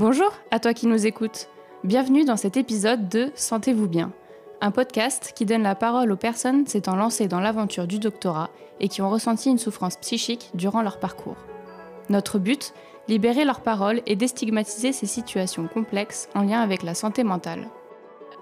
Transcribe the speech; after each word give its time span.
Bonjour 0.00 0.32
à 0.50 0.58
toi 0.60 0.72
qui 0.72 0.86
nous 0.86 1.06
écoutes. 1.06 1.50
Bienvenue 1.84 2.24
dans 2.24 2.38
cet 2.38 2.56
épisode 2.56 3.10
de 3.10 3.30
Sentez-vous 3.34 3.86
bien, 3.86 4.12
un 4.62 4.70
podcast 4.70 5.34
qui 5.36 5.44
donne 5.44 5.62
la 5.62 5.74
parole 5.74 6.10
aux 6.10 6.16
personnes 6.16 6.66
s'étant 6.66 6.96
lancées 6.96 7.28
dans 7.28 7.38
l'aventure 7.38 7.86
du 7.86 7.98
doctorat 7.98 8.48
et 8.80 8.88
qui 8.88 9.02
ont 9.02 9.10
ressenti 9.10 9.50
une 9.50 9.58
souffrance 9.58 9.98
psychique 9.98 10.52
durant 10.54 10.80
leur 10.80 11.00
parcours. 11.00 11.36
Notre 12.08 12.38
but 12.38 12.72
Libérer 13.08 13.44
leur 13.44 13.60
parole 13.60 14.00
et 14.06 14.16
déstigmatiser 14.16 14.92
ces 14.92 15.04
situations 15.04 15.68
complexes 15.68 16.30
en 16.34 16.44
lien 16.44 16.62
avec 16.62 16.82
la 16.82 16.94
santé 16.94 17.22
mentale. 17.22 17.68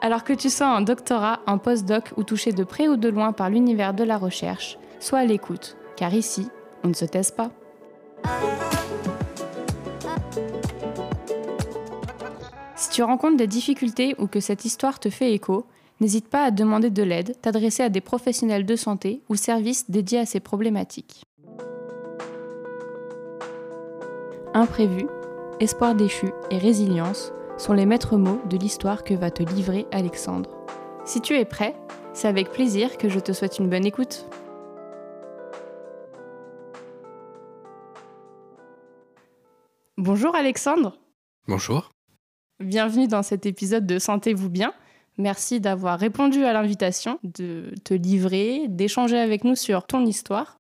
Alors 0.01 0.23
que 0.23 0.35
tu 0.35 0.51
sois 0.51 0.69
un 0.69 0.83
doctorat, 0.83 1.41
un 1.49 1.59
post-doc 1.59 2.13
ou 2.17 2.23
touché 2.23 2.53
de 2.53 2.63
près 2.63 2.87
ou 2.87 2.97
de 2.97 3.09
loin 3.09 3.33
par 3.33 3.51
l'univers 3.51 3.95
de 3.95 4.05
la 4.05 4.17
recherche, 4.17 4.79
sois 5.01 5.19
à 5.19 5.25
l'écoute, 5.25 5.77
car 5.97 6.15
ici, 6.15 6.47
on 6.85 6.89
ne 6.89 6.95
se 6.95 7.05
taise 7.05 7.33
pas. 7.33 7.51
Tu 12.99 13.05
rencontres 13.05 13.37
des 13.37 13.47
difficultés 13.47 14.17
ou 14.19 14.27
que 14.27 14.41
cette 14.41 14.65
histoire 14.65 14.99
te 14.99 15.09
fait 15.09 15.33
écho, 15.33 15.65
n'hésite 16.01 16.27
pas 16.27 16.43
à 16.43 16.51
demander 16.51 16.91
de 16.91 17.05
l'aide, 17.05 17.41
t'adresser 17.41 17.85
à 17.85 17.91
des 17.91 18.01
professionnels 18.01 18.67
de 18.67 18.75
santé 18.75 19.23
ou 19.29 19.37
services 19.37 19.89
dédiés 19.89 20.19
à 20.19 20.27
ces 20.27 20.41
problématiques. 20.41 21.23
Imprévu, 24.53 25.07
espoir 25.61 25.95
déchu 25.95 26.27
et 26.51 26.59
résilience 26.59 27.33
sont 27.57 27.73
les 27.73 27.87
maîtres 27.87 28.17
mots 28.17 28.41
de 28.51 28.57
l'histoire 28.57 29.05
que 29.05 29.15
va 29.15 29.31
te 29.31 29.45
livrer 29.45 29.87
Alexandre. 29.93 30.51
Si 31.05 31.21
tu 31.21 31.35
es 31.35 31.45
prêt, 31.45 31.77
c'est 32.15 32.27
avec 32.27 32.51
plaisir 32.51 32.99
que 32.99 33.09
je 33.09 33.21
te 33.21 33.31
souhaite 33.31 33.61
une 33.61 33.71
bonne 33.71 33.87
écoute. 33.87 34.27
Bonjour 39.97 40.35
Alexandre. 40.35 40.99
Bonjour. 41.47 41.91
Bienvenue 42.61 43.07
dans 43.07 43.23
cet 43.23 43.47
épisode 43.47 43.87
de 43.87 44.01
Sentez-vous 44.01 44.51
bien. 44.51 44.73
Merci 45.17 45.61
d'avoir 45.61 45.97
répondu 45.97 46.45
à 46.45 46.53
l'invitation 46.53 47.21
de 47.23 47.73
te 47.85 47.95
livrer, 47.95 48.63
d'échanger 48.67 49.17
avec 49.17 49.45
nous 49.45 49.55
sur 49.55 49.87
ton 49.87 50.05
histoire. 50.05 50.57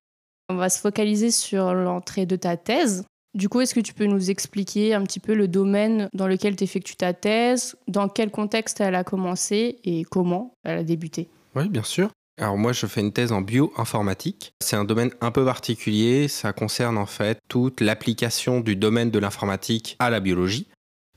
On 0.49 0.55
va 0.55 0.69
se 0.69 0.79
focaliser 0.79 1.33
sur 1.33 1.75
l'entrée 1.75 2.25
de 2.25 2.37
ta 2.37 2.57
thèse. 2.57 3.05
Du 3.35 3.49
coup, 3.49 3.61
est-ce 3.63 3.75
que 3.75 3.81
tu 3.81 3.95
peux 3.95 4.07
nous 4.07 4.31
expliquer 4.31 4.95
un 4.95 5.03
petit 5.03 5.19
peu 5.19 5.35
le 5.35 5.49
domaine 5.49 6.09
dans 6.15 6.29
lequel 6.29 6.55
tu 6.55 6.63
effectues 6.63 6.95
ta 6.95 7.15
thèse, 7.15 7.77
dans 7.89 8.09
quel 8.09 8.31
contexte 8.31 8.81
elle 8.81 8.95
a 8.95 9.03
commencé 9.03 9.81
et 9.83 10.05
comment 10.05 10.53
elle 10.63 10.79
a 10.79 10.85
débuté? 10.85 11.29
Oui, 11.57 11.69
bien 11.69 11.83
sûr. 11.83 12.11
Alors 12.41 12.57
moi, 12.57 12.73
je 12.73 12.87
fais 12.87 13.01
une 13.01 13.13
thèse 13.13 13.33
en 13.33 13.41
bioinformatique. 13.41 14.53
C'est 14.63 14.77
un 14.77 14.85
domaine 14.85 15.11
un 15.21 15.33
peu 15.33 15.45
particulier. 15.45 16.29
Ça 16.29 16.53
concerne 16.53 16.97
en 16.97 17.07
fait 17.07 17.41
toute 17.49 17.81
l'application 17.81 18.61
du 18.61 18.77
domaine 18.77 19.11
de 19.11 19.19
l'informatique 19.19 19.97
à 19.99 20.11
la 20.11 20.21
biologie. 20.21 20.69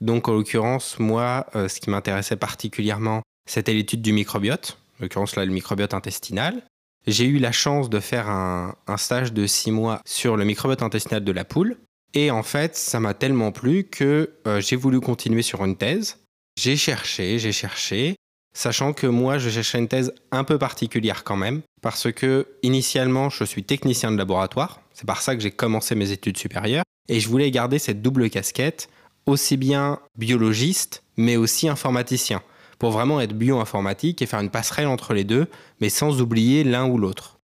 Donc 0.01 0.27
en 0.27 0.33
l'occurrence, 0.33 0.99
moi, 0.99 1.45
euh, 1.55 1.67
ce 1.67 1.79
qui 1.79 1.89
m'intéressait 1.89 2.35
particulièrement, 2.35 3.21
c'était 3.47 3.73
l'étude 3.73 4.01
du 4.01 4.11
microbiote, 4.11 4.77
en 4.99 5.03
l'occurrence 5.03 5.35
là, 5.35 5.45
le 5.45 5.51
microbiote 5.51 5.93
intestinal. 5.93 6.63
J'ai 7.07 7.25
eu 7.25 7.37
la 7.37 7.51
chance 7.51 7.89
de 7.89 7.99
faire 7.99 8.29
un, 8.29 8.75
stage 8.97 9.33
de 9.33 9.47
six 9.47 9.71
mois 9.71 10.01
sur 10.05 10.37
le 10.37 10.45
microbiote 10.45 10.83
intestinal 10.83 11.23
de 11.23 11.31
la 11.31 11.45
poule. 11.45 11.77
Et 12.13 12.29
en 12.29 12.43
fait, 12.43 12.75
ça 12.75 12.99
m'a 12.99 13.13
tellement 13.13 13.51
plu 13.51 13.85
que 13.85 14.31
euh, 14.45 14.59
j'ai 14.59 14.75
voulu 14.75 14.99
continuer 14.99 15.41
sur 15.41 15.63
une 15.63 15.77
thèse. 15.77 16.19
J'ai 16.59 16.75
cherché, 16.75 17.39
j'ai 17.39 17.53
cherché, 17.53 18.15
sachant 18.53 18.93
que 18.93 19.07
moi, 19.07 19.37
je 19.37 19.49
cherchais 19.49 19.79
une 19.79 19.87
thèse 19.87 20.13
un 20.31 20.43
peu 20.43 20.59
particulière 20.59 21.23
quand 21.23 21.37
même, 21.37 21.61
parce 21.81 22.11
que 22.11 22.47
initialement, 22.61 23.29
je 23.29 23.45
suis 23.45 23.63
technicien 23.63 24.11
de 24.11 24.17
laboratoire. 24.17 24.81
C'est 24.93 25.07
par 25.07 25.21
ça 25.21 25.35
que 25.35 25.41
j'ai 25.41 25.51
commencé 25.51 25.95
mes 25.95 26.11
études 26.11 26.37
supérieures. 26.37 26.83
Et 27.09 27.19
je 27.19 27.29
voulais 27.29 27.49
garder 27.49 27.79
cette 27.79 28.01
double 28.01 28.29
casquette 28.29 28.89
aussi 29.25 29.57
bien 29.57 29.99
biologiste, 30.17 31.03
mais 31.17 31.37
aussi 31.37 31.69
informaticien, 31.69 32.41
pour 32.79 32.91
vraiment 32.91 33.21
être 33.21 33.37
bioinformatique 33.37 34.21
et 34.21 34.25
faire 34.25 34.39
une 34.39 34.49
passerelle 34.49 34.87
entre 34.87 35.13
les 35.13 35.23
deux, 35.23 35.47
mais 35.79 35.89
sans 35.89 36.21
oublier 36.21 36.63
l'un 36.63 36.87
ou 36.87 36.97
l'autre. 36.97 37.39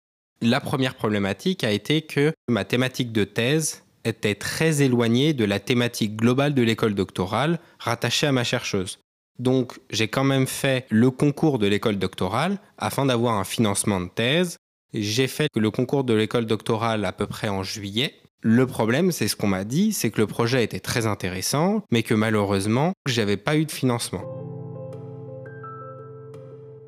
La 0.41 0.61
première 0.61 0.95
problématique 0.95 1.65
a 1.65 1.71
été 1.71 2.03
que 2.03 2.33
ma 2.49 2.65
thématique 2.65 3.13
de 3.13 3.25
thèse 3.25 3.85
était 4.05 4.35
très 4.35 4.83
éloignée 4.83 5.35
de 5.35 5.45
la 5.45 5.61
thématique 5.61 6.17
globale 6.17 6.55
de 6.55 6.63
l'école 6.63 6.95
doctorale 6.95 7.61
rattachée 7.79 8.27
à 8.27 8.33
ma 8.33 8.45
chercheuse. 8.45 8.99
Donc 9.39 9.79
j'ai 9.91 10.09
quand 10.09 10.25
même 10.25 10.47
fait 10.47 10.87
le 10.91 11.11
concours 11.11 11.59
de 11.59 11.67
l'école 11.67 11.99
doctorale 11.99 12.59
afin 12.77 13.07
d'avoir 13.07 13.39
un 13.39 13.45
financement 13.45 14.01
de 14.01 14.09
thèse. 14.09 14.57
J'ai 14.93 15.29
fait 15.29 15.49
le 15.57 15.71
concours 15.71 16.05
de 16.05 16.13
l'école 16.13 16.47
doctorale 16.47 17.05
à 17.05 17.13
peu 17.13 17.27
près 17.27 17.49
en 17.49 17.63
juillet 17.63 18.15
le 18.45 18.67
problème, 18.67 19.13
c'est 19.13 19.29
ce 19.29 19.37
qu'on 19.37 19.47
m'a 19.47 19.63
dit, 19.63 19.93
c'est 19.93 20.11
que 20.11 20.21
le 20.21 20.27
projet 20.27 20.65
était 20.65 20.81
très 20.81 21.07
intéressant, 21.07 21.85
mais 21.93 22.03
que 22.03 22.13
malheureusement, 22.13 22.93
j'avais 23.07 23.37
pas 23.37 23.57
eu 23.57 23.65
de 23.65 23.71
financement. 23.71 24.23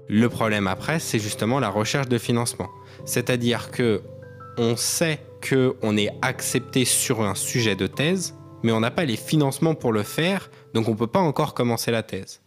Le 0.09 0.29
problème 0.29 0.67
après, 0.67 0.99
c'est 0.99 1.21
justement 1.21 1.61
la 1.61 1.71
recherche 1.71 2.09
de 2.09 2.19
financement. 2.19 2.69
C'est-à-dire 3.05 3.71
que 3.71 4.03
on 4.59 4.77
sait 4.77 5.21
qu'on 5.49 5.97
est 5.97 6.11
accepté 6.23 6.85
sur 6.85 7.23
un 7.23 7.37
sujet 7.37 7.77
de 7.77 7.87
thèse, 7.87 8.35
mais 8.65 8.73
on 8.73 8.81
n'a 8.81 8.91
pas 8.91 9.05
les 9.05 9.17
financements 9.17 9.75
pour 9.75 9.93
le 9.93 10.03
faire, 10.03 10.51
donc 10.75 10.89
on 10.89 10.93
ne 10.93 10.97
peut 10.97 11.07
pas 11.07 11.21
encore 11.21 11.55
commencer 11.55 11.93
la 11.93 12.03
thèse. 12.03 12.41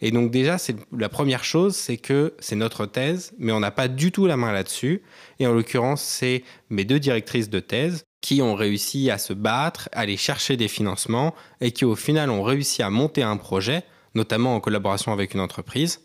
Et 0.00 0.10
donc 0.10 0.30
déjà, 0.30 0.58
c'est 0.58 0.76
la 0.96 1.08
première 1.08 1.44
chose, 1.44 1.74
c'est 1.74 1.96
que 1.96 2.34
c'est 2.38 2.56
notre 2.56 2.86
thèse, 2.86 3.32
mais 3.38 3.52
on 3.52 3.60
n'a 3.60 3.72
pas 3.72 3.88
du 3.88 4.12
tout 4.12 4.26
la 4.26 4.36
main 4.36 4.52
là-dessus. 4.52 5.02
Et 5.40 5.46
en 5.46 5.52
l'occurrence, 5.52 6.02
c'est 6.02 6.44
mes 6.70 6.84
deux 6.84 7.00
directrices 7.00 7.50
de 7.50 7.60
thèse 7.60 8.04
qui 8.20 8.42
ont 8.42 8.54
réussi 8.54 9.10
à 9.10 9.18
se 9.18 9.32
battre, 9.32 9.88
à 9.92 10.00
aller 10.00 10.16
chercher 10.16 10.56
des 10.56 10.68
financements 10.68 11.34
et 11.60 11.72
qui 11.72 11.84
au 11.84 11.96
final 11.96 12.30
ont 12.30 12.42
réussi 12.42 12.82
à 12.82 12.90
monter 12.90 13.22
un 13.22 13.36
projet, 13.36 13.82
notamment 14.14 14.54
en 14.54 14.60
collaboration 14.60 15.12
avec 15.12 15.34
une 15.34 15.40
entreprise. 15.40 16.04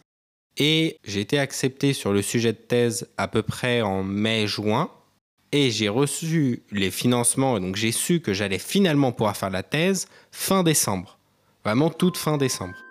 Et 0.57 0.97
j'ai 1.03 1.21
été 1.21 1.39
accepté 1.39 1.93
sur 1.93 2.13
le 2.13 2.21
sujet 2.21 2.53
de 2.53 2.57
thèse 2.57 3.09
à 3.17 3.27
peu 3.27 3.41
près 3.41 3.81
en 3.81 4.03
mai-juin. 4.03 4.89
Et 5.51 5.69
j'ai 5.69 5.89
reçu 5.89 6.63
les 6.71 6.89
financements, 6.89 7.59
donc 7.59 7.75
j'ai 7.75 7.91
su 7.91 8.21
que 8.21 8.33
j'allais 8.33 8.57
finalement 8.57 9.11
pouvoir 9.11 9.37
faire 9.37 9.51
la 9.51 9.61
thèse 9.61 10.07
fin 10.31 10.63
décembre. 10.63 11.19
Vraiment 11.63 11.91
toute 11.91 12.17
fin 12.17 12.37
décembre. 12.37 12.82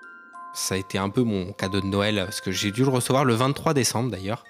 Ça 0.54 0.74
a 0.74 0.78
été 0.78 0.98
un 0.98 1.08
peu 1.08 1.22
mon 1.22 1.52
cadeau 1.52 1.80
de 1.80 1.86
Noël, 1.86 2.16
parce 2.16 2.40
que 2.40 2.52
j'ai 2.52 2.70
dû 2.70 2.82
le 2.82 2.90
recevoir 2.90 3.24
le 3.24 3.34
23 3.34 3.74
décembre 3.74 4.10
d'ailleurs. 4.10 4.44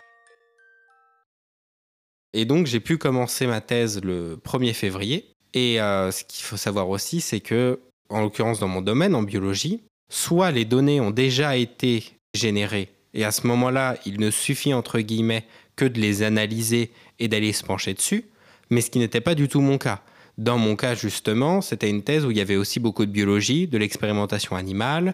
Et 2.32 2.44
donc 2.44 2.66
j'ai 2.66 2.80
pu 2.80 2.98
commencer 2.98 3.46
ma 3.46 3.60
thèse 3.60 4.00
le 4.02 4.36
1er 4.36 4.72
février. 4.72 5.34
Et 5.54 5.80
euh, 5.80 6.10
ce 6.10 6.24
qu'il 6.24 6.44
faut 6.44 6.56
savoir 6.56 6.88
aussi, 6.88 7.20
c'est 7.20 7.41
que, 7.41 7.80
en 8.08 8.20
l'occurrence 8.20 8.58
dans 8.58 8.68
mon 8.68 8.80
domaine, 8.80 9.14
en 9.14 9.22
biologie, 9.22 9.82
soit 10.10 10.50
les 10.50 10.64
données 10.64 11.00
ont 11.00 11.10
déjà 11.10 11.56
été 11.56 12.04
générées, 12.34 12.88
et 13.14 13.24
à 13.24 13.30
ce 13.30 13.46
moment-là, 13.46 13.96
il 14.06 14.18
ne 14.18 14.30
suffit 14.30 14.74
entre 14.74 15.00
guillemets 15.00 15.44
que 15.76 15.84
de 15.84 16.00
les 16.00 16.22
analyser 16.22 16.91
et 17.18 17.28
d'aller 17.28 17.52
se 17.52 17.64
pencher 17.64 17.94
dessus, 17.94 18.24
mais 18.70 18.80
ce 18.80 18.91
qui 18.91 18.98
n'était 18.98 19.20
pas 19.20 19.34
du 19.34 19.48
tout 19.48 19.60
mon 19.60 19.78
cas. 19.78 20.02
Dans 20.38 20.56
mon 20.56 20.76
cas, 20.76 20.94
justement, 20.94 21.60
c'était 21.60 21.91
une 21.91 22.02
thèse 22.02 22.24
où 22.24 22.30
il 22.30 22.38
y 22.38 22.41
avait 22.41 22.56
aussi 22.56 22.80
beaucoup 22.80 23.04
de 23.04 23.10
biologie, 23.10 23.68
de 23.68 23.76
l'expérimentation 23.76 24.56
animale, 24.56 25.12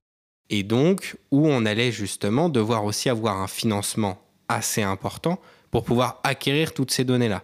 et 0.51 0.63
donc 0.63 1.17
où 1.31 1.47
on 1.49 1.65
allait 1.65 1.93
justement 1.93 2.49
devoir 2.49 2.85
aussi 2.85 3.09
avoir 3.09 3.41
un 3.41 3.47
financement 3.47 4.19
assez 4.49 4.83
important 4.83 5.39
pour 5.71 5.85
pouvoir 5.85 6.21
acquérir 6.25 6.73
toutes 6.73 6.91
ces 6.91 7.05
données-là. 7.05 7.43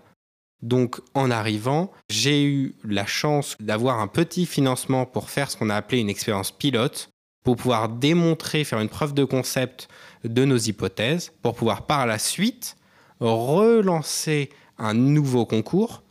Donc 0.63 1.01
en 1.13 1.31
arrivant, 1.31 1.93
j'ai 2.09 2.43
eu 2.45 2.75
la 2.85 3.05
chance 3.05 3.57
d'avoir 3.61 4.01
un 4.01 4.09
petit 4.09 4.47
financement 4.47 5.05
pour 5.05 5.29
faire 5.29 5.51
ce 5.51 5.57
qu'on 5.57 5.69
a 5.69 5.77
appelé 5.77 6.01
une 6.01 6.09
expérience 6.09 6.51
pilote, 6.51 7.11
pour 7.45 7.57
pouvoir 7.57 7.91
démontrer, 7.91 8.65
faire 8.65 8.81
une 8.81 8.89
preuve 8.89 9.13
de 9.13 9.25
concept 9.25 9.89
de 10.25 10.47
nos 10.47 10.57
hypothèses, 10.57 11.33
pour 11.43 11.55
pouvoir 11.55 11.85
par 11.85 12.07
la 12.07 12.19
suite 12.19 12.77
relancer 13.21 14.49
un 14.79 14.95
nouveau 14.95 15.45
concours 15.45 16.03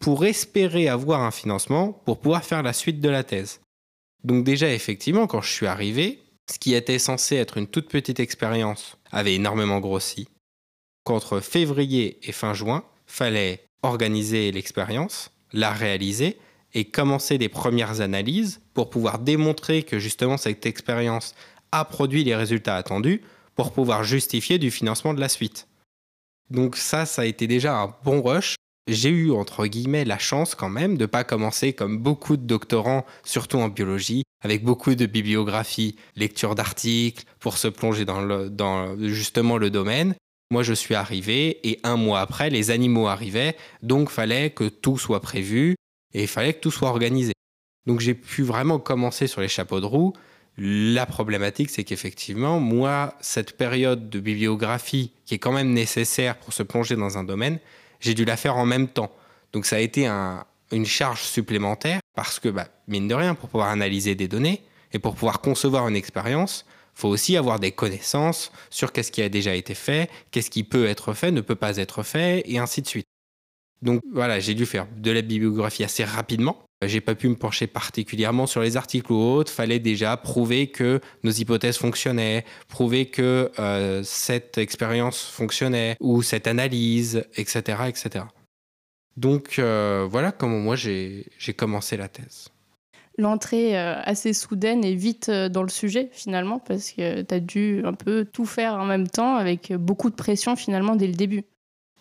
pour 0.00 0.24
espérer 0.24 0.88
avoir 0.88 1.20
un 1.22 1.30
financement 1.30 1.92
pour 1.92 2.18
pouvoir 2.18 2.42
faire 2.42 2.62
la 2.62 2.72
suite 2.72 3.00
de 3.00 3.08
la 3.08 3.22
thèse. 3.22 3.60
Donc 4.24 4.44
déjà, 4.44 4.72
effectivement, 4.72 5.26
quand 5.26 5.42
je 5.42 5.50
suis 5.50 5.66
arrivé, 5.66 6.19
ce 6.50 6.58
qui 6.58 6.74
était 6.74 6.98
censé 6.98 7.36
être 7.36 7.58
une 7.58 7.66
toute 7.66 7.88
petite 7.88 8.20
expérience 8.20 8.96
avait 9.12 9.34
énormément 9.34 9.80
grossi 9.80 10.28
qu'entre 11.04 11.40
février 11.40 12.18
et 12.22 12.32
fin 12.32 12.54
juin, 12.54 12.84
fallait 13.06 13.64
organiser 13.82 14.52
l'expérience, 14.52 15.30
la 15.52 15.72
réaliser 15.72 16.38
et 16.74 16.84
commencer 16.84 17.38
des 17.38 17.48
premières 17.48 18.00
analyses 18.00 18.60
pour 18.74 18.90
pouvoir 18.90 19.18
démontrer 19.18 19.82
que 19.82 19.98
justement 19.98 20.36
cette 20.36 20.66
expérience 20.66 21.34
a 21.72 21.84
produit 21.84 22.24
les 22.24 22.36
résultats 22.36 22.76
attendus 22.76 23.22
pour 23.56 23.72
pouvoir 23.72 24.04
justifier 24.04 24.58
du 24.58 24.70
financement 24.70 25.14
de 25.14 25.20
la 25.20 25.28
suite. 25.28 25.66
Donc 26.50 26.76
ça, 26.76 27.06
ça 27.06 27.22
a 27.22 27.24
été 27.24 27.46
déjà 27.46 27.76
un 27.80 27.94
bon 28.04 28.22
rush. 28.22 28.56
J'ai 28.86 29.10
eu, 29.10 29.30
entre 29.30 29.66
guillemets, 29.66 30.04
la 30.04 30.18
chance 30.18 30.54
quand 30.54 30.70
même 30.70 30.96
de 30.96 31.02
ne 31.02 31.06
pas 31.06 31.24
commencer 31.24 31.72
comme 31.72 31.98
beaucoup 31.98 32.36
de 32.36 32.44
doctorants, 32.44 33.04
surtout 33.24 33.58
en 33.58 33.68
biologie, 33.68 34.24
avec 34.42 34.64
beaucoup 34.64 34.94
de 34.94 35.06
bibliographie, 35.06 35.96
lecture 36.16 36.54
d'articles, 36.54 37.24
pour 37.38 37.58
se 37.58 37.68
plonger 37.68 38.04
dans, 38.04 38.48
dans 38.48 38.96
justement 38.98 39.58
le 39.58 39.70
domaine, 39.70 40.14
moi, 40.52 40.64
je 40.64 40.72
suis 40.72 40.96
arrivé 40.96 41.60
et 41.68 41.78
un 41.84 41.96
mois 41.96 42.20
après, 42.20 42.50
les 42.50 42.72
animaux 42.72 43.06
arrivaient, 43.06 43.56
donc 43.82 44.10
fallait 44.10 44.50
que 44.50 44.64
tout 44.64 44.98
soit 44.98 45.20
prévu 45.20 45.76
et 46.12 46.22
il 46.22 46.28
fallait 46.28 46.54
que 46.54 46.58
tout 46.58 46.72
soit 46.72 46.88
organisé. 46.88 47.32
Donc 47.86 48.00
j'ai 48.00 48.14
pu 48.14 48.42
vraiment 48.42 48.80
commencer 48.80 49.28
sur 49.28 49.40
les 49.40 49.48
chapeaux 49.48 49.80
de 49.80 49.86
roue. 49.86 50.12
La 50.58 51.06
problématique, 51.06 51.70
c'est 51.70 51.84
qu'effectivement, 51.84 52.58
moi, 52.58 53.14
cette 53.20 53.56
période 53.56 54.10
de 54.10 54.18
bibliographie 54.18 55.12
qui 55.24 55.34
est 55.34 55.38
quand 55.38 55.52
même 55.52 55.72
nécessaire 55.72 56.36
pour 56.36 56.52
se 56.52 56.64
plonger 56.64 56.96
dans 56.96 57.16
un 57.16 57.22
domaine, 57.22 57.60
j'ai 58.00 58.14
dû 58.14 58.24
la 58.24 58.36
faire 58.36 58.56
en 58.56 58.66
même 58.66 58.88
temps. 58.88 59.12
Donc 59.52 59.66
ça 59.66 59.76
a 59.76 59.80
été 59.80 60.06
une 60.72 60.86
charge 60.86 61.22
supplémentaire 61.22 62.00
parce 62.14 62.38
que, 62.38 62.48
bah, 62.48 62.68
mine 62.88 63.08
de 63.08 63.14
rien, 63.14 63.34
pour 63.34 63.48
pouvoir 63.48 63.68
analyser 63.68 64.14
des 64.14 64.28
données 64.28 64.62
et 64.92 64.98
pour 64.98 65.14
pouvoir 65.14 65.40
concevoir 65.40 65.88
une 65.88 65.96
expérience, 65.96 66.64
faut 66.94 67.08
aussi 67.08 67.36
avoir 67.36 67.58
des 67.60 67.72
connaissances 67.72 68.52
sur 68.68 68.92
qu'est-ce 68.92 69.12
qui 69.12 69.22
a 69.22 69.28
déjà 69.28 69.54
été 69.54 69.74
fait, 69.74 70.10
qu'est-ce 70.30 70.50
qui 70.50 70.64
peut 70.64 70.86
être 70.86 71.14
fait, 71.14 71.30
ne 71.30 71.40
peut 71.40 71.54
pas 71.54 71.76
être 71.76 72.02
fait, 72.02 72.42
et 72.46 72.58
ainsi 72.58 72.82
de 72.82 72.86
suite. 72.86 73.06
Donc 73.82 74.02
voilà, 74.12 74.40
j'ai 74.40 74.54
dû 74.54 74.66
faire 74.66 74.86
de 74.96 75.10
la 75.10 75.22
bibliographie 75.22 75.84
assez 75.84 76.04
rapidement. 76.04 76.58
J'ai 76.82 77.00
pas 77.02 77.14
pu 77.14 77.28
me 77.28 77.34
pencher 77.34 77.66
particulièrement 77.66 78.46
sur 78.46 78.62
les 78.62 78.78
articles 78.78 79.12
ou 79.12 79.16
autres. 79.16 79.52
Fallait 79.52 79.78
déjà 79.78 80.16
prouver 80.16 80.68
que 80.68 81.00
nos 81.24 81.30
hypothèses 81.30 81.76
fonctionnaient, 81.76 82.44
prouver 82.68 83.06
que 83.06 83.50
euh, 83.58 84.02
cette 84.02 84.56
expérience 84.56 85.22
fonctionnait 85.22 85.96
ou 86.00 86.22
cette 86.22 86.46
analyse, 86.46 87.24
etc., 87.36 87.82
etc. 87.88 88.24
Donc 89.16 89.58
euh, 89.58 90.06
voilà 90.10 90.32
comment 90.32 90.58
moi 90.58 90.76
j'ai 90.76 91.24
commencé 91.54 91.98
la 91.98 92.08
thèse. 92.08 92.48
L'entrée 93.18 93.78
euh, 93.78 94.00
assez 94.04 94.32
soudaine 94.32 94.82
et 94.82 94.94
vite 94.94 95.30
dans 95.30 95.62
le 95.62 95.68
sujet 95.68 96.08
finalement 96.12 96.58
parce 96.58 96.92
que 96.92 97.20
tu 97.20 97.34
as 97.34 97.40
dû 97.40 97.82
un 97.84 97.92
peu 97.92 98.24
tout 98.24 98.46
faire 98.46 98.74
en 98.74 98.86
même 98.86 99.08
temps 99.08 99.36
avec 99.36 99.74
beaucoup 99.74 100.08
de 100.08 100.14
pression 100.14 100.56
finalement 100.56 100.96
dès 100.96 101.08
le 101.08 101.14
début. 101.14 101.44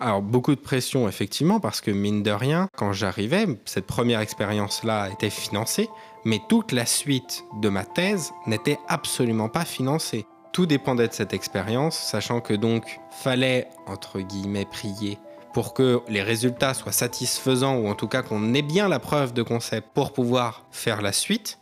Alors 0.02 0.22
beaucoup 0.22 0.56
de 0.56 0.62
pression 0.62 1.10
effectivement 1.10 1.60
parce 1.60 1.82
que 1.82 1.92
mine 1.92 2.24
de 2.24 2.32
rien, 2.32 2.70
quand 2.78 2.94
j'arrivais, 2.94 3.48
cette 3.66 3.86
première 3.86 4.22
expérience-là 4.22 5.10
était 5.10 5.30
financée, 5.30 5.90
mais 6.24 6.40
toute 6.48 6.72
la 6.72 6.86
suite 6.86 7.44
de 7.62 7.68
ma 7.68 7.84
thèse 7.84 8.32
n'était 8.48 8.80
absolument 8.88 9.50
pas 9.50 9.66
financée. 9.66 10.26
Tout 10.54 10.66
dépendait 10.66 11.10
de 11.10 11.14
cette 11.14 11.34
expérience, 11.34 11.98
sachant 11.98 12.40
que 12.40 12.54
donc 12.54 13.02
fallait 13.12 13.68
entre 13.88 14.22
guillemets 14.22 14.66
prier 14.66 15.18
pour 15.54 15.74
que 15.74 16.00
les 16.08 16.24
résultats 16.24 16.74
soient 16.74 16.94
satisfaisants 16.94 17.76
ou 17.76 17.90
en 17.90 17.96
tout 17.96 18.08
cas 18.08 18.22
qu'on 18.22 18.54
ait 18.54 18.62
bien 18.62 18.88
la 18.88 19.00
preuve 19.00 19.34
de 19.34 19.44
concept 19.44 19.90
pour 19.94 20.14
pouvoir 20.14 20.66
faire 20.72 21.02
la 21.02 21.12
suite. 21.12 21.60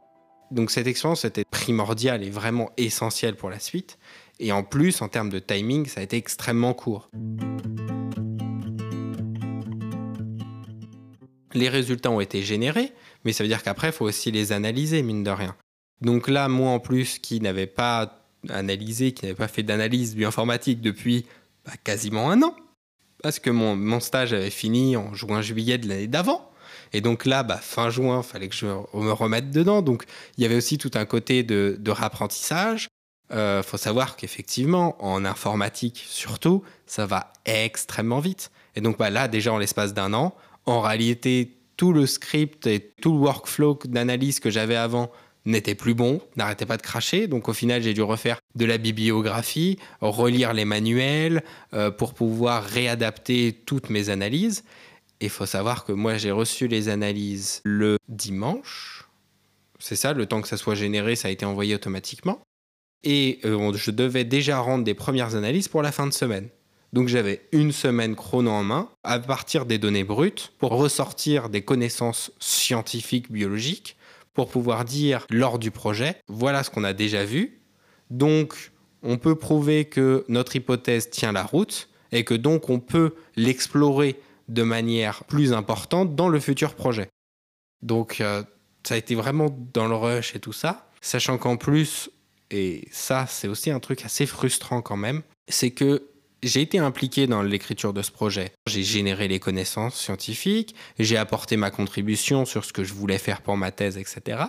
Donc 0.52 0.70
cette 0.70 0.86
expérience 0.86 1.26
était 1.26 1.44
primordiale 1.44 2.24
et 2.24 2.30
vraiment 2.30 2.70
essentielle 2.78 3.36
pour 3.36 3.50
la 3.50 3.60
suite. 3.60 3.98
Et 4.40 4.52
en 4.52 4.62
plus, 4.62 5.02
en 5.02 5.08
termes 5.08 5.32
de 5.32 5.40
timing, 5.40 5.88
ça 5.88 6.02
a 6.02 6.04
été 6.04 6.18
extrêmement 6.18 6.76
court. 6.76 7.10
Les 11.54 11.70
résultats 11.70 12.12
ont 12.12 12.20
été 12.20 12.42
générés, 12.44 12.92
mais 13.24 13.34
ça 13.34 13.44
veut 13.44 13.48
dire 13.48 13.64
qu'après, 13.64 13.90
il 13.90 13.94
faut 13.94 14.06
aussi 14.06 14.32
les 14.32 14.52
analyser, 14.52 15.02
mine 15.02 15.24
de 15.24 15.32
rien. 15.32 15.56
Donc 16.02 16.28
là, 16.28 16.48
moi 16.48 16.72
en 16.72 16.80
plus, 16.80 17.20
qui 17.20 17.40
n'avais 17.40 17.68
pas 17.68 18.24
analysé, 18.50 19.14
qui 19.14 19.26
n'avais 19.26 19.36
pas 19.36 19.48
fait 19.48 19.64
d'analyse 19.64 20.16
bioinformatique 20.16 20.82
depuis 20.82 21.26
bah, 21.66 21.74
quasiment 21.84 22.30
un 22.30 22.42
an, 22.44 22.56
parce 23.24 23.40
que 23.40 23.50
mon, 23.50 24.00
stage 24.00 24.34
avait 24.34 24.50
fini 24.50 24.96
en 24.96 25.14
juin-juillet 25.14 25.78
de 25.78 25.88
l'année 25.88 26.08
d'avant. 26.08 26.52
Et 26.94 27.02
donc 27.02 27.26
là, 27.26 27.44
bah, 27.44 27.58
fin 27.58 27.90
juin, 27.90 28.22
fallait 28.24 28.48
que 28.48 28.56
je 28.56 28.66
me 28.66 29.12
remette 29.12 29.52
dedans. 29.52 29.82
Donc 29.82 30.06
il 30.38 30.44
y 30.44 30.46
avait 30.46 30.56
aussi 30.56 30.78
tout 30.78 30.92
un 30.94 31.06
côté 31.06 31.44
de, 31.44 31.78
de 31.80 31.92
rapprentissage. 31.92 32.88
Il 33.30 33.36
euh, 33.36 33.64
faut 33.64 33.78
savoir 33.78 34.16
qu'effectivement, 34.16 34.96
en 35.04 35.26
informatique 35.26 36.06
surtout, 36.08 36.64
ça 36.86 37.06
va 37.06 37.34
extrêmement 37.46 38.20
vite. 38.20 38.52
Et 38.76 38.82
donc 38.82 38.98
bah, 38.98 39.10
là, 39.10 39.28
déjà 39.28 39.52
en 39.52 39.58
l'espace 39.58 39.94
d'un 39.94 40.14
an, 40.14 40.36
en 40.68 40.82
réalité, 40.82 41.58
tout 41.78 41.94
le 41.94 42.06
script 42.06 42.68
et 42.68 42.92
tout 43.02 43.14
le 43.14 43.20
workflow 43.20 43.80
d'analyse 43.86 44.40
que 44.40 44.50
j'avais 44.50 44.76
avant 44.76 45.12
n'était 45.46 45.76
plus 45.76 45.94
bon, 45.94 46.22
n'arrêtait 46.36 46.66
pas 46.66 46.78
de 46.78 46.82
cracher. 46.82 47.28
Donc 47.28 47.48
au 47.48 47.54
final, 47.54 47.82
j'ai 47.82 47.94
dû 47.94 48.02
refaire 48.02 48.40
de 48.56 48.66
la 48.66 48.78
bibliographie, 48.78 49.80
relire 50.02 50.54
les 50.54 50.66
manuels 50.66 51.42
euh, 51.74 51.90
pour 51.90 52.14
pouvoir 52.14 52.64
réadapter 52.64 53.58
toutes 53.66 53.90
mes 53.90 54.10
analyses. 54.10 54.66
Et 55.22 55.26
il 55.26 55.32
faut 55.32 55.46
savoir 55.46 55.86
que 55.86 55.94
moi, 55.94 56.18
j'ai 56.18 56.32
reçu 56.32 56.68
les 56.68 56.90
analyses 56.90 57.62
le 57.64 57.98
dimanche. 58.10 59.08
C'est 59.80 59.96
ça, 59.96 60.14
le 60.14 60.26
temps 60.26 60.42
que 60.42 60.48
ça 60.48 60.58
soit 60.58 60.76
généré, 60.76 61.16
ça 61.16 61.30
a 61.30 61.32
été 61.32 61.46
envoyé 61.46 61.76
automatiquement. 61.76 62.42
Et 63.04 63.40
euh, 63.46 63.74
je 63.74 63.92
devais 63.92 64.26
déjà 64.26 64.60
rendre 64.60 64.84
des 64.84 64.96
premières 64.96 65.36
analyses 65.36 65.70
pour 65.70 65.82
la 65.82 65.94
fin 65.94 66.08
de 66.08 66.14
semaine. 66.14 66.50
Donc 66.94 67.08
j'avais 67.08 67.48
une 67.52 67.72
semaine 67.72 68.16
chrono 68.16 68.52
en 68.52 68.64
main 68.64 68.90
à 69.04 69.20
partir 69.20 69.66
des 69.66 69.78
données 69.78 70.04
brutes 70.04 70.54
pour 70.58 70.72
ressortir 70.72 71.50
des 71.50 71.62
connaissances 71.62 72.32
scientifiques 72.40 73.32
biologiques 73.32 73.98
pour 74.34 74.50
pouvoir 74.50 74.86
dire 74.86 75.26
lors 75.30 75.58
du 75.58 75.72
projet, 75.72 76.16
voilà 76.28 76.64
ce 76.64 76.70
qu'on 76.70 76.84
a 76.84 76.94
déjà 76.94 77.26
vu. 77.26 77.60
Donc 78.10 78.72
on 79.02 79.18
peut 79.18 79.36
prouver 79.36 79.86
que 79.86 80.26
notre 80.28 80.56
hypothèse 80.56 81.10
tient 81.10 81.32
la 81.32 81.44
route 81.44 81.90
et 82.12 82.24
que 82.24 82.34
donc 82.34 82.70
on 82.70 82.80
peut 82.80 83.16
l'explorer 83.36 84.20
de 84.48 84.64
manière 84.64 85.24
plus 85.26 85.54
importante 85.54 86.16
dans 86.16 86.30
le 86.30 86.40
futur 86.40 86.76
projet. 86.76 87.10
Donc 87.82 88.22
euh, 88.22 88.44
ça 88.84 88.96
a 88.96 88.98
été 88.98 89.16
vraiment 89.16 89.48
dans 89.74 89.88
le 89.88 89.96
rush 89.96 90.36
et 90.36 90.40
tout 90.40 90.54
ça, 90.54 90.90
sachant 91.02 91.38
qu'en 91.38 91.58
plus, 91.58 92.10
et 92.52 92.88
ça 92.92 93.26
c'est 93.28 93.48
aussi 93.48 93.72
un 93.72 93.80
truc 93.80 94.06
assez 94.06 94.26
frustrant 94.26 94.82
quand 94.82 94.98
même, 94.98 95.24
c'est 95.48 95.72
que 95.72 96.04
j'ai 96.44 96.62
été 96.62 96.80
impliqué 96.80 97.28
dans 97.28 97.42
l'écriture 97.42 97.94
de 97.94 98.02
ce 98.02 98.12
projet. 98.12 98.52
J'ai 98.68 98.84
généré 98.84 99.28
les 99.28 99.40
connaissances 99.40 99.96
scientifiques, 99.96 100.76
j'ai 101.00 101.18
apporté 101.18 101.58
ma 101.58 101.72
contribution 101.72 102.46
sur 102.46 102.66
ce 102.66 102.74
que 102.74 102.84
je 102.84 102.94
voulais 102.94 103.18
faire 103.18 103.42
pour 103.42 103.58
ma 103.58 103.72
thèse, 103.72 103.98
etc. 103.98 104.44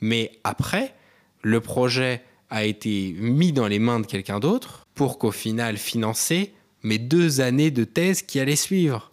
Mais 0.00 0.32
après, 0.44 0.94
le 1.42 1.60
projet 1.60 2.22
a 2.50 2.64
été 2.64 3.14
mis 3.18 3.52
dans 3.52 3.68
les 3.68 3.78
mains 3.78 4.00
de 4.00 4.06
quelqu'un 4.06 4.40
d'autre 4.40 4.84
pour 4.94 5.18
qu'au 5.18 5.32
final 5.32 5.76
financer 5.76 6.54
mes 6.82 6.98
deux 6.98 7.40
années 7.40 7.70
de 7.70 7.84
thèse 7.84 8.22
qui 8.22 8.38
allaient 8.40 8.56
suivre. 8.56 9.12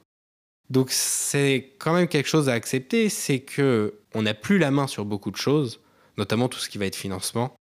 Donc 0.70 0.92
c'est 0.92 1.74
quand 1.80 1.94
même 1.94 2.08
quelque 2.08 2.30
chose 2.30 2.50
à 2.50 2.54
accepter, 2.54 3.10
c'est 3.10 3.40
que 3.40 4.00
on 4.14 4.22
n'a 4.22 4.34
plus 4.34 4.58
la 4.58 4.72
main 4.72 4.88
sur 4.88 5.06
beaucoup 5.06 5.32
de 5.32 5.38
choses, 5.38 5.82
notamment 6.18 6.48
tout 6.50 6.60
ce 6.60 6.70
qui 6.70 6.78
va 6.78 6.86
être 6.86 6.96
financement. 6.96 7.54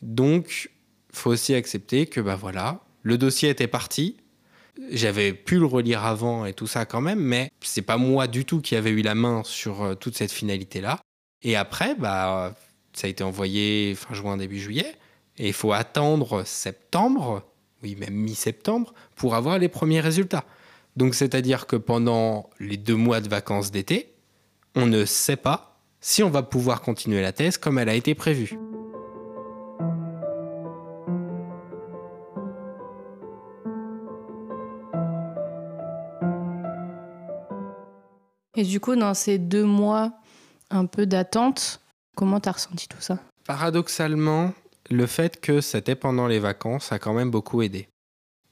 Donc 0.00 0.70
faut 1.12 1.30
aussi 1.30 1.54
accepter 1.54 2.06
que 2.06 2.20
bah 2.20 2.36
voilà, 2.36 2.84
le 3.02 3.18
dossier 3.18 3.50
était 3.50 3.66
parti. 3.66 4.16
J'avais 4.90 5.32
pu 5.32 5.58
le 5.58 5.66
relire 5.66 6.04
avant 6.04 6.46
et 6.46 6.54
tout 6.54 6.66
ça 6.66 6.86
quand 6.86 7.00
même, 7.00 7.20
mais 7.20 7.50
c'est 7.60 7.82
pas 7.82 7.98
moi 7.98 8.26
du 8.26 8.44
tout 8.44 8.60
qui 8.60 8.74
avait 8.74 8.90
eu 8.90 9.02
la 9.02 9.14
main 9.14 9.42
sur 9.44 9.82
euh, 9.82 9.94
toute 9.94 10.16
cette 10.16 10.32
finalité-là. 10.32 11.00
Et 11.42 11.56
après, 11.56 11.94
bah, 11.94 12.54
ça 12.92 13.06
a 13.06 13.10
été 13.10 13.22
envoyé 13.22 13.94
fin 13.94 14.14
juin, 14.14 14.36
début 14.36 14.60
juillet. 14.60 14.94
Et 15.38 15.48
il 15.48 15.52
faut 15.52 15.72
attendre 15.72 16.44
septembre, 16.44 17.42
oui, 17.82 17.96
même 17.96 18.14
mi-septembre, 18.14 18.94
pour 19.16 19.34
avoir 19.34 19.58
les 19.58 19.68
premiers 19.68 20.00
résultats. 20.00 20.44
Donc, 20.96 21.14
c'est-à-dire 21.14 21.66
que 21.66 21.76
pendant 21.76 22.50
les 22.60 22.76
deux 22.76 22.96
mois 22.96 23.20
de 23.20 23.28
vacances 23.28 23.70
d'été, 23.70 24.12
on 24.74 24.86
ne 24.86 25.04
sait 25.04 25.36
pas 25.36 25.80
si 26.00 26.22
on 26.22 26.30
va 26.30 26.42
pouvoir 26.42 26.80
continuer 26.82 27.22
la 27.22 27.32
thèse 27.32 27.58
comme 27.58 27.78
elle 27.78 27.88
a 27.88 27.94
été 27.94 28.14
prévue. 28.14 28.58
Et 38.62 38.64
du 38.64 38.78
coup, 38.78 38.94
dans 38.94 39.12
ces 39.12 39.38
deux 39.38 39.64
mois 39.64 40.12
un 40.70 40.86
peu 40.86 41.04
d'attente, 41.04 41.80
comment 42.14 42.38
tu 42.38 42.48
as 42.48 42.52
ressenti 42.52 42.86
tout 42.86 43.00
ça? 43.00 43.18
Paradoxalement, 43.44 44.52
le 44.88 45.06
fait 45.06 45.40
que 45.40 45.60
c'était 45.60 45.96
pendant 45.96 46.28
les 46.28 46.38
vacances 46.38 46.92
a 46.92 47.00
quand 47.00 47.12
même 47.12 47.32
beaucoup 47.32 47.60
aidé. 47.62 47.88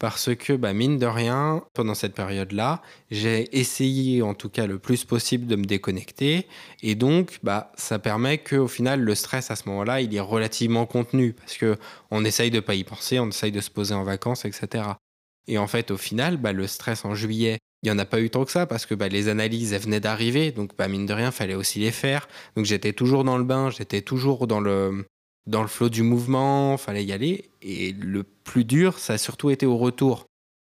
Parce 0.01 0.35
que, 0.35 0.55
bah, 0.55 0.73
mine 0.73 0.99
de 0.99 1.07
rien, 1.07 1.63
pendant 1.75 1.95
cette 1.95 2.17
période-là, 2.17 2.83
j'ai 3.13 3.57
essayé 3.57 4.21
en 4.23 4.35
tout 4.35 4.49
cas 4.49 4.67
le 4.67 4.81
plus 4.81 5.05
possible 5.05 5.47
de 5.47 5.55
me 5.55 5.65
déconnecter. 5.65 6.49
Et 6.83 6.97
donc, 6.97 7.39
bah, 7.45 7.71
ça 7.77 8.01
permet 8.01 8.39
qu'au 8.39 8.67
final, 8.67 9.03
le 9.03 9.15
stress 9.15 9.53
à 9.53 9.55
ce 9.55 9.69
moment-là, 9.69 10.01
il 10.01 10.13
est 10.13 10.19
relativement 10.19 10.87
contenu. 10.87 11.35
Parce 11.35 11.57
qu'on 11.57 12.25
essaye 12.25 12.51
de 12.51 12.57
ne 12.57 12.61
pas 12.63 12.75
y 12.75 12.83
penser, 12.83 13.21
on 13.21 13.29
essaye 13.29 13.53
de 13.53 13.61
se 13.61 13.71
poser 13.71 13.95
en 13.95 14.03
vacances, 14.03 14.45
etc. 14.45 14.89
Et 15.47 15.57
en 15.57 15.69
fait, 15.69 15.93
au 15.93 15.97
final, 15.97 16.37
bah, 16.37 16.53
le 16.53 16.67
stress 16.67 17.05
en 17.05 17.15
juillet 17.15 17.61
il 17.83 17.91
n'y 17.91 17.91
en 17.91 17.99
a 17.99 18.05
pas 18.05 18.21
eu 18.21 18.29
tant 18.29 18.45
que 18.45 18.51
ça 18.51 18.67
parce 18.67 18.85
que 18.85 18.95
bah, 18.95 19.09
les 19.09 19.29
analyses 19.29 19.73
elles 19.73 19.81
venaient 19.81 20.01
d'arriver, 20.01 20.53
donc 20.53 20.77
bah, 20.77 20.89
mine 20.89 21.07
de 21.07 21.15
rien, 21.15 21.31
fallait 21.31 21.55
aussi 21.55 21.79
les 21.79 21.91
faire. 21.91 22.29
Donc 22.57 22.67
j'étais 22.67 22.93
toujours 22.93 23.25
dans 23.25 23.39
le 23.39 23.45
bain, 23.45 23.71
j'étais 23.71 24.03
toujours 24.03 24.47
dans 24.47 24.61
le, 24.61 25.07
dans 25.47 25.63
le 25.63 25.69
flot 25.69 25.89
du 25.89 26.03
mouvement, 26.03 26.77
fallait 26.77 27.05
y 27.05 27.13
aller. 27.13 27.51
Et 27.63 27.93
le 27.93 28.23
plus 28.23 28.65
dur, 28.65 28.99
ça 28.99 29.15
a 29.15 29.19
surtout 29.19 29.51
été 29.51 29.65
au 29.65 29.79
retour. 29.79 30.27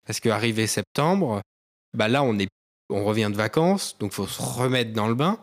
Parce 0.07 0.21
qu'arrivé 0.21 0.67
septembre, 0.67 1.41
bah 1.97 2.09
là 2.09 2.23
on, 2.23 2.39
est, 2.39 2.49
on 2.91 3.05
revient 3.05 3.29
de 3.31 3.37
vacances, 3.37 3.97
donc 3.99 4.13
faut 4.13 4.29
se 4.29 4.41
remettre 4.41 4.93
dans 4.93 5.09
le 5.09 5.15
bain. 5.15 5.41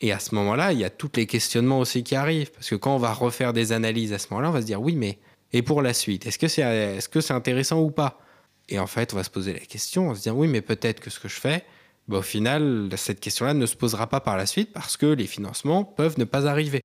Et 0.00 0.10
à 0.10 0.18
ce 0.18 0.34
moment-là, 0.34 0.72
il 0.72 0.78
y 0.78 0.84
a 0.84 0.90
tous 0.90 1.10
les 1.16 1.26
questionnements 1.26 1.78
aussi 1.78 2.02
qui 2.02 2.14
arrivent. 2.14 2.50
Parce 2.50 2.70
que 2.70 2.74
quand 2.74 2.94
on 2.94 2.98
va 2.98 3.12
refaire 3.12 3.52
des 3.52 3.72
analyses 3.72 4.12
à 4.12 4.18
ce 4.18 4.28
moment-là, 4.30 4.48
on 4.48 4.52
va 4.52 4.60
se 4.60 4.66
dire 4.66 4.80
oui, 4.80 4.96
mais 4.96 5.18
et 5.52 5.62
pour 5.62 5.82
la 5.82 5.94
suite 5.94 6.26
Est-ce 6.26 6.38
que 6.38 6.48
c'est 6.48 6.62
est 6.62 6.98
-ce 6.98 7.20
c'est 7.20 7.32
intéressant 7.32 7.80
ou 7.80 7.90
pas? 7.90 8.23
Et 8.68 8.78
en 8.78 8.86
fait, 8.86 9.12
on 9.12 9.16
va 9.16 9.24
se 9.24 9.30
poser 9.30 9.52
la 9.52 9.60
question, 9.60 10.06
on 10.06 10.08
va 10.10 10.14
se 10.14 10.22
dire 10.22 10.36
oui, 10.36 10.48
mais 10.48 10.60
peut-être 10.60 11.00
que 11.00 11.10
ce 11.10 11.20
que 11.20 11.28
je 11.28 11.40
fais, 11.40 11.64
bah, 12.08 12.18
au 12.18 12.22
final, 12.22 12.90
cette 12.96 13.20
question-là 13.20 13.54
ne 13.54 13.66
se 13.66 13.76
posera 13.76 14.08
pas 14.08 14.20
par 14.20 14.36
la 14.36 14.46
suite 14.46 14.72
parce 14.72 14.96
que 14.96 15.06
les 15.06 15.26
financements 15.26 15.84
peuvent 15.84 16.18
ne 16.18 16.24
pas 16.24 16.46
arriver. 16.46 16.80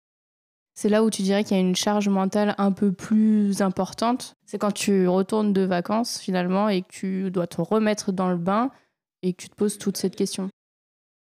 C'est 0.75 0.89
là 0.89 1.03
où 1.03 1.09
tu 1.09 1.23
dirais 1.23 1.43
qu'il 1.43 1.57
y 1.57 1.59
a 1.59 1.61
une 1.61 1.75
charge 1.75 2.07
mentale 2.07 2.55
un 2.57 2.71
peu 2.71 2.93
plus 2.93 3.61
importante. 3.61 4.33
C'est 4.45 4.57
quand 4.57 4.71
tu 4.71 5.07
retournes 5.09 5.51
de 5.51 5.63
vacances 5.63 6.19
finalement 6.19 6.69
et 6.69 6.83
que 6.83 6.87
tu 6.89 7.31
dois 7.31 7.47
te 7.47 7.59
remettre 7.59 8.13
dans 8.13 8.29
le 8.29 8.37
bain 8.37 8.71
et 9.21 9.33
que 9.33 9.41
tu 9.41 9.49
te 9.49 9.55
poses 9.55 9.77
toute 9.77 9.97
cette 9.97 10.15
question. 10.15 10.49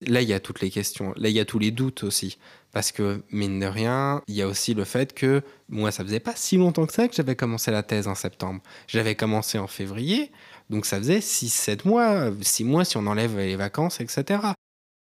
Là, 0.07 0.23
il 0.23 0.29
y 0.29 0.33
a 0.33 0.41
toutes 0.41 0.61
les 0.61 0.71
questions. 0.71 1.13
Là, 1.17 1.29
il 1.29 1.35
y 1.35 1.41
a 1.41 1.45
tous 1.45 1.59
les 1.59 1.71
doutes 1.71 2.05
aussi. 2.05 2.39
Parce 2.73 2.91
que, 2.91 3.23
mine 3.31 3.61
de 3.61 3.67
rien, 3.67 4.23
il 4.29 4.35
y 4.35 4.43
a 4.43 4.49
aussi 4.49 4.75
le 4.75 4.85
fait 4.85 5.13
que 5.13 5.43
moi, 5.69 5.91
ça 5.91 6.05
faisait 6.05 6.21
pas 6.21 6.33
si 6.35 6.57
longtemps 6.57 6.87
que 6.87 6.93
ça 6.93 7.07
que 7.07 7.15
j'avais 7.15 7.37
commencé 7.37 7.71
la 7.71 7.83
thèse 7.83 8.09
en 8.09 8.15
septembre. 8.15 8.63
J'avais 8.89 9.15
commencé 9.15 9.59
en 9.59 9.67
février, 9.67 10.33
donc 10.71 10.87
ça 10.87 10.99
faisait 10.99 11.19
6-7 11.19 11.87
mois, 11.87 12.31
6 12.41 12.65
mois 12.65 12.85
si 12.85 12.97
on 12.97 13.07
enlève 13.07 13.37
les 13.37 13.57
vacances, 13.57 14.01
etc. 14.01 14.41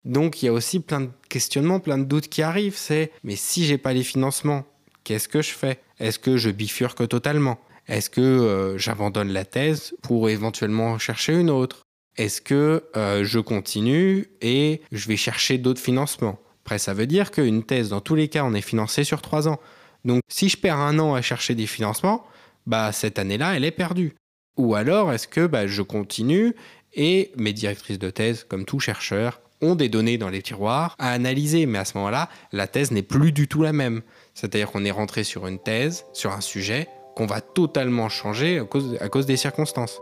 Donc 0.05 0.41
il 0.41 0.47
y 0.47 0.49
a 0.49 0.53
aussi 0.53 0.79
plein 0.79 1.01
de 1.01 1.09
questionnements, 1.29 1.79
plein 1.79 1.99
de 1.99 2.03
doutes 2.03 2.27
qui 2.29 2.41
arrivent. 2.41 2.77
C'est 2.77 3.11
mais 3.23 3.35
si 3.35 3.65
j'ai 3.65 3.77
pas 3.77 3.93
les 3.93 4.03
financements, 4.03 4.65
qu'est-ce 5.03 5.27
que 5.27 5.41
je 5.41 5.51
fais? 5.51 5.79
Est-ce 5.99 6.17
que 6.17 6.37
je 6.37 6.49
bifurque 6.49 7.07
totalement? 7.07 7.59
Est-ce 7.87 8.09
que 8.09 8.21
euh, 8.21 8.77
j'abandonne 8.77 9.29
la 9.29 9.45
thèse 9.45 9.93
pour 10.01 10.29
éventuellement 10.29 10.97
chercher 10.97 11.33
une 11.33 11.49
autre? 11.49 11.83
Est-ce 12.17 12.41
que 12.41 12.83
euh, 12.95 13.23
je 13.23 13.39
continue 13.39 14.27
et 14.41 14.81
je 14.91 15.07
vais 15.07 15.17
chercher 15.17 15.57
d'autres 15.57 15.81
financements? 15.81 16.39
Après, 16.65 16.77
ça 16.77 16.93
veut 16.93 17.07
dire 17.07 17.31
qu'une 17.31 17.63
thèse, 17.63 17.89
dans 17.89 18.01
tous 18.01 18.15
les 18.15 18.27
cas, 18.27 18.43
on 18.43 18.53
est 18.53 18.61
financé 18.61 19.03
sur 19.03 19.21
trois 19.21 19.47
ans. 19.47 19.59
Donc 20.05 20.21
si 20.29 20.49
je 20.49 20.57
perds 20.57 20.77
un 20.77 20.99
an 20.99 21.13
à 21.13 21.21
chercher 21.21 21.55
des 21.55 21.67
financements, 21.67 22.25
bah 22.65 22.91
cette 22.91 23.19
année-là, 23.19 23.55
elle 23.55 23.65
est 23.65 23.71
perdue. 23.71 24.15
Ou 24.57 24.75
alors 24.75 25.11
est-ce 25.13 25.27
que 25.27 25.47
bah, 25.47 25.67
je 25.67 25.81
continue 25.81 26.53
et 26.93 27.31
mes 27.37 27.53
directrices 27.53 27.99
de 27.99 28.09
thèse, 28.09 28.43
comme 28.43 28.65
tout 28.65 28.79
chercheur, 28.79 29.41
ont 29.61 29.75
des 29.75 29.89
données 29.89 30.17
dans 30.17 30.29
les 30.29 30.41
tiroirs 30.41 30.95
à 30.99 31.11
analyser. 31.11 31.65
Mais 31.65 31.77
à 31.79 31.85
ce 31.85 31.97
moment-là, 31.97 32.29
la 32.51 32.67
thèse 32.67 32.91
n'est 32.91 33.03
plus 33.03 33.31
du 33.31 33.47
tout 33.47 33.61
la 33.61 33.73
même. 33.73 34.01
C'est-à-dire 34.33 34.71
qu'on 34.71 34.83
est 34.85 34.91
rentré 34.91 35.23
sur 35.23 35.47
une 35.47 35.59
thèse, 35.59 36.05
sur 36.13 36.31
un 36.31 36.41
sujet, 36.41 36.87
qu'on 37.15 37.25
va 37.25 37.41
totalement 37.41 38.09
changer 38.09 38.59
à 38.59 38.63
cause, 38.63 38.97
à 38.99 39.09
cause 39.09 39.25
des 39.25 39.37
circonstances. 39.37 40.01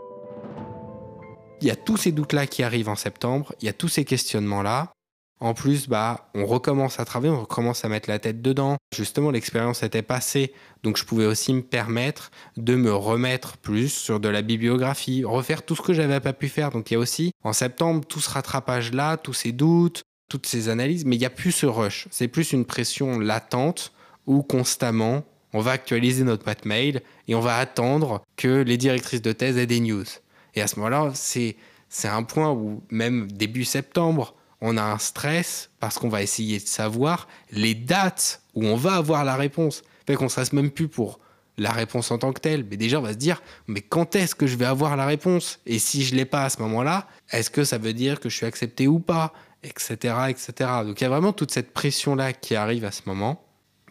Il 1.62 1.68
y 1.68 1.70
a 1.70 1.76
tous 1.76 1.98
ces 1.98 2.12
doutes-là 2.12 2.46
qui 2.46 2.62
arrivent 2.62 2.88
en 2.88 2.96
septembre, 2.96 3.54
il 3.60 3.66
y 3.66 3.68
a 3.68 3.74
tous 3.74 3.88
ces 3.88 4.06
questionnements-là. 4.06 4.92
En 5.40 5.54
plus, 5.54 5.88
bah, 5.88 6.30
on 6.34 6.46
recommence 6.46 7.00
à 7.00 7.04
travailler, 7.04 7.32
on 7.32 7.40
recommence 7.40 7.84
à 7.84 7.88
mettre 7.88 8.08
la 8.08 8.18
tête 8.18 8.42
dedans. 8.42 8.76
Justement, 8.94 9.30
l'expérience 9.30 9.82
était 9.82 10.02
passée, 10.02 10.52
donc 10.82 10.96
je 10.96 11.04
pouvais 11.04 11.26
aussi 11.26 11.52
me 11.52 11.62
permettre 11.62 12.30
de 12.56 12.76
me 12.76 12.92
remettre 12.92 13.56
plus 13.56 13.90
sur 13.90 14.20
de 14.20 14.28
la 14.28 14.42
bibliographie, 14.42 15.24
refaire 15.24 15.62
tout 15.62 15.76
ce 15.76 15.82
que 15.82 15.94
j'avais 15.94 16.20
pas 16.20 16.34
pu 16.34 16.48
faire. 16.48 16.70
Donc 16.70 16.90
il 16.90 16.94
y 16.94 16.96
a 16.96 17.00
aussi, 17.00 17.32
en 17.42 17.52
septembre, 17.52 18.04
tout 18.06 18.20
ce 18.20 18.30
rattrapage-là, 18.30 19.16
tous 19.18 19.32
ces 19.32 19.52
doutes, 19.52 20.02
toutes 20.30 20.46
ces 20.46 20.68
analyses, 20.68 21.04
mais 21.04 21.16
il 21.16 21.20
n'y 21.20 21.26
a 21.26 21.30
plus 21.30 21.52
ce 21.52 21.66
rush. 21.66 22.06
C'est 22.10 22.28
plus 22.28 22.52
une 22.52 22.64
pression 22.64 23.18
latente 23.18 23.92
où 24.26 24.42
constamment, 24.42 25.24
on 25.52 25.60
va 25.60 25.72
actualiser 25.72 26.24
notre 26.24 26.44
boîte 26.44 26.64
mail 26.64 27.02
et 27.28 27.34
on 27.34 27.40
va 27.40 27.58
attendre 27.58 28.22
que 28.36 28.62
les 28.62 28.76
directrices 28.76 29.22
de 29.22 29.32
thèse 29.32 29.58
aient 29.58 29.66
des 29.66 29.80
news. 29.80 30.04
Et 30.54 30.62
à 30.62 30.66
ce 30.66 30.76
moment-là, 30.76 31.12
c'est, 31.14 31.56
un 32.04 32.22
point 32.22 32.50
où 32.50 32.82
même 32.90 33.30
début 33.30 33.64
septembre, 33.64 34.34
on 34.60 34.76
a 34.76 34.82
un 34.82 34.98
stress 34.98 35.70
parce 35.80 35.98
qu'on 35.98 36.08
va 36.08 36.22
essayer 36.22 36.58
de 36.58 36.66
savoir 36.66 37.28
les 37.50 37.74
dates 37.74 38.42
où 38.54 38.64
on 38.64 38.76
va 38.76 38.96
avoir 38.96 39.24
la 39.24 39.36
réponse. 39.36 39.82
Fait 40.06 40.14
qu'on 40.14 40.28
stresse 40.28 40.52
même 40.52 40.70
plus 40.70 40.88
pour 40.88 41.18
la 41.56 41.72
réponse 41.72 42.10
en 42.10 42.18
tant 42.18 42.32
que 42.32 42.40
telle, 42.40 42.64
mais 42.64 42.76
déjà 42.76 42.98
on 42.98 43.02
va 43.02 43.12
se 43.12 43.18
dire 43.18 43.42
mais 43.66 43.82
quand 43.82 44.16
est-ce 44.16 44.34
que 44.34 44.46
je 44.46 44.56
vais 44.56 44.64
avoir 44.64 44.96
la 44.96 45.06
réponse? 45.06 45.60
Et 45.66 45.78
si 45.78 46.02
je 46.04 46.14
l'ai 46.14 46.24
pas 46.24 46.44
à 46.44 46.50
ce 46.50 46.60
moment-là, 46.62 47.06
est-ce 47.30 47.50
que 47.50 47.64
ça 47.64 47.78
veut 47.78 47.92
dire 47.92 48.18
que 48.20 48.28
je 48.28 48.36
suis 48.36 48.46
accepté 48.46 48.86
ou 48.86 48.98
pas? 48.98 49.32
Etc. 49.62 49.94
etc. 50.28 50.70
Donc 50.84 51.00
il 51.00 51.04
y 51.04 51.06
a 51.06 51.10
vraiment 51.10 51.34
toute 51.34 51.50
cette 51.50 51.72
pression-là 51.72 52.32
qui 52.32 52.54
arrive 52.54 52.84
à 52.84 52.92
ce 52.92 53.02
moment, 53.04 53.44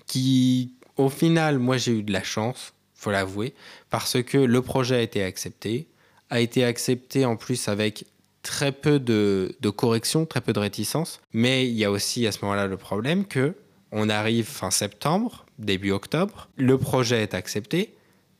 qui 0.08 0.74
au 0.98 1.10
final, 1.10 1.60
moi 1.60 1.78
j'ai 1.78 1.94
eu 1.94 2.04
de 2.04 2.12
la 2.12 2.24
chance, 2.24 2.74
faut 2.96 3.12
l'avouer, 3.12 3.54
parce 3.89 4.22
que 4.24 4.38
le 4.38 4.62
projet 4.62 4.96
a 4.96 5.01
été 5.01 5.24
accepté, 5.24 5.88
a 6.29 6.39
été 6.39 6.63
accepté 6.63 7.25
en 7.25 7.36
plus 7.36 7.67
avec 7.67 8.05
très 8.41 8.71
peu 8.71 9.00
de, 9.00 9.55
corrections, 9.75 10.25
très 10.25 10.41
peu 10.41 10.53
de 10.53 10.59
réticences. 10.59 11.21
Mais 11.33 11.67
il 11.67 11.75
y 11.75 11.86
a 11.86 11.91
aussi 11.91 12.25
à 12.27 12.31
ce 12.31 12.39
moment-là 12.43 12.67
le 12.67 12.77
problème 12.77 13.25
que 13.25 13.55
on 13.91 14.09
arrive 14.09 14.45
fin 14.45 14.69
septembre, 14.69 15.45
début 15.57 15.91
octobre, 15.91 16.48
le 16.57 16.77
projet 16.77 17.24
est 17.24 17.33
accepté 17.33 17.95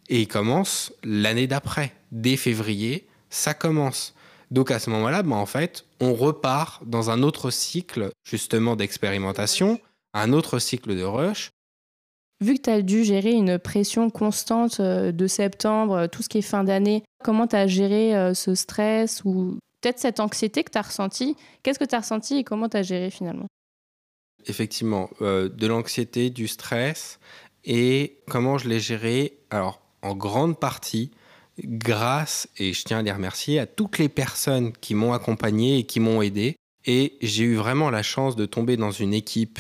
et 0.08 0.22
il 0.22 0.28
commence 0.28 0.94
l'année 1.04 1.48
d'après, 1.48 1.94
dès 2.12 2.38
février, 2.38 3.08
ça 3.30 3.54
commence. 3.54 4.14
Donc 4.52 4.72
à 4.72 4.80
ce 4.80 4.90
moment-là, 4.92 5.24
ben 5.24 5.36
en 5.36 5.46
fait, 5.46 5.86
on 6.00 6.14
repart 6.14 6.84
dans 6.86 7.10
un 7.10 7.24
autre 7.24 7.52
cycle 7.52 8.12
justement 8.24 8.76
d'expérimentation, 8.76 9.80
un 10.14 10.34
autre 10.34 10.60
cycle 10.60 10.96
de 10.96 11.04
rush. 11.04 11.52
Vu 12.42 12.56
que 12.56 12.62
tu 12.62 12.70
as 12.70 12.82
dû 12.82 13.04
gérer 13.04 13.32
une 13.32 13.60
pression 13.60 14.10
constante 14.10 14.80
euh, 14.80 15.12
de 15.12 15.28
septembre, 15.28 16.08
tout 16.08 16.24
ce 16.24 16.30
qui 16.30 16.38
est 16.38 16.42
fin 16.42 16.64
d'année, 16.64 17.04
comment 17.24 17.48
tu 17.48 17.58
as 17.58 17.68
géré 17.68 18.16
euh, 18.16 18.34
ce 18.34 18.56
stress 18.56 19.24
ou 19.26 19.58
peut-être 19.82 20.00
cette 20.00 20.22
anxiété 20.22 20.64
que 20.64 20.72
tu 20.72 20.78
as 20.78 20.84
ressentie? 20.84 21.36
Qu'est-ce 21.64 21.80
que 21.80 21.86
tu 21.86 21.96
as 21.96 22.00
ressenti 22.00 22.38
et 22.38 22.44
comment 22.46 22.70
tu 22.70 22.78
as 22.78 22.84
géré 22.84 23.10
finalement? 23.10 23.48
Effectivement, 24.46 25.10
euh, 25.22 25.50
de 25.50 25.68
l'anxiété, 25.68 26.30
du 26.30 26.48
stress 26.48 27.20
et 27.66 28.20
comment 28.30 28.58
je 28.58 28.70
l'ai 28.70 28.80
géré. 28.80 29.38
Alors, 29.50 29.82
en 30.02 30.16
grande 30.16 30.58
partie, 30.58 31.12
grâce, 31.62 32.48
et 32.58 32.72
je 32.72 32.84
tiens 32.86 33.00
à 33.00 33.02
les 33.02 33.12
remercier, 33.12 33.60
à 33.60 33.66
toutes 33.66 33.98
les 33.98 34.08
personnes 34.08 34.72
qui 34.72 34.96
m'ont 34.96 35.12
accompagné 35.12 35.80
et 35.80 35.84
qui 35.84 36.00
m'ont 36.00 36.22
aidé. 36.22 36.56
Et 36.86 37.18
j'ai 37.22 37.44
eu 37.44 37.56
vraiment 37.56 37.90
la 37.90 38.02
chance 38.02 38.38
de 38.38 38.46
tomber 38.46 38.78
dans 38.78 38.92
une 38.92 39.14
équipe 39.14 39.60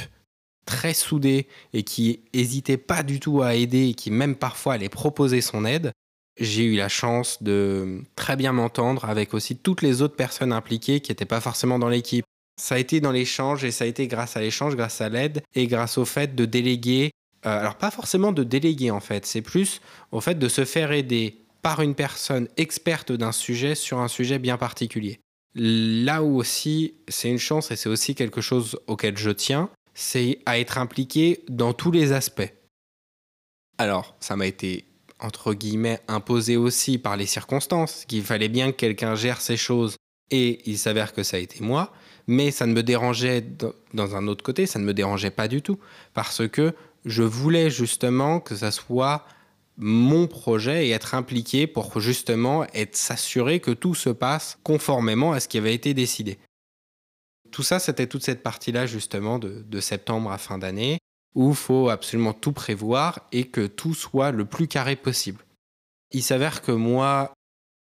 très 0.70 0.94
soudée 0.94 1.48
et 1.74 1.82
qui 1.82 2.20
n'hésitait 2.32 2.78
pas 2.78 3.02
du 3.02 3.20
tout 3.20 3.42
à 3.42 3.56
aider 3.56 3.90
et 3.90 3.94
qui 3.96 4.12
même 4.12 4.36
parfois 4.36 4.76
allait 4.76 4.88
proposer 4.88 5.42
son 5.42 5.66
aide 5.66 5.92
j'ai 6.40 6.64
eu 6.64 6.76
la 6.76 6.88
chance 6.88 7.44
de 7.44 8.02
très 8.16 8.36
bien 8.36 8.54
m'entendre 8.54 9.06
avec 9.06 9.34
aussi 9.34 9.58
toutes 9.58 9.82
les 9.82 10.02
autres 10.02 10.16
personnes 10.16 10.54
impliquées 10.54 11.02
qui 11.02 11.12
n'étaient 11.12 11.26
pas 11.26 11.42
forcément 11.42 11.80
dans 11.80 11.90
l'équipe. 11.90 12.24
Ça 12.56 12.76
a 12.76 12.78
été 12.78 13.02
dans 13.02 13.12
l'échange 13.12 13.66
et 13.66 13.72
ça 13.72 13.84
a 13.84 13.88
été 13.88 14.08
grâce 14.08 14.38
à 14.38 14.42
l'échange, 14.42 14.76
grâce 14.76 15.02
à 15.02 15.10
l'aide 15.10 15.42
et 15.54 15.68
grâce 15.68 15.98
au 15.98 16.06
fait 16.06 16.36
de 16.36 16.46
déléguer. 16.46 17.12
Euh, 17.46 17.60
alors 17.60 17.76
pas 17.76 17.92
forcément 17.92 18.32
de 18.32 18.44
déléguer 18.44 18.92
en 18.92 19.00
fait, 19.00 19.26
c'est 19.26 19.42
plus 19.42 19.82
au 20.12 20.22
fait 20.22 20.38
de 20.38 20.48
se 20.48 20.66
faire 20.66 20.92
aider 20.92 21.38
par 21.62 21.82
une 21.82 21.96
personne 21.96 22.48
experte 22.56 23.12
d'un 23.12 23.34
sujet 23.34 23.76
sur 23.76 24.00
un 24.00 24.08
sujet 24.08 24.40
bien 24.40 24.58
particulier. 24.58 25.20
Là 25.56 26.24
où 26.24 26.38
aussi 26.38 26.94
c'est 27.08 27.30
une 27.30 27.40
chance 27.40 27.72
et 27.72 27.76
c'est 27.76 27.90
aussi 27.90 28.16
quelque 28.16 28.40
chose 28.40 28.80
auquel 28.88 29.18
je 29.18 29.32
tiens, 29.32 29.70
c'est 30.00 30.40
à 30.46 30.60
être 30.60 30.78
impliqué 30.78 31.44
dans 31.50 31.74
tous 31.74 31.92
les 31.92 32.14
aspects. 32.14 32.54
Alors, 33.78 34.16
ça 34.20 34.36
m'a 34.36 34.48
été 34.48 34.86
entre 35.20 35.54
guillemets, 35.54 36.00
imposé 36.08 36.56
aussi 36.56 36.98
par 36.98 37.18
les 37.18 37.26
circonstances, 37.26 38.06
qu'il 38.08 38.24
fallait 38.24 38.48
bien 38.48 38.72
que 38.72 38.78
quelqu'un 38.78 39.16
gère 39.16 39.42
ces 39.42 39.58
choses, 39.58 39.98
et 40.32 40.62
il 40.66 40.78
s'avère 40.78 41.14
que 41.14 41.24
ça 41.24 41.36
a 41.38 41.40
été 41.42 41.62
moi, 41.62 41.92
mais 42.28 42.52
ça 42.52 42.66
ne 42.66 42.74
me 42.74 42.84
dérangeait, 42.84 43.46
dans 43.94 44.16
un 44.16 44.28
autre 44.28 44.44
côté, 44.44 44.66
ça 44.66 44.80
ne 44.80 44.86
me 44.86 44.94
dérangeait 44.94 45.32
pas 45.32 45.48
du 45.48 45.62
tout, 45.62 45.78
parce 46.14 46.48
que 46.48 46.74
je 47.06 47.24
voulais 47.24 47.70
justement 47.70 48.40
que 48.40 48.56
ça 48.56 48.72
soit 48.72 49.26
mon 49.78 50.28
projet 50.28 50.88
et 50.88 50.92
être 50.92 51.16
impliqué 51.16 51.68
pour 51.68 52.00
justement 52.00 52.66
être 52.74 52.96
s'assurer 52.96 53.60
que 53.60 53.72
tout 53.72 53.96
se 53.96 54.10
passe 54.10 54.58
conformément 54.64 55.32
à 55.34 55.40
ce 55.40 55.48
qui 55.48 55.58
avait 55.58 55.74
été 55.74 55.94
décidé. 55.94 56.38
Tout 57.52 57.64
ça, 57.64 57.80
c'était 57.80 58.08
toute 58.08 58.24
cette 58.24 58.44
partie-là 58.44 58.86
justement 58.86 59.40
de, 59.40 59.80
septembre 59.80 60.32
à 60.32 60.38
fin 60.38 60.58
d'année 60.58 61.00
où 61.36 61.52
il 61.52 61.56
faut 61.56 61.90
absolument 61.90 62.34
tout 62.34 62.52
prévoir 62.52 63.20
et 63.32 63.46
que 63.46 63.68
tout 63.68 63.94
soit 63.94 64.32
le 64.32 64.46
plus 64.46 64.68
carré 64.68 64.96
possible. 64.96 65.44
Il 66.12 66.24
s'avère 66.24 66.62
que 66.62 66.72
moi, 66.72 67.34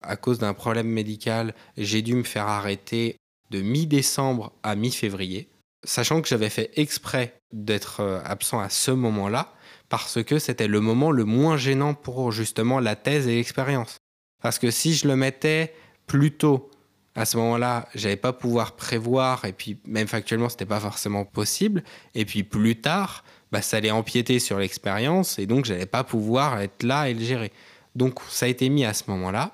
à 0.03 0.15
cause 0.15 0.37
d'un 0.37 0.53
problème 0.53 0.87
médical, 0.87 1.55
j'ai 1.75 2.01
dû 2.01 2.13
me 2.13 2.23
faire 2.23 2.47
arrêter 2.47 3.17
de 3.49 3.61
mi-décembre 3.61 4.51
à 4.61 4.75
mi-février, 4.75 5.49
sachant 5.83 6.21
que 6.21 6.27
j'avais 6.27 6.49
fait 6.49 6.71
exprès 6.75 7.39
d'être 7.51 8.01
euh, 8.01 8.21
absent 8.23 8.59
à 8.59 8.69
ce 8.69 8.91
moment-là, 8.91 9.53
parce 9.89 10.23
que 10.23 10.39
c'était 10.39 10.67
le 10.67 10.79
moment 10.79 11.11
le 11.11 11.25
moins 11.25 11.57
gênant 11.57 11.93
pour 11.93 12.31
justement 12.31 12.79
la 12.79 12.95
thèse 12.95 13.27
et 13.27 13.35
l'expérience. 13.35 13.97
Parce 14.41 14.59
que 14.59 14.71
si 14.71 14.93
je 14.93 15.07
le 15.07 15.15
mettais 15.15 15.73
plus 16.07 16.31
tôt, 16.31 16.69
à 17.15 17.25
ce 17.25 17.37
moment-là, 17.37 17.87
j'avais 17.93 18.15
pas 18.15 18.33
pouvoir 18.33 18.75
prévoir, 18.75 19.45
et 19.45 19.53
puis 19.53 19.77
même 19.85 20.07
factuellement, 20.07 20.49
c'était 20.49 20.65
pas 20.65 20.79
forcément 20.79 21.25
possible. 21.25 21.83
Et 22.15 22.25
puis 22.25 22.43
plus 22.43 22.81
tard, 22.81 23.23
bah, 23.51 23.61
ça 23.61 23.77
allait 23.77 23.91
empiéter 23.91 24.39
sur 24.39 24.57
l'expérience, 24.57 25.37
et 25.37 25.45
donc 25.45 25.65
j'allais 25.65 25.85
pas 25.85 26.03
pouvoir 26.03 26.59
être 26.59 26.83
là 26.83 27.09
et 27.09 27.13
le 27.13 27.23
gérer. 27.23 27.51
Donc 27.95 28.19
ça 28.29 28.47
a 28.47 28.49
été 28.49 28.69
mis 28.69 28.85
à 28.85 28.93
ce 28.93 29.03
moment-là. 29.07 29.51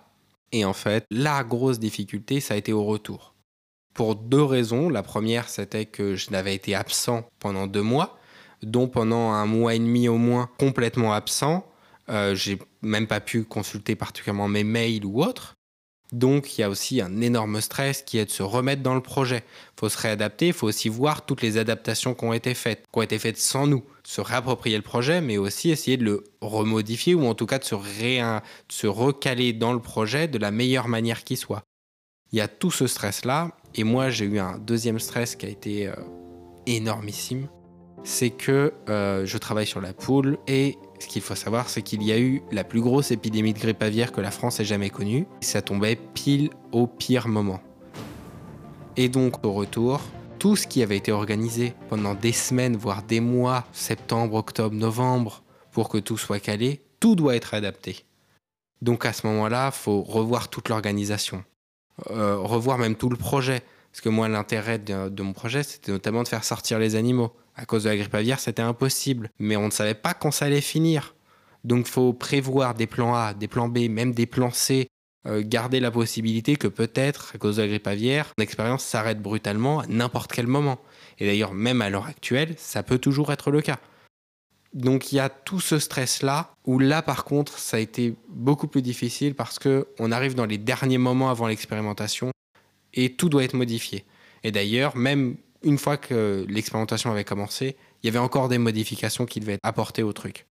Et 0.51 0.65
en 0.65 0.73
fait, 0.73 1.05
la 1.11 1.43
grosse 1.43 1.79
difficulté, 1.79 2.39
ça 2.39 2.53
a 2.53 2.57
été 2.57 2.73
au 2.73 2.83
retour. 2.85 3.35
Pour 3.93 4.15
deux 4.15 4.43
raisons. 4.43 4.89
La 4.89 5.03
première, 5.03 5.49
c'était 5.49 5.85
que 5.85 6.15
je 6.15 6.31
n'avais 6.31 6.55
été 6.55 6.73
absent 6.73 7.27
pendant 7.39 7.67
deux 7.67 7.81
mois, 7.81 8.17
dont 8.63 8.87
pendant 8.87 9.31
un 9.31 9.45
mois 9.45 9.75
et 9.75 9.79
demi 9.79 10.07
au 10.07 10.17
moins 10.17 10.49
complètement 10.57 11.13
absent. 11.13 11.65
Euh, 12.09 12.33
j'ai 12.33 12.57
même 12.81 13.07
pas 13.07 13.19
pu 13.19 13.43
consulter 13.43 13.95
particulièrement 13.95 14.47
mes 14.47 14.63
mails 14.63 15.05
ou 15.05 15.21
autres. 15.21 15.55
Donc 16.11 16.57
il 16.57 16.61
y 16.61 16.63
a 16.63 16.69
aussi 16.69 17.01
un 17.01 17.21
énorme 17.21 17.61
stress 17.61 18.01
qui 18.01 18.17
est 18.17 18.25
de 18.25 18.31
se 18.31 18.41
remettre 18.41 18.81
dans 18.81 18.95
le 18.95 19.01
projet. 19.01 19.43
Il 19.45 19.79
faut 19.79 19.89
se 19.89 19.97
réadapter, 19.97 20.47
il 20.47 20.53
faut 20.53 20.67
aussi 20.67 20.89
voir 20.89 21.25
toutes 21.25 21.41
les 21.41 21.57
adaptations 21.57 22.15
qui 22.15 22.25
ont 22.25 22.33
été 22.33 22.53
faites, 22.55 22.83
qui 22.91 22.99
ont 22.99 23.03
été 23.03 23.19
faites 23.19 23.37
sans 23.37 23.67
nous, 23.67 23.83
se 24.03 24.21
réapproprier 24.21 24.75
le 24.75 24.83
projet, 24.83 25.21
mais 25.21 25.37
aussi 25.37 25.69
essayer 25.69 25.97
de 25.97 26.05
le 26.05 26.23
remodifier 26.41 27.13
ou 27.13 27.25
en 27.27 27.35
tout 27.35 27.45
cas 27.45 27.59
de 27.59 27.63
se, 27.63 28.87
recaler 28.87 29.53
dans 29.53 29.73
le 29.73 29.79
projet 29.79 30.27
de 30.27 30.39
la 30.39 30.49
meilleure 30.49 30.87
manière 30.87 31.23
qui 31.23 31.37
soit. 31.37 31.63
Il 32.31 32.37
y 32.37 32.41
a 32.41 32.47
tout 32.47 32.71
ce 32.71 32.87
stress-là, 32.87 33.51
et 33.75 33.83
moi 33.83 34.09
j'ai 34.09 34.25
eu 34.25 34.39
un 34.39 34.57
deuxième 34.57 34.99
stress 34.99 35.35
qui 35.35 35.45
a 35.45 35.49
été 35.49 35.87
euh, 35.87 35.95
énormissime, 36.65 37.49
c'est 38.03 38.29
que 38.29 38.73
euh, 38.87 39.25
je 39.25 39.37
travaille 39.37 39.67
sur 39.67 39.81
la 39.81 39.93
poule 39.93 40.37
et 40.47 40.77
ce 40.99 41.07
qu'il 41.07 41.21
faut 41.21 41.35
savoir, 41.35 41.69
c'est 41.69 41.81
qu'il 41.81 42.03
y 42.03 42.11
a 42.11 42.19
eu 42.19 42.41
la 42.51 42.63
plus 42.63 42.81
grosse 42.81 43.11
épidémie 43.11 43.53
de 43.53 43.59
grippe 43.59 43.81
aviaire 43.81 44.11
que 44.11 44.21
la 44.21 44.31
France 44.31 44.59
ait 44.59 44.65
jamais 44.65 44.89
connue. 44.89 45.25
Ça 45.41 45.61
tombait 45.61 45.97
pile 46.13 46.49
au 46.71 46.87
pire 46.87 47.27
moment. 47.27 47.61
Et 48.97 49.09
donc, 49.09 49.45
au 49.45 49.53
retour, 49.53 50.01
tout 50.39 50.55
ce 50.55 50.67
qui 50.67 50.83
avait 50.83 50.97
été 50.97 51.11
organisé 51.11 51.73
pendant 51.89 52.15
des 52.15 52.31
semaines, 52.31 52.75
voire 52.75 53.03
des 53.03 53.19
mois, 53.19 53.65
septembre, 53.71 54.35
octobre, 54.35 54.75
novembre, 54.75 55.43
pour 55.71 55.89
que 55.89 55.97
tout 55.97 56.17
soit 56.17 56.39
calé, 56.39 56.81
tout 56.99 57.15
doit 57.15 57.35
être 57.35 57.53
adapté. 57.53 58.05
Donc 58.81 59.05
à 59.05 59.13
ce 59.13 59.27
moment-là, 59.27 59.71
il 59.73 59.77
faut 59.77 60.01
revoir 60.01 60.47
toute 60.49 60.69
l'organisation, 60.69 61.43
euh, 62.11 62.37
revoir 62.37 62.77
même 62.77 62.95
tout 62.95 63.09
le 63.09 63.17
projet. 63.17 63.61
Parce 63.91 64.01
que 64.01 64.09
moi, 64.09 64.27
l'intérêt 64.29 64.79
de, 64.79 65.21
mon 65.21 65.33
projet, 65.33 65.63
c'était 65.63 65.91
notamment 65.91 66.23
de 66.23 66.27
faire 66.27 66.43
sortir 66.43 66.79
les 66.79 66.95
animaux. 66.95 67.33
À 67.59 67.65
cause 67.65 67.83
de 67.83 67.89
la 67.89 67.97
grippe 67.97 68.15
aviaire, 68.15 68.39
c'était 68.39 68.61
impossible. 68.61 69.29
Mais 69.37 69.57
on 69.57 69.65
ne 69.65 69.71
savait 69.71 69.93
pas 69.93 70.13
quand 70.13 70.31
ça 70.31 70.45
allait 70.45 70.61
finir. 70.61 71.15
Donc 71.65 71.87
il 71.87 71.91
faut 71.91 72.13
prévoir 72.13 72.73
des 72.73 72.87
plans 72.87 73.13
A, 73.13 73.33
des 73.33 73.49
plans 73.49 73.67
B, 73.67 73.89
même 73.89 74.13
des 74.13 74.25
plans 74.25 74.51
C. 74.51 74.87
Euh, 75.27 75.43
garder 75.45 75.81
la 75.81 75.91
possibilité 75.91 76.55
que 76.55 76.69
peut-être, 76.69 77.33
à 77.35 77.37
cause 77.37 77.57
de 77.57 77.63
la 77.63 77.67
grippe 77.67 77.87
aviaire, 77.87 78.31
l'expérience 78.37 78.85
s'arrête 78.85 79.21
brutalement 79.21 79.81
à 79.81 79.87
n'importe 79.87 80.31
quel 80.31 80.47
moment. 80.47 80.79
Et 81.17 81.25
d'ailleurs, 81.25 81.53
même 81.53 81.81
à 81.81 81.89
l'heure 81.89 82.05
actuelle, 82.05 82.55
ça 82.57 82.83
peut 82.83 82.99
toujours 82.99 83.33
être 83.33 83.51
le 83.51 83.61
cas. 83.61 83.79
Donc 84.73 85.11
il 85.11 85.17
y 85.17 85.19
a 85.19 85.27
tout 85.27 85.59
ce 85.59 85.77
stress-là, 85.77 86.53
où 86.63 86.79
là 86.79 87.01
par 87.01 87.25
contre, 87.25 87.59
ça 87.59 87.75
a 87.75 87.79
été 87.81 88.15
beaucoup 88.29 88.67
plus 88.67 88.81
difficile 88.81 89.35
parce 89.35 89.59
qu'on 89.59 90.11
arrive 90.13 90.35
dans 90.35 90.45
les 90.45 90.57
derniers 90.57 90.97
moments 90.97 91.29
avant 91.29 91.47
l'expérimentation 91.47 92.31
et 92.93 93.13
tout 93.15 93.27
doit 93.27 93.43
être 93.43 93.55
modifié. 93.55 94.05
Et 94.43 94.51
d'ailleurs, 94.51 94.95
même 94.95 95.35
une 95.63 95.77
fois 95.77 95.97
que 95.97 96.45
l'expérimentation 96.47 97.11
avait 97.11 97.23
commencé, 97.23 97.75
il 98.01 98.07
y 98.07 98.09
avait 98.09 98.19
encore 98.19 98.49
des 98.49 98.57
modifications 98.57 99.25
qui 99.25 99.39
devaient 99.39 99.53
être 99.53 99.59
apportées 99.63 100.03
au 100.03 100.13
truc. 100.13 100.45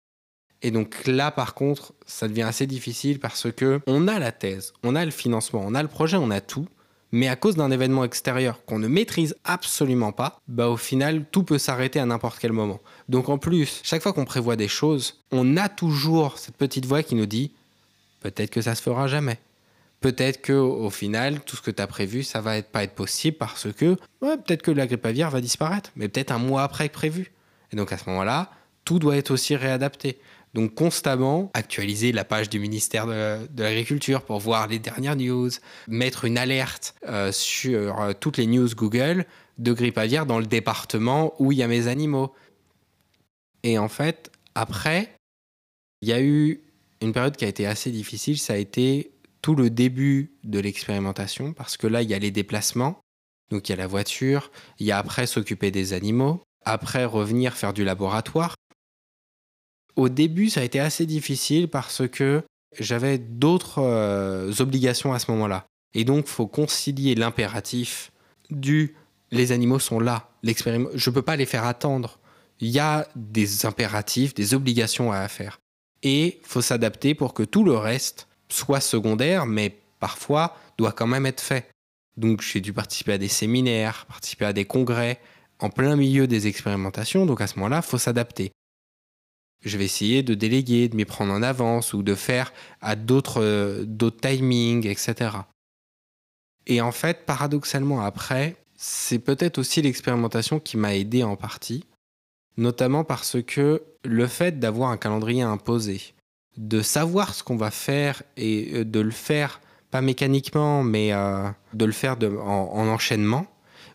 Et 0.62 0.71
donc 0.71 1.07
là, 1.07 1.31
par 1.31 1.55
contre, 1.55 1.95
ça 2.07 2.27
devient 2.27 2.43
assez 2.43 2.67
difficile 2.67 3.21
parce 3.21 3.50
que 3.53 3.81
on 3.87 4.09
a 4.09 4.19
la 4.19 4.33
thèse, 4.33 4.73
on 4.83 4.97
a 4.97 5.05
le 5.05 5.11
financement, 5.11 5.62
on 5.65 5.75
a 5.75 5.83
le 5.83 5.88
projet, 5.88 6.17
on 6.17 6.31
a 6.31 6.41
tout, 6.41 6.67
mais 7.12 7.29
à 7.29 7.37
cause 7.37 7.57
d'un 7.57 7.71
événement 7.71 8.05
extérieur 8.05 8.65
qu'on 8.65 8.79
ne 8.79 8.88
maîtrise 8.88 9.37
absolument 9.45 10.12
pas, 10.12 10.41
bah 10.49 10.69
au 10.69 10.77
final, 10.77 11.25
tout 11.31 11.45
peut 11.45 11.59
s'arrêter 11.59 12.00
à 12.00 12.07
n'importe 12.07 12.38
quel 12.41 12.53
moment. 12.53 12.81
Donc 13.09 13.29
en 13.29 13.38
plus, 13.38 13.81
chaque 13.85 14.03
fois 14.03 14.12
qu'on 14.12 14.25
prévoit 14.25 14.57
des 14.57 14.69
choses, 14.69 15.23
on 15.31 15.57
a 15.57 15.69
toujours 15.69 16.38
cette 16.38 16.57
petite 16.57 16.87
voix 16.87 17.03
qui 17.03 17.15
nous 17.15 17.27
dit 17.27 17.53
peut-être 18.21 18.50
que 18.50 18.61
ça 18.61 18.75
se 18.75 18.83
fera 18.83 19.07
jamais 19.07 19.38
peut-être 20.00 20.40
que 20.43 20.52
au 20.52 20.90
final, 20.90 21.40
tout 21.40 21.57
ce 21.57 21.62
que 21.62 21.71
tu 21.71 21.83
as 21.83 21.87
prévu, 21.87 22.23
ça 22.23 22.40
va 22.40 22.62
pas 22.62 22.85
être 22.85 22.95
possible 22.95 23.37
parce 23.37 23.73
que 23.73 23.97
peut-être 24.21 24.62
que 24.62 24.71
la 24.71 24.87
grippe 24.87 25.07
aviaire 25.07 25.31
va 25.31 25.40
disparaître, 25.40 25.90
mais 25.97 26.09
peut-être 26.09 26.33
un 26.33 26.38
mois 26.38 26.62
après 26.62 26.88
que 26.88 26.95
prévu. 26.95 27.33
Et 27.73 27.76
donc 27.76 27.93
à 27.93 27.99
ce 27.99 28.09
moment-là, 28.09 28.50
tout 28.85 28.99
doit 28.99 29.17
être 29.17 29.31
aussi 29.31 29.57
réadapté. 29.57 30.19
Donc 30.55 30.75
constamment 30.75 31.50
actualiser 31.52 32.11
la 32.12 32.25
page 32.25 32.49
du 32.49 32.59
ministère 32.59 33.07
de, 33.07 33.62
l'Agriculture 33.62 34.23
pour 34.23 34.38
voir 34.38 34.67
les 34.67 34.78
dernières 34.78 35.17
news, 35.17 35.50
mettre 35.88 36.25
une 36.25 36.38
alerte 36.38 36.95
euh, 37.07 37.31
sur 37.33 38.00
euh, 38.00 38.12
toutes 38.19 38.38
les 38.38 38.47
news 38.47 38.69
Google 38.75 39.26
de 39.59 39.73
grippe 39.73 39.99
aviaire 39.99 40.25
dans 40.25 40.38
le 40.38 40.47
département 40.47 41.35
où 41.38 41.52
il 41.52 41.59
y 41.59 41.62
a 41.62 41.69
mes 41.69 41.87
animaux. 41.87 42.33
Et 43.62 43.78
en 43.78 43.88
fait, 43.88 44.31
après, 44.55 45.12
il 46.00 46.08
y 46.08 46.13
a 46.13 46.21
eu 46.21 46.63
une 47.02 47.13
période 47.13 47.37
qui 47.37 47.45
a 47.45 47.49
été 47.49 47.67
assez 47.67 47.91
difficile, 47.91 48.39
ça 48.39 48.54
a 48.54 48.56
été 48.56 49.11
tout 49.43 49.55
le 49.55 49.71
début 49.71 50.33
de 50.45 50.59
l'expérimentation, 50.59 51.53
parce 51.53 51.77
que 51.77 51.87
là, 51.87 52.03
il 52.03 52.09
y 52.09 52.15
a 52.15 52.19
les 52.19 52.31
déplacements, 52.31 53.01
donc 53.51 53.69
il 53.69 53.73
y 53.73 53.75
a 53.75 53.77
la 53.77 53.87
voiture, 53.87 54.51
il 54.79 54.87
y 54.87 54.93
a 54.93 54.99
après 54.99 55.27
s'occuper 55.27 55.71
des 55.71 55.93
animaux, 55.93 56.43
après 56.65 57.05
revenir 57.05 57.55
faire 57.55 57.73
du 57.73 57.85
laboratoire. 57.85 58.55
Au 59.97 60.09
début, 60.09 60.51
ça 60.51 60.61
a 60.61 60.65
été 60.65 60.81
assez 60.81 61.07
difficile 61.07 61.69
parce 61.69 62.07
que 62.09 62.43
j'avais 62.79 63.19
d'autres 63.19 63.79
euh, 63.79 64.53
obligations 64.61 65.13
à 65.13 65.19
ce 65.19 65.31
moment-là. 65.31 65.67
Et 65.95 66.05
donc, 66.05 66.27
faut 66.27 66.47
concilier 66.47 67.15
l'impératif 67.15 68.13
du 68.51 68.95
les 69.31 69.53
animaux 69.53 69.79
sont 69.79 70.01
là, 70.01 70.31
je 70.43 71.11
ne 71.11 71.15
peux 71.15 71.23
pas 71.23 71.37
les 71.37 71.47
faire 71.47 71.65
attendre. 71.65 72.19
Il 72.61 72.69
y 72.69 72.79
a 72.79 73.07
des 73.15 73.67
impératifs, 73.67 74.35
des 74.35 74.55
obligations 74.55 75.13
à 75.13 75.27
faire. 75.29 75.59
Et 76.03 76.41
faut 76.45 76.63
s'adapter 76.63 77.15
pour 77.15 77.35
que 77.35 77.43
tout 77.43 77.65
le 77.65 77.77
reste 77.77 78.27
soit 78.49 78.80
secondaire, 78.80 79.47
mais 79.47 79.78
parfois 80.00 80.56
doit 80.76 80.93
quand 80.93 81.06
même 81.06 81.26
être 81.26 81.41
fait. 81.41 81.69
Donc 82.17 82.43
j'ai 82.43 82.61
dû 82.61 82.73
participer 82.73 83.13
à 83.13 83.19
des 83.19 83.28
séminaires, 83.28 84.06
participer 84.06 84.45
à 84.45 84.52
des 84.52 84.65
congrès, 84.65 85.21
en 85.61 85.71
plein 85.71 85.97
milieu 85.97 86.26
des 86.26 86.47
expérimentations, 86.47 87.26
donc 87.26 87.41
à 87.41 87.47
ce 87.47 87.56
moment-là, 87.56 87.82
il 87.84 87.89
faut 87.89 87.99
s'adapter. 87.99 88.52
Je 89.65 89.76
vais 89.76 89.84
essayer 89.84 90.23
de 90.23 90.34
déléguer, 90.34 90.89
de 90.89 90.95
m'y 90.95 91.04
prendre 91.04 91.32
en 91.32 91.43
avance 91.43 91.93
ou 91.93 92.02
de 92.04 92.15
faire 92.15 92.52
à 92.80 92.95
d'autres 92.95 93.84
timings, 94.21 94.87
etc. 94.87 95.30
Et 96.67 96.80
en 96.80 96.93
fait, 96.93 97.26
paradoxalement 97.26 98.02
après, 98.02 98.56
c'est 98.76 99.19
peut-être 99.19 99.58
aussi 99.58 99.82
l'expérimentation 99.82 100.61
qui 100.61 100.76
m'a 100.76 100.95
aidé 100.95 101.25
en 101.25 101.34
partie, 101.34 101.84
notamment 102.56 103.02
parce 103.02 103.43
que 103.43 103.82
le 104.04 104.26
fait 104.28 104.61
d'avoir 104.61 104.91
un 104.91 104.97
calendrier 104.97 105.43
imposé, 105.43 106.15
de 106.58 106.82
savoir 106.82 107.34
ce 107.34 107.44
qu'on 107.44 107.56
va 107.56 107.71
faire 107.71 108.23
et 108.36 108.71
euh, 108.75 108.84
de 108.84 109.00
le 109.00 109.12
faire, 109.12 109.60
pas 109.90 110.02
mécaniquement, 110.02 110.82
mais 110.82 111.12
euh, 111.12 111.49
de 111.73 111.84
le 111.84 111.92
faire 111.92 112.16
en, 112.21 112.88
enchaînement, 112.88 113.47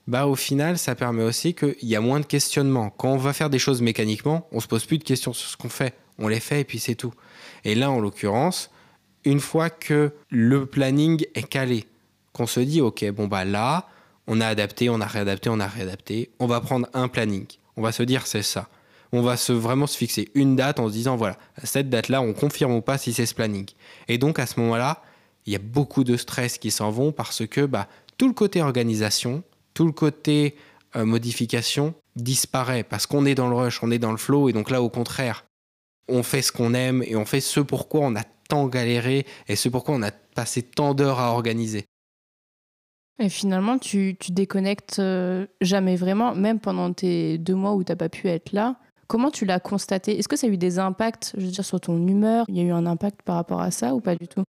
bah 0.08 0.28
au 0.28 0.36
final, 0.36 0.78
ça 0.78 0.96
permet 0.96 1.24
aussi 1.24 1.54
qu'il 1.54 1.76
y 1.82 1.96
a 1.96 2.02
moins 2.02 2.20
de 2.20 2.26
questionnements. 2.26 2.90
Quand 2.90 3.10
on 3.10 3.18
va 3.18 3.34
faire 3.34 3.50
des 3.50 3.60
choses 3.60 3.82
mécaniquement, 3.82 4.48
on 4.52 4.60
se 4.60 4.68
pose 4.68 4.86
plus 4.86 4.98
de 4.98 5.04
questions 5.04 5.34
sur 5.34 5.50
ce 5.50 5.58
qu'on 5.58 5.70
fait. 5.70 5.94
On 6.20 6.28
les 6.28 6.40
fait 6.40 6.62
et 6.62 6.64
puis 6.64 6.80
c'est 6.80 6.96
tout. 6.96 7.14
Et 7.66 7.76
là, 7.76 7.92
en 7.92 8.00
l'occurrence, 8.00 8.72
une 9.26 9.40
fois 9.40 9.70
que 9.70 10.12
le 10.30 10.66
planning 10.66 11.26
est 11.36 11.48
calé, 11.48 11.86
qu'on 12.32 12.48
se 12.48 12.60
dit, 12.60 12.82
OK, 12.82 13.06
bon, 13.12 13.28
bah 13.28 13.46
là, 13.46 13.88
on 14.28 14.42
a 14.42 14.48
adapté, 14.48 14.90
on 14.90 15.02
a 15.02 15.06
réadapté, 15.06 15.50
on 15.50 15.60
a 15.60 15.68
réadapté, 15.68 16.32
on 16.40 16.48
va 16.48 16.62
prendre 16.62 16.88
un 16.94 17.08
planning. 17.08 17.46
On 17.76 17.82
va 17.82 17.92
se 17.92 18.04
dire, 18.04 18.26
c'est 18.26 18.44
ça 18.44 18.70
on 19.14 19.22
va 19.22 19.38
se, 19.38 19.54
vraiment 19.54 19.86
se 19.86 19.96
fixer 19.96 20.30
une 20.34 20.56
date 20.56 20.80
en 20.80 20.88
se 20.88 20.94
disant, 20.94 21.16
voilà, 21.16 21.38
cette 21.64 21.90
date-là, 21.90 22.22
on 22.22 22.34
confirme 22.34 22.74
ou 22.74 22.82
pas 22.82 22.98
si 22.98 23.14
c'est 23.14 23.28
ce 23.28 23.36
planning. 23.36 23.68
Et 24.08 24.18
donc, 24.18 24.40
à 24.40 24.48
ce 24.48 24.60
moment-là, 24.60 25.04
il 25.46 25.54
y 25.54 25.56
a 25.56 25.60
beaucoup 25.60 26.04
de 26.04 26.18
stress 26.18 26.58
qui 26.58 26.72
s'en 26.72 26.90
vont 26.90 27.12
parce 27.12 27.46
que 27.46 27.66
bah, 27.66 27.88
tout 28.18 28.28
le 28.28 28.34
côté 28.34 28.62
organisation, 28.62 29.44
tout 29.76 29.86
le 29.86 29.92
côté 29.92 30.56
euh, 30.96 31.06
modification 31.06 31.94
disparaît 32.16 32.84
parce 32.84 33.06
qu'on 33.06 33.26
est 33.26 33.36
dans 33.36 33.50
le 33.50 33.56
rush, 33.56 33.84
on 33.84 33.92
est 33.92 34.00
dans 34.00 34.12
le 34.12 34.18
flow. 34.18 34.50
Et 34.50 34.54
donc 34.54 34.72
là, 34.72 34.82
au 34.82 34.90
contraire, 34.90 35.46
on 36.08 36.24
fait 36.24 36.42
ce 36.42 36.52
qu'on 36.52 36.74
aime 36.74 37.04
et 37.04 37.16
on 37.16 37.26
fait 37.26 37.40
ce 37.40 37.60
pourquoi 37.60 38.02
on 38.02 38.16
a 38.16 38.24
tant 38.50 38.68
galéré 38.68 39.28
et 39.48 39.56
ce 39.56 39.70
pourquoi 39.70 39.94
on 39.94 40.02
a 40.02 40.12
passé 40.12 40.64
tant 40.64 40.96
d'heures 40.96 41.20
à 41.20 41.32
organiser. 41.32 41.86
Et 43.20 43.30
finalement, 43.30 43.78
tu, 43.78 44.16
tu 44.20 44.32
déconnectes 44.32 44.98
euh, 44.98 45.46
jamais 45.62 45.96
vraiment, 45.96 46.34
même 46.34 46.60
pendant 46.60 46.92
tes 46.94 47.38
deux 47.38 47.54
mois 47.54 47.76
où 47.76 47.84
tu 47.84 47.92
n'as 47.92 47.96
pas 47.96 48.10
pu 48.10 48.28
être 48.28 48.54
là. 48.54 48.78
Comment 49.08 49.32
tu 49.32 49.46
l'as 49.46 49.60
constaté? 49.60 50.18
Est-ce 50.18 50.28
que 50.28 50.36
ça 50.36 50.48
a 50.48 50.50
eu 50.50 50.58
des 50.58 50.80
impacts, 50.80 51.34
je 51.38 51.46
veux 51.46 51.52
dire, 51.52 51.66
sur 51.66 51.80
ton 51.80 52.08
humeur? 52.08 52.46
Il 52.48 52.58
y 52.58 52.62
a 52.62 52.64
eu 52.64 52.72
un 52.72 52.86
impact 52.86 53.22
par 53.22 53.36
rapport 53.36 53.62
à 53.62 53.72
ça 53.72 53.94
ou 53.96 54.02
pas 54.02 54.16
du 54.16 54.28
tout? 54.28 54.44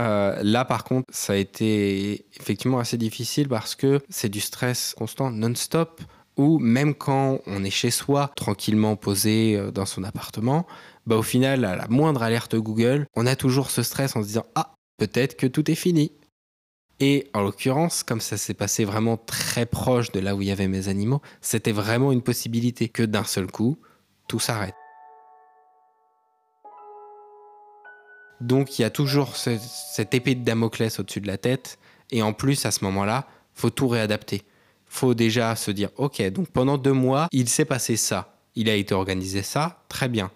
Euh, 0.00 0.40
là, 0.42 0.64
par 0.64 0.84
contre, 0.84 1.06
ça 1.12 1.34
a 1.34 1.36
été 1.36 2.26
effectivement 2.40 2.78
assez 2.78 2.96
difficile 2.96 3.48
parce 3.48 3.74
que 3.74 4.00
c'est 4.08 4.28
du 4.28 4.40
stress 4.40 4.94
constant, 4.96 5.30
non-stop, 5.30 6.00
ou 6.36 6.58
même 6.58 6.94
quand 6.94 7.40
on 7.46 7.62
est 7.62 7.70
chez 7.70 7.90
soi, 7.90 8.30
tranquillement 8.36 8.96
posé 8.96 9.56
euh, 9.56 9.70
dans 9.70 9.84
son 9.84 10.02
appartement, 10.02 10.66
bah, 11.06 11.16
au 11.16 11.22
final, 11.22 11.64
à 11.64 11.76
la 11.76 11.88
moindre 11.88 12.22
alerte 12.22 12.56
Google, 12.56 13.06
on 13.14 13.26
a 13.26 13.36
toujours 13.36 13.70
ce 13.70 13.82
stress 13.82 14.16
en 14.16 14.22
se 14.22 14.28
disant 14.28 14.46
Ah, 14.54 14.74
peut-être 14.96 15.36
que 15.36 15.46
tout 15.46 15.70
est 15.70 15.76
fini. 15.76 16.12
Et 17.00 17.28
en 17.34 17.42
l'occurrence, 17.42 18.02
comme 18.02 18.20
ça 18.20 18.36
s'est 18.36 18.54
passé 18.54 18.84
vraiment 18.84 19.16
très 19.16 19.66
proche 19.66 20.12
de 20.12 20.20
là 20.20 20.36
où 20.36 20.42
il 20.42 20.48
y 20.48 20.52
avait 20.52 20.68
mes 20.68 20.88
animaux, 20.88 21.20
c'était 21.40 21.72
vraiment 21.72 22.12
une 22.12 22.22
possibilité 22.22 22.88
que 22.88 23.02
d'un 23.02 23.24
seul 23.24 23.46
coup, 23.48 23.78
tout 24.28 24.38
s'arrête. 24.38 24.74
Donc 28.40 28.78
il 28.78 28.82
y 28.82 28.84
a 28.84 28.90
toujours 28.90 29.36
cette 29.36 30.14
épée 30.14 30.34
de 30.34 30.44
Damoclès 30.44 30.98
au-dessus 30.98 31.20
de 31.20 31.28
la 31.28 31.38
tête, 31.38 31.78
et 32.10 32.22
en 32.22 32.32
plus 32.32 32.66
à 32.66 32.70
ce 32.70 32.84
moment-là, 32.84 33.26
faut 33.54 33.70
tout 33.70 33.88
réadapter. 33.88 34.42
Faut 34.86 35.14
déjà 35.14 35.56
se 35.56 35.70
dire, 35.70 35.90
ok, 35.96 36.22
donc 36.30 36.48
pendant 36.48 36.76
deux 36.76 36.92
mois, 36.92 37.28
il 37.32 37.48
s'est 37.48 37.64
passé 37.64 37.96
ça, 37.96 38.36
il 38.54 38.68
a 38.68 38.74
été 38.74 38.94
organisé 38.94 39.42
ça, 39.42 39.84
très 39.88 40.08
bien. 40.08 40.30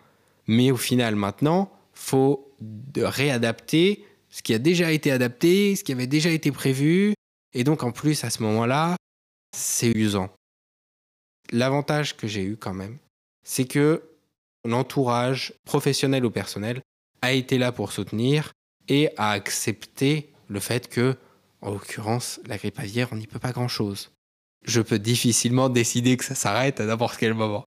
Mais 0.47 0.71
au 0.71 0.77
final 0.77 1.17
maintenant, 1.17 1.73
faut 1.93 2.55
réadapter 2.97 4.05
ce 4.37 4.43
qui 4.43 4.53
a 4.53 4.59
déjà 4.59 4.93
été 4.93 5.11
adapté, 5.11 5.77
ce 5.77 5.83
qui 5.83 5.93
avait 5.93 6.07
déjà 6.07 6.29
été 6.29 6.53
prévu. 6.53 7.15
Et 7.55 7.65
donc 7.65 7.83
en 7.83 7.91
plus, 7.91 8.23
à 8.23 8.29
ce 8.29 8.43
moment-là, 8.43 8.97
c'est 9.57 9.91
usant. 9.93 10.29
L'avantage 11.53 12.19
que 12.19 12.27
j'ai 12.27 12.43
eu 12.43 12.59
quand 12.59 12.75
même, 12.75 12.99
c'est 13.45 13.65
que 13.65 14.03
l'entourage, 14.67 15.55
professionnel 15.65 16.27
ou 16.27 16.31
personnel, 16.31 16.83
a 17.23 17.33
été 17.33 17.57
là 17.57 17.73
pour 17.73 17.93
soutenir 17.93 18.53
et 18.89 19.09
a 19.17 19.31
accepté 19.31 20.35
le 20.49 20.61
fait 20.61 20.91
que, 20.91 21.17
en 21.63 21.71
l'occurrence, 21.71 22.39
la 22.47 22.59
grippe 22.59 22.79
aviaire, 22.79 23.09
on 23.13 23.17
n'y 23.17 23.27
peut 23.27 23.39
pas 23.39 23.53
grand-chose. 23.53 24.11
Je 24.67 24.83
peux 24.83 24.99
difficilement 24.99 25.71
décider 25.71 26.19
que 26.19 26.25
ça 26.27 26.35
s'arrête 26.35 26.79
à 26.79 26.85
n'importe 26.85 27.17
quel 27.17 27.33
moment. 27.33 27.65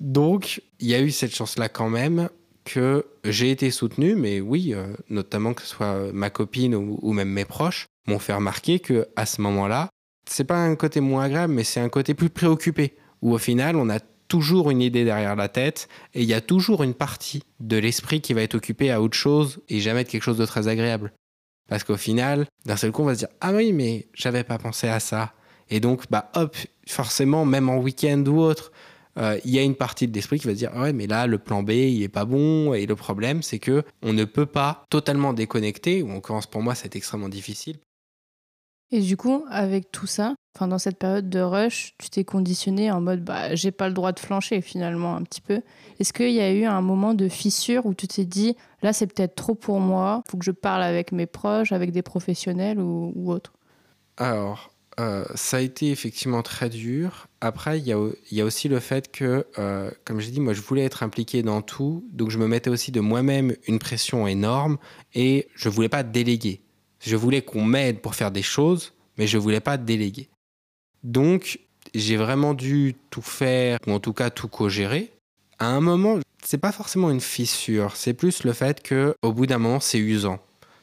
Donc, 0.00 0.60
il 0.80 0.88
y 0.88 0.94
a 0.94 1.00
eu 1.00 1.12
cette 1.12 1.36
chance-là 1.36 1.68
quand 1.68 1.88
même 1.88 2.30
que 2.64 3.06
j'ai 3.24 3.50
été 3.50 3.70
soutenu, 3.70 4.14
mais 4.14 4.40
oui, 4.40 4.74
euh, 4.74 4.94
notamment 5.08 5.54
que 5.54 5.62
ce 5.62 5.68
soit 5.68 6.12
ma 6.12 6.30
copine 6.30 6.74
ou, 6.74 7.12
même 7.12 7.30
mes 7.30 7.44
proches, 7.44 7.86
m'ont 8.06 8.18
fait 8.18 8.34
remarquer 8.34 8.80
que 8.80 9.08
à 9.16 9.26
ce 9.26 9.40
moment-là, 9.42 9.88
c'est 10.26 10.44
pas 10.44 10.58
un 10.58 10.76
côté 10.76 11.00
moins 11.00 11.24
agréable, 11.24 11.54
mais 11.54 11.64
c'est 11.64 11.80
un 11.80 11.88
côté 11.88 12.14
plus 12.14 12.30
préoccupé, 12.30 12.96
où 13.22 13.32
au 13.32 13.38
final, 13.38 13.76
on 13.76 13.88
a 13.88 14.00
toujours 14.28 14.70
une 14.70 14.80
idée 14.80 15.04
derrière 15.04 15.34
la 15.34 15.48
tête 15.48 15.88
et 16.14 16.22
il 16.22 16.28
y 16.28 16.34
a 16.34 16.40
toujours 16.40 16.84
une 16.84 16.94
partie 16.94 17.42
de 17.58 17.76
l'esprit 17.76 18.20
qui 18.20 18.32
va 18.32 18.42
être 18.42 18.54
occupée 18.54 18.90
à 18.90 19.02
autre 19.02 19.16
chose 19.16 19.60
et 19.68 19.80
jamais 19.80 20.04
de 20.04 20.08
quelque 20.08 20.22
chose 20.22 20.38
de 20.38 20.46
très 20.46 20.68
agréable. 20.68 21.12
Parce 21.68 21.84
qu'au 21.84 21.96
final, 21.96 22.46
d'un 22.64 22.76
seul 22.76 22.92
coup, 22.92 23.02
on 23.02 23.06
va 23.06 23.14
se 23.14 23.20
dire 23.20 23.28
Ah 23.40 23.52
oui, 23.52 23.72
mais 23.72 24.08
j'avais 24.14 24.44
pas 24.44 24.58
pensé 24.58 24.88
à 24.88 25.00
ça. 25.00 25.32
Et 25.68 25.80
donc, 25.80 26.04
bah 26.10 26.30
hop, 26.34 26.56
forcément, 26.86 27.44
même 27.44 27.68
en 27.68 27.78
week-end 27.78 28.24
ou 28.26 28.40
autre, 28.40 28.72
euh, 28.72 28.74
il 29.16 29.50
y 29.50 29.58
a 29.58 29.62
une 29.62 29.74
partie 29.74 30.08
de 30.08 30.14
l'esprit 30.14 30.38
qui 30.38 30.46
va 30.46 30.52
se 30.52 30.58
dire 30.58 30.74
ouais 30.76 30.92
mais 30.92 31.06
là 31.06 31.26
le 31.26 31.38
plan 31.38 31.62
B 31.62 31.70
il 31.70 32.02
est 32.02 32.08
pas 32.08 32.24
bon. 32.24 32.74
Et 32.74 32.86
le 32.86 32.96
problème 32.96 33.42
c'est 33.42 33.58
que 33.58 33.82
on 34.02 34.12
ne 34.12 34.24
peut 34.24 34.46
pas 34.46 34.84
totalement 34.90 35.32
déconnecter 35.32 36.02
ou 36.02 36.10
en 36.10 36.14
l'occurrence 36.14 36.46
pour 36.46 36.62
moi 36.62 36.74
c'est 36.74 36.96
extrêmement 36.96 37.28
difficile. 37.28 37.78
Et 38.92 39.00
du 39.00 39.16
coup, 39.16 39.44
avec 39.50 39.92
tout 39.92 40.06
ça, 40.06 40.34
enfin 40.56 40.66
dans 40.66 40.78
cette 40.78 40.98
période 40.98 41.28
de 41.30 41.38
rush, 41.38 41.94
tu 41.98 42.10
t'es 42.10 42.24
conditionné 42.24 42.90
en 42.90 43.00
mode 43.00 43.22
bah 43.22 43.54
j'ai 43.54 43.70
pas 43.70 43.86
le 43.86 43.94
droit 43.94 44.10
de 44.10 44.18
flancher 44.18 44.60
finalement 44.60 45.14
un 45.14 45.22
petit 45.22 45.40
peu. 45.40 45.62
Est-ce 46.00 46.12
qu'il 46.12 46.32
y 46.32 46.40
a 46.40 46.52
eu 46.52 46.64
un 46.64 46.80
moment 46.80 47.14
de 47.14 47.28
fissure 47.28 47.86
où 47.86 47.94
tu 47.94 48.08
t'es 48.08 48.24
dit 48.24 48.56
là 48.82 48.92
c'est 48.92 49.06
peut-être 49.06 49.36
trop 49.36 49.54
pour 49.54 49.78
moi, 49.78 50.24
faut 50.28 50.38
que 50.38 50.44
je 50.44 50.50
parle 50.50 50.82
avec 50.82 51.12
mes 51.12 51.26
proches, 51.26 51.70
avec 51.70 51.92
des 51.92 52.02
professionnels 52.02 52.80
ou, 52.80 53.12
ou 53.14 53.30
autre 53.30 53.52
Alors 54.16 54.70
euh, 55.00 55.24
ça 55.34 55.56
a 55.56 55.60
été 55.60 55.90
effectivement 55.90 56.42
très 56.42 56.68
dur. 56.68 57.26
Après, 57.40 57.78
il 57.78 57.86
y 57.86 57.92
a, 58.40 58.44
aussi 58.44 58.68
le 58.68 58.80
fait 58.80 59.10
que, 59.10 59.46
euh, 59.58 59.90
comme 60.04 60.20
j'ai 60.20 60.30
dit, 60.30 60.40
moi 60.40 60.52
je 60.52 60.60
voulais 60.60 60.84
être 60.84 61.02
impliqué 61.02 61.42
dans 61.42 61.62
tout, 61.62 62.04
donc 62.12 62.28
je 62.30 62.36
me 62.36 62.46
mettais 62.46 62.68
aussi 62.68 62.92
de 62.92 63.00
moi-même 63.00 63.56
une 63.66 63.78
pression 63.78 64.26
énorme 64.26 64.76
et 65.14 65.48
je 65.54 65.70
voulais 65.70 65.88
pas 65.88 66.02
déléguer. 66.02 66.60
Je 67.00 67.16
voulais 67.16 67.40
qu'on 67.40 67.64
m'aide 67.64 68.00
pour 68.00 68.14
faire 68.14 68.30
des 68.30 68.42
choses, 68.42 68.92
mais 69.16 69.26
je 69.26 69.38
voulais 69.38 69.60
pas 69.60 69.78
déléguer. 69.78 70.28
Donc, 71.02 71.60
j'ai 71.94 72.18
vraiment 72.18 72.52
dû 72.52 72.94
tout 73.08 73.22
faire, 73.22 73.78
ou 73.86 73.92
en 73.92 74.00
tout 74.00 74.12
cas 74.12 74.28
tout 74.28 74.48
co-gérer. 74.48 75.12
À 75.58 75.68
un 75.68 75.80
moment, 75.80 76.18
c'est 76.44 76.58
pas 76.58 76.72
forcément 76.72 77.10
une 77.10 77.22
fissure, 77.22 77.96
c'est 77.96 78.12
plus 78.12 78.44
le 78.44 78.52
fait 78.52 78.82
que, 78.82 79.14
au 79.22 79.32
bout 79.32 79.46
d'un 79.46 79.58
moment, 79.58 79.80
c'est 79.80 79.98
usant. 79.98 80.40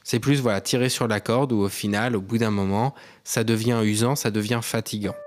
C'est 0.10 0.22
plus 0.22 0.40
voilà 0.40 0.62
tirer 0.62 0.88
sur 0.88 1.06
la 1.10 1.20
corde 1.20 1.52
où 1.52 1.58
au 1.58 1.68
final, 1.68 2.16
au 2.16 2.22
bout 2.22 2.38
d'un 2.38 2.50
moment, 2.50 2.96
ça 3.26 3.44
devient 3.44 3.82
usant, 3.84 4.16
ça 4.16 4.32
devient 4.32 4.62
fatigant. 4.64 5.18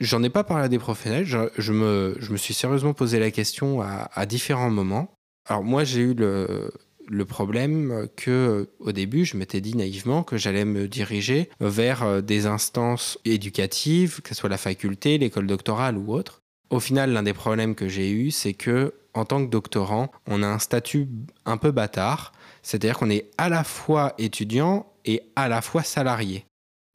J'en 0.00 0.22
ai 0.22 0.30
pas 0.30 0.44
parlé 0.44 0.64
à 0.64 0.68
des 0.68 0.78
professionnels, 0.78 1.26
je, 1.26 1.72
me, 1.72 2.36
suis 2.38 2.54
sérieusement 2.54 2.94
posé 2.94 3.18
la 3.18 3.30
question 3.30 3.82
à, 3.82 4.08
à 4.14 4.24
différents 4.24 4.70
moments. 4.70 5.12
Alors 5.46 5.62
moi 5.62 5.84
j'ai 5.84 6.00
eu 6.00 6.14
le, 6.14 6.72
le 7.06 7.24
problème 7.26 8.08
que 8.16 8.70
au 8.78 8.92
début, 8.92 9.26
je 9.26 9.36
m'étais 9.36 9.60
dit 9.60 9.76
naïvement 9.76 10.22
que 10.22 10.38
j'allais 10.38 10.64
me 10.64 10.88
diriger 10.88 11.50
vers 11.60 12.02
euh, 12.02 12.20
des 12.22 12.46
instances 12.46 13.18
éducatives, 13.26 14.22
que 14.22 14.30
ce 14.30 14.36
soit 14.36 14.48
la 14.48 14.56
faculté, 14.56 15.18
l'école 15.18 15.46
doctorale 15.46 15.98
ou 15.98 16.14
autre. 16.14 16.43
Au 16.70 16.80
final, 16.80 17.12
l'un 17.12 17.22
des 17.22 17.34
problèmes 17.34 17.74
que 17.74 17.88
j'ai 17.88 18.10
eu, 18.10 18.30
c'est 18.30 18.54
que 18.54 18.94
en 19.14 19.24
tant 19.24 19.44
que 19.44 19.50
doctorant, 19.50 20.10
on 20.26 20.42
a 20.42 20.46
un 20.46 20.58
statut 20.58 21.08
un 21.44 21.56
peu 21.56 21.70
bâtard, 21.70 22.32
c'est-à-dire 22.62 22.98
qu'on 22.98 23.10
est 23.10 23.30
à 23.38 23.48
la 23.48 23.62
fois 23.62 24.14
étudiant 24.18 24.86
et 25.04 25.22
à 25.36 25.48
la 25.48 25.62
fois 25.62 25.82
salarié. 25.82 26.44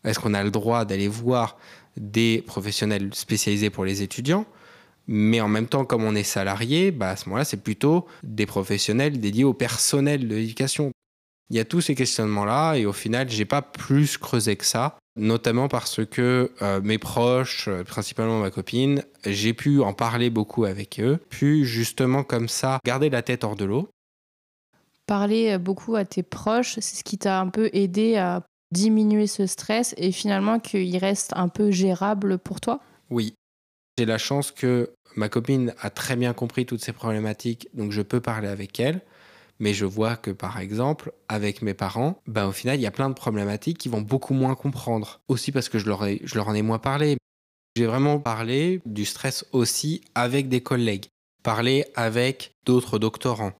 Est-ce 0.03 0.19
qu'on 0.19 0.33
a 0.33 0.43
le 0.43 0.51
droit 0.51 0.85
d'aller 0.85 1.07
voir 1.07 1.57
des 1.97 2.43
professionnels 2.45 3.09
spécialisés 3.13 3.69
pour 3.69 3.85
les 3.85 4.01
étudiants? 4.01 4.45
Mais 5.07 5.41
en 5.41 5.47
même 5.47 5.67
temps, 5.67 5.85
comme 5.85 6.03
on 6.03 6.13
est 6.13 6.23
salarié, 6.23 6.91
bah 6.91 7.11
à 7.11 7.15
ce 7.15 7.27
moment-là, 7.29 7.45
c'est 7.45 7.63
plutôt 7.63 8.05
des 8.23 8.45
professionnels 8.45 9.19
dédiés 9.19 9.43
au 9.43 9.53
personnel 9.53 10.27
de 10.27 10.35
l'éducation. 10.35 10.91
Il 11.49 11.57
y 11.57 11.59
a 11.59 11.65
tous 11.65 11.81
ces 11.81 11.95
questionnements-là, 11.95 12.75
et 12.75 12.85
au 12.85 12.93
final, 12.93 13.27
j'ai 13.29 13.45
pas 13.45 13.63
plus 13.63 14.17
creusé 14.17 14.55
que 14.55 14.65
ça, 14.65 14.97
notamment 15.19 15.67
parce 15.67 16.05
que 16.05 16.51
euh, 16.61 16.81
mes 16.81 16.97
proches, 16.97 17.67
euh, 17.67 17.83
principalement 17.83 18.39
ma 18.39 18.49
copine, 18.49 19.03
j'ai 19.25 19.53
pu 19.53 19.81
en 19.81 19.93
parler 19.93 20.29
beaucoup 20.29 20.65
avec 20.65 20.99
eux, 20.99 21.19
puis 21.29 21.65
justement 21.65 22.23
comme 22.23 22.47
ça, 22.47 22.79
garder 22.85 23.09
la 23.09 23.21
tête 23.21 23.43
hors 23.43 23.55
de 23.55 23.65
l'eau. 23.65 23.89
Parler 25.05 25.53
euh, 25.53 25.57
beaucoup 25.57 25.95
à 25.95 26.05
tes 26.05 26.23
proches, 26.23 26.75
c'est 26.75 26.97
ce 26.97 27.03
qui 27.03 27.17
t'a 27.17 27.39
un 27.39 27.49
peu 27.49 27.69
aidé 27.73 28.15
à 28.15 28.43
diminuer 28.71 29.27
ce 29.27 29.45
stress 29.45 29.93
et 29.97 30.11
finalement 30.11 30.59
qu'il 30.59 30.95
reste 30.97 31.33
un 31.35 31.47
peu 31.47 31.71
gérable 31.71 32.37
pour 32.37 32.61
toi? 32.61 32.79
Oui. 33.09 33.33
J'ai 33.97 34.05
la 34.05 34.17
chance 34.17 34.51
que 34.51 34.93
ma 35.15 35.27
copine 35.27 35.73
a 35.81 35.89
très 35.89 36.15
bien 36.15 36.33
compris 36.33 36.65
toutes 36.65 36.81
ces 36.81 36.93
problématiques, 36.93 37.67
donc 37.73 37.91
je 37.91 38.01
peux 38.01 38.21
parler 38.21 38.47
avec 38.47 38.79
elle. 38.79 39.01
Mais 39.59 39.73
je 39.73 39.85
vois 39.85 40.15
que 40.15 40.31
par 40.31 40.59
exemple, 40.59 41.11
avec 41.27 41.61
mes 41.61 41.73
parents, 41.73 42.21
ben, 42.27 42.47
au 42.47 42.51
final, 42.51 42.77
il 42.77 42.81
y 42.81 42.87
a 42.87 42.91
plein 42.91 43.09
de 43.09 43.13
problématiques 43.13 43.77
qui 43.77 43.89
vont 43.89 44.01
beaucoup 44.01 44.33
moins 44.33 44.55
comprendre. 44.55 45.19
Aussi 45.27 45.51
parce 45.51 45.69
que 45.69 45.79
je 45.79 45.87
leur, 45.87 46.05
je 46.05 46.35
leur 46.35 46.47
en 46.47 46.53
ai 46.53 46.61
moins 46.61 46.79
parlé. 46.79 47.17
J'ai 47.75 47.85
vraiment 47.85 48.19
parlé 48.19 48.81
du 48.85 49.05
stress 49.05 49.45
aussi 49.51 50.01
avec 50.15 50.49
des 50.49 50.61
collègues, 50.61 51.07
parler 51.43 51.85
avec 51.95 52.53
d'autres 52.65 52.99
doctorants. 52.99 53.53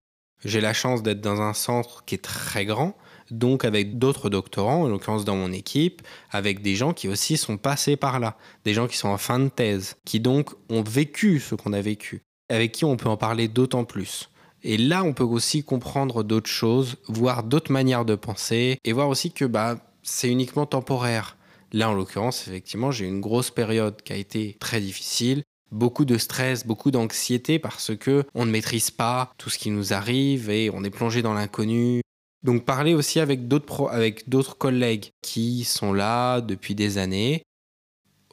J'ai 0.44 0.62
la 0.62 0.74
chance 0.74 1.04
d'être 1.04 1.22
dans 1.22 1.42
un 1.42 1.54
centre 1.54 2.06
qui 2.06 2.16
est 2.16 2.24
très 2.24 2.66
grand, 2.66 2.98
donc 3.30 3.66
avec 3.66 4.00
d'autres 4.00 4.30
doctorants, 4.30 4.84
en 4.84 4.88
l'occurrence 4.88 5.26
dans 5.26 5.36
mon 5.36 5.52
équipe, 5.52 6.02
avec 6.32 6.62
des 6.62 6.76
gens 6.76 6.94
qui 6.94 7.08
aussi 7.08 7.38
sont 7.38 7.58
passés 7.58 7.98
par 7.98 8.20
là, 8.20 8.38
des 8.64 8.74
gens 8.74 8.88
qui 8.88 8.98
sont 8.98 9.10
en 9.10 9.18
fin 9.18 9.40
de 9.40 9.50
thèse, 9.50 9.98
qui 10.06 10.20
donc 10.20 10.52
ont 10.70 10.82
vécu 10.82 11.40
ce 11.40 11.56
qu'on 11.56 11.74
a 11.74 11.82
vécu, 11.82 12.22
avec 12.50 12.72
qui 12.72 12.86
on 12.86 12.98
peut 12.98 13.10
en 13.10 13.18
parler 13.18 13.48
d'autant 13.48 13.84
plus. 13.84 14.30
Et 14.64 14.78
là, 14.78 15.04
on 15.04 15.14
peut 15.14 15.24
aussi 15.24 15.64
comprendre 15.64 16.24
d'autres 16.24 16.50
choses, 16.50 16.98
voir 17.08 17.44
d'autres 17.44 17.72
manières 17.72 18.06
de 18.06 18.16
penser, 18.16 18.78
et 18.84 18.94
voir 18.94 19.10
aussi 19.10 19.32
que 19.32 19.46
bah, 19.46 19.78
c'est 20.04 20.30
uniquement 20.30 20.66
temporaire. 20.66 21.38
Là, 21.72 21.90
en 21.90 21.94
l'occurrence, 21.94 22.48
effectivement, 22.48 22.92
j'ai 22.92 23.06
une 23.06 23.22
grosse 23.22 23.52
période 23.52 24.02
qui 24.02 24.14
a 24.14 24.16
été 24.16 24.58
très 24.60 24.82
difficile, 24.82 25.44
beaucoup 25.72 26.06
de 26.06 26.18
stress, 26.18 26.66
beaucoup 26.66 26.92
d'anxiété 26.92 27.60
parce 27.60 27.96
que 27.96 28.26
on 28.34 28.46
ne 28.46 28.52
maîtrise 28.52 28.92
pas 28.92 29.34
tout 29.38 29.50
ce 29.50 29.58
qui 29.60 29.70
nous 29.70 29.94
arrive 29.94 30.50
et 30.50 30.70
on 30.74 30.84
est 30.84 30.90
plongé 30.90 31.22
dans 31.22 31.34
l'inconnu. 31.34 32.02
Donc 32.44 32.66
parler 32.66 32.94
aussi 32.94 33.20
avec 33.20 33.48
d'autres 33.48 33.90
avec 33.90 34.30
d'autres 34.30 34.58
collègues 34.58 35.12
qui 35.22 35.64
sont 35.64 35.94
là 35.94 36.42
depuis 36.42 36.74
des 36.74 36.98
années. 36.98 37.44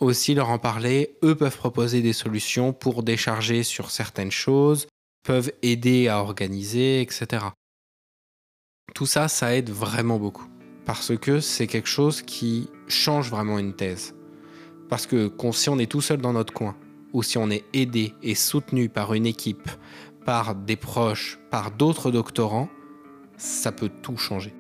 Aussi 0.01 0.35
leur 0.35 0.51
en 0.51 0.59
parler, 0.59 1.17
eux 1.25 1.35
peuvent 1.35 1.57
proposer 1.57 2.03
des 2.03 2.13
solutions 2.13 2.73
pour 2.73 3.03
décharger 3.03 3.63
sur 3.63 3.91
certaines 3.91 4.31
choses, 4.31 4.87
peuvent 5.27 5.51
aider 5.63 6.07
à 6.07 6.21
organiser, 6.21 7.01
etc. 7.01 7.47
Tout 8.95 9.07
ça, 9.07 9.27
ça 9.27 9.57
aide 9.57 9.71
vraiment 9.71 10.19
beaucoup. 10.19 10.47
Parce 10.85 11.17
que 11.17 11.41
c'est 11.41 11.67
quelque 11.67 11.89
chose 11.89 12.23
qui 12.23 12.71
change 12.87 13.29
vraiment 13.29 13.59
une 13.59 13.75
thèse. 13.75 14.15
Parce 14.89 15.07
que 15.07 15.33
si 15.53 15.69
on 15.69 15.81
est 15.81 15.91
tout 15.91 16.01
seul 16.01 16.19
dans 16.19 16.33
notre 16.33 16.53
coin, 16.53 16.77
ou 17.13 17.25
si 17.25 17.39
on 17.39 17.51
est 17.51 17.65
aidé 17.73 18.15
et 18.23 18.37
soutenu 18.37 18.89
par 18.89 19.15
une 19.15 19.27
équipe, 19.27 19.69
par 20.25 20.55
des 20.55 20.77
proches, 20.77 21.41
par 21.51 21.73
d'autres 21.73 22.13
doctorants, 22.13 22.69
ça 23.37 23.73
peut 23.73 23.91
tout 24.03 24.17
changer. 24.17 24.55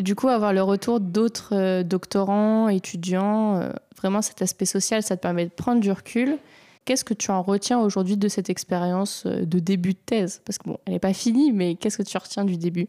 Du 0.00 0.14
coup, 0.14 0.28
avoir 0.28 0.52
le 0.52 0.62
retour 0.62 0.98
d'autres 0.98 1.54
euh, 1.54 1.82
doctorants, 1.82 2.68
étudiants, 2.68 3.56
euh, 3.56 3.70
vraiment 3.98 4.22
cet 4.22 4.40
aspect 4.40 4.64
social, 4.64 5.02
ça 5.02 5.16
te 5.16 5.20
permet 5.20 5.44
de 5.44 5.50
prendre 5.50 5.80
du 5.80 5.92
recul. 5.92 6.38
Qu'est-ce 6.86 7.04
que 7.04 7.12
tu 7.12 7.30
en 7.30 7.42
retiens 7.42 7.78
aujourd'hui 7.78 8.16
de 8.16 8.28
cette 8.28 8.48
expérience 8.48 9.24
euh, 9.26 9.44
de 9.44 9.58
début 9.58 9.92
de 9.92 9.98
thèse? 10.04 10.40
Parce 10.46 10.56
que 10.56 10.68
bon, 10.68 10.78
elle 10.86 10.94
n'est 10.94 11.00
pas 11.00 11.12
finie, 11.12 11.52
mais 11.52 11.74
qu'est-ce 11.74 11.98
que 11.98 12.02
tu 12.02 12.16
retiens 12.16 12.44
du 12.44 12.56
début? 12.56 12.88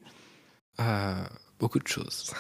Beaucoup 1.60 1.80
de 1.80 1.88
choses. 1.88 2.32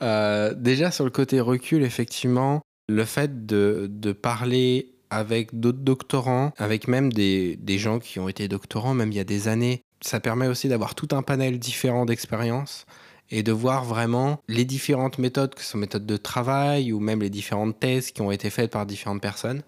déjà 0.00 0.90
sur 0.90 1.04
le 1.04 1.10
côté 1.10 1.40
recul, 1.40 1.82
effectivement, 1.82 2.60
le 2.88 3.04
fait 3.04 3.46
de, 3.46 3.88
de 3.90 4.12
parler 4.12 4.94
avec 5.10 5.58
d'autres 5.58 5.80
doctorants, 5.80 6.52
avec 6.56 6.88
même 6.88 7.12
des, 7.12 7.56
des, 7.56 7.78
gens 7.78 7.98
qui 7.98 8.20
ont 8.20 8.28
été 8.28 8.48
doctorants, 8.48 8.94
même 8.94 9.10
il 9.10 9.16
y 9.16 9.20
a 9.20 9.24
des 9.24 9.48
années. 9.48 9.82
Ça 10.00 10.20
permet 10.20 10.46
aussi 10.46 10.68
d'avoir 10.68 10.94
tout 10.94 11.08
un 11.12 11.22
panel 11.22 11.58
différent 11.58 12.04
d'expériences 12.04 12.86
et 13.32 13.42
de 13.42 13.50
voir 13.50 13.84
vraiment 13.84 14.40
les 14.46 14.66
différentes 14.66 15.18
méthodes, 15.18 15.54
que 15.54 15.62
ce 15.62 15.70
soit 15.70 15.80
méthodes 15.80 16.06
de 16.06 16.16
travail 16.18 16.92
ou 16.92 17.00
même 17.00 17.22
les 17.22 17.30
différentes 17.30 17.80
thèses 17.80 18.12
qui 18.12 18.20
ont 18.20 18.30
été 18.30 18.50
faites 18.50 18.70
par 18.70 18.84
différentes 18.86 19.22
personnes. 19.22 19.62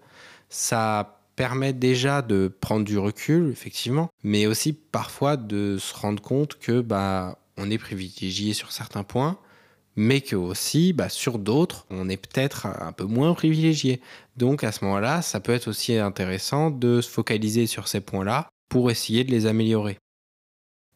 Ça 0.49 1.19
permet 1.35 1.73
déjà 1.73 2.21
de 2.21 2.47
prendre 2.47 2.85
du 2.85 2.97
recul, 2.97 3.49
effectivement, 3.51 4.09
mais 4.23 4.45
aussi 4.45 4.71
parfois 4.71 5.35
de 5.35 5.77
se 5.79 5.93
rendre 5.95 6.21
compte 6.21 6.59
que 6.59 6.79
bah, 6.79 7.39
on 7.57 7.71
est 7.71 7.79
privilégié 7.79 8.53
sur 8.53 8.71
certains 8.71 9.03
points, 9.03 9.39
mais 9.95 10.21
que 10.21 10.35
aussi 10.35 10.93
bah, 10.93 11.09
sur 11.09 11.39
d'autres, 11.39 11.87
on 11.89 12.07
est 12.07 12.17
peut-être 12.17 12.67
un 12.67 12.91
peu 12.91 13.05
moins 13.05 13.33
privilégié. 13.33 13.99
Donc 14.37 14.63
à 14.63 14.71
ce 14.71 14.85
moment-là, 14.85 15.23
ça 15.23 15.39
peut 15.39 15.53
être 15.53 15.67
aussi 15.67 15.97
intéressant 15.97 16.69
de 16.69 17.01
se 17.01 17.09
focaliser 17.09 17.65
sur 17.65 17.87
ces 17.87 17.99
points-là 17.99 18.47
pour 18.69 18.91
essayer 18.91 19.23
de 19.23 19.31
les 19.31 19.47
améliorer. 19.47 19.97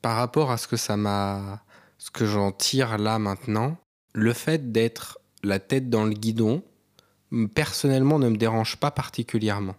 Par 0.03 0.15
rapport 0.15 0.51
à 0.51 0.57
ce 0.57 0.67
que 0.67 0.77
ça 0.77 0.95
m'a, 0.95 1.61
ce 1.99 2.09
que 2.09 2.25
j'en 2.25 2.51
tire 2.51 2.97
là 2.97 3.19
maintenant, 3.19 3.77
le 4.13 4.33
fait 4.33 4.71
d'être 4.71 5.19
la 5.43 5.59
tête 5.59 5.89
dans 5.89 6.05
le 6.05 6.13
guidon, 6.13 6.63
personnellement, 7.53 8.17
ne 8.17 8.29
me 8.29 8.37
dérange 8.37 8.77
pas 8.77 8.89
particulièrement, 8.89 9.75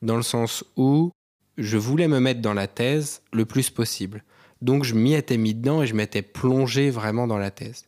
dans 0.00 0.16
le 0.16 0.22
sens 0.22 0.64
où 0.76 1.10
je 1.58 1.76
voulais 1.76 2.08
me 2.08 2.20
mettre 2.20 2.40
dans 2.40 2.54
la 2.54 2.68
thèse 2.68 3.20
le 3.32 3.44
plus 3.44 3.68
possible. 3.68 4.24
Donc 4.62 4.84
je 4.84 4.94
m'y 4.94 5.14
étais 5.14 5.36
mis 5.36 5.54
dedans 5.54 5.82
et 5.82 5.86
je 5.86 5.94
m'étais 5.94 6.22
plongé 6.22 6.88
vraiment 6.88 7.26
dans 7.26 7.38
la 7.38 7.50
thèse. 7.50 7.84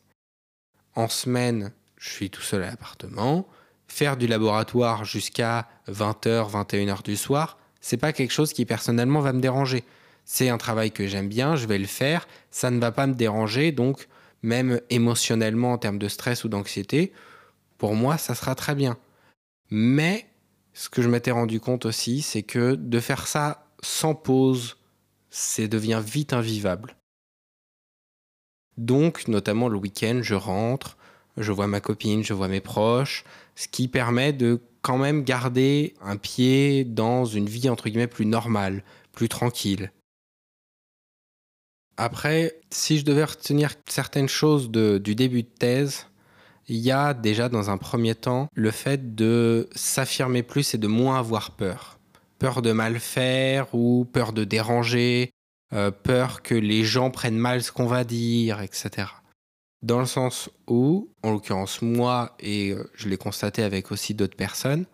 En 0.95 1.07
semaine, 1.07 1.71
je 1.97 2.09
suis 2.09 2.29
tout 2.29 2.41
seul 2.41 2.63
à 2.63 2.69
l'appartement. 2.69 3.47
Faire 3.87 4.17
du 4.17 4.27
laboratoire 4.27 5.05
jusqu'à 5.05 5.67
20h, 5.87 6.51
21h 6.51 7.03
du 7.03 7.15
soir, 7.15 7.57
c'est 7.81 7.97
pas 7.97 8.13
quelque 8.13 8.31
chose 8.31 8.53
qui 8.53 8.65
personnellement 8.65 9.21
va 9.21 9.33
me 9.33 9.41
déranger. 9.41 9.83
C'est 10.31 10.49
un 10.49 10.59
travail 10.59 10.91
que 10.91 11.07
j'aime 11.07 11.27
bien, 11.27 11.55
je 11.55 11.65
vais 11.65 11.79
le 11.79 11.87
faire, 11.87 12.27
ça 12.51 12.69
ne 12.69 12.79
va 12.79 12.91
pas 12.91 13.07
me 13.07 13.15
déranger, 13.15 13.71
donc 13.71 14.07
même 14.43 14.79
émotionnellement 14.91 15.73
en 15.73 15.79
termes 15.79 15.97
de 15.97 16.07
stress 16.07 16.43
ou 16.43 16.49
d'anxiété, 16.49 17.13
pour 17.79 17.95
moi, 17.95 18.19
ça 18.19 18.35
sera 18.35 18.53
très 18.53 18.75
bien. 18.75 18.99
Mais 19.71 20.27
ce 20.73 20.87
que 20.87 21.01
je 21.01 21.09
m'étais 21.09 21.31
rendu 21.31 21.59
compte 21.59 21.87
aussi, 21.87 22.21
c'est 22.21 22.43
que 22.43 22.75
de 22.75 22.99
faire 22.99 23.25
ça 23.25 23.65
sans 23.81 24.13
pause, 24.13 24.77
c'est 25.31 25.67
devient 25.67 26.01
vite 26.05 26.31
invivable. 26.31 26.95
Donc, 28.77 29.27
notamment 29.27 29.67
le 29.67 29.79
week-end, 29.79 30.19
je 30.21 30.35
rentre, 30.35 30.99
je 31.37 31.51
vois 31.51 31.65
ma 31.65 31.81
copine, 31.81 32.23
je 32.23 32.35
vois 32.35 32.49
mes 32.49 32.61
proches, 32.61 33.23
ce 33.55 33.67
qui 33.67 33.87
permet 33.87 34.31
de 34.31 34.61
quand 34.83 34.99
même 34.99 35.23
garder 35.23 35.95
un 36.01 36.17
pied 36.17 36.83
dans 36.83 37.25
une 37.25 37.49
vie 37.49 37.67
entre 37.67 37.89
guillemets 37.89 38.05
plus 38.05 38.27
normale, 38.27 38.83
plus 39.11 39.27
tranquille. 39.27 39.91
Après, 42.01 42.61
si 42.71 42.97
je 42.97 43.03
devais 43.03 43.25
retenir 43.25 43.73
certaines 43.85 44.29
choses 44.29 44.71
du 44.71 45.15
début 45.15 45.43
de 45.43 45.49
thèse, 45.49 46.07
il 46.69 46.77
y 46.77 46.91
a 46.91 47.13
déjà 47.13 47.49
dans 47.49 47.69
un 47.69 47.77
premier 47.77 48.15
temps 48.15 48.47
le 48.53 48.71
fait 48.71 49.15
de 49.15 49.67
s'affirmer 49.75 50.41
plus 50.41 50.73
et 50.73 50.77
de 50.77 50.87
moins 50.87 51.19
avoir 51.19 51.51
peur. 51.51 51.99
Peur 52.39 52.61
de 52.61 52.71
mal 52.71 53.01
faire 53.01 53.75
ou 53.75 54.05
peur 54.05 54.31
de 54.31 54.45
déranger, 54.45 55.31
euh, 55.73 55.91
peur 55.91 56.41
que 56.41 56.55
les 56.55 56.85
gens 56.85 57.11
prennent 57.11 57.37
mal 57.37 57.61
ce 57.61 57.73
qu'on 57.73 57.87
va 57.87 58.05
dire, 58.05 58.61
etc. 58.61 59.07
Dans 59.81 59.99
le 59.99 60.05
sens 60.05 60.49
où, 60.67 61.09
en 61.21 61.31
l'occurrence 61.31 61.81
moi, 61.81 62.33
et 62.39 62.71
euh, 62.71 62.89
je 62.95 63.09
l'ai 63.09 63.17
constaté 63.17 63.61
avec 63.61 63.91
aussi 63.91 64.13
d'autres 64.13 64.37
personnes, 64.37 64.85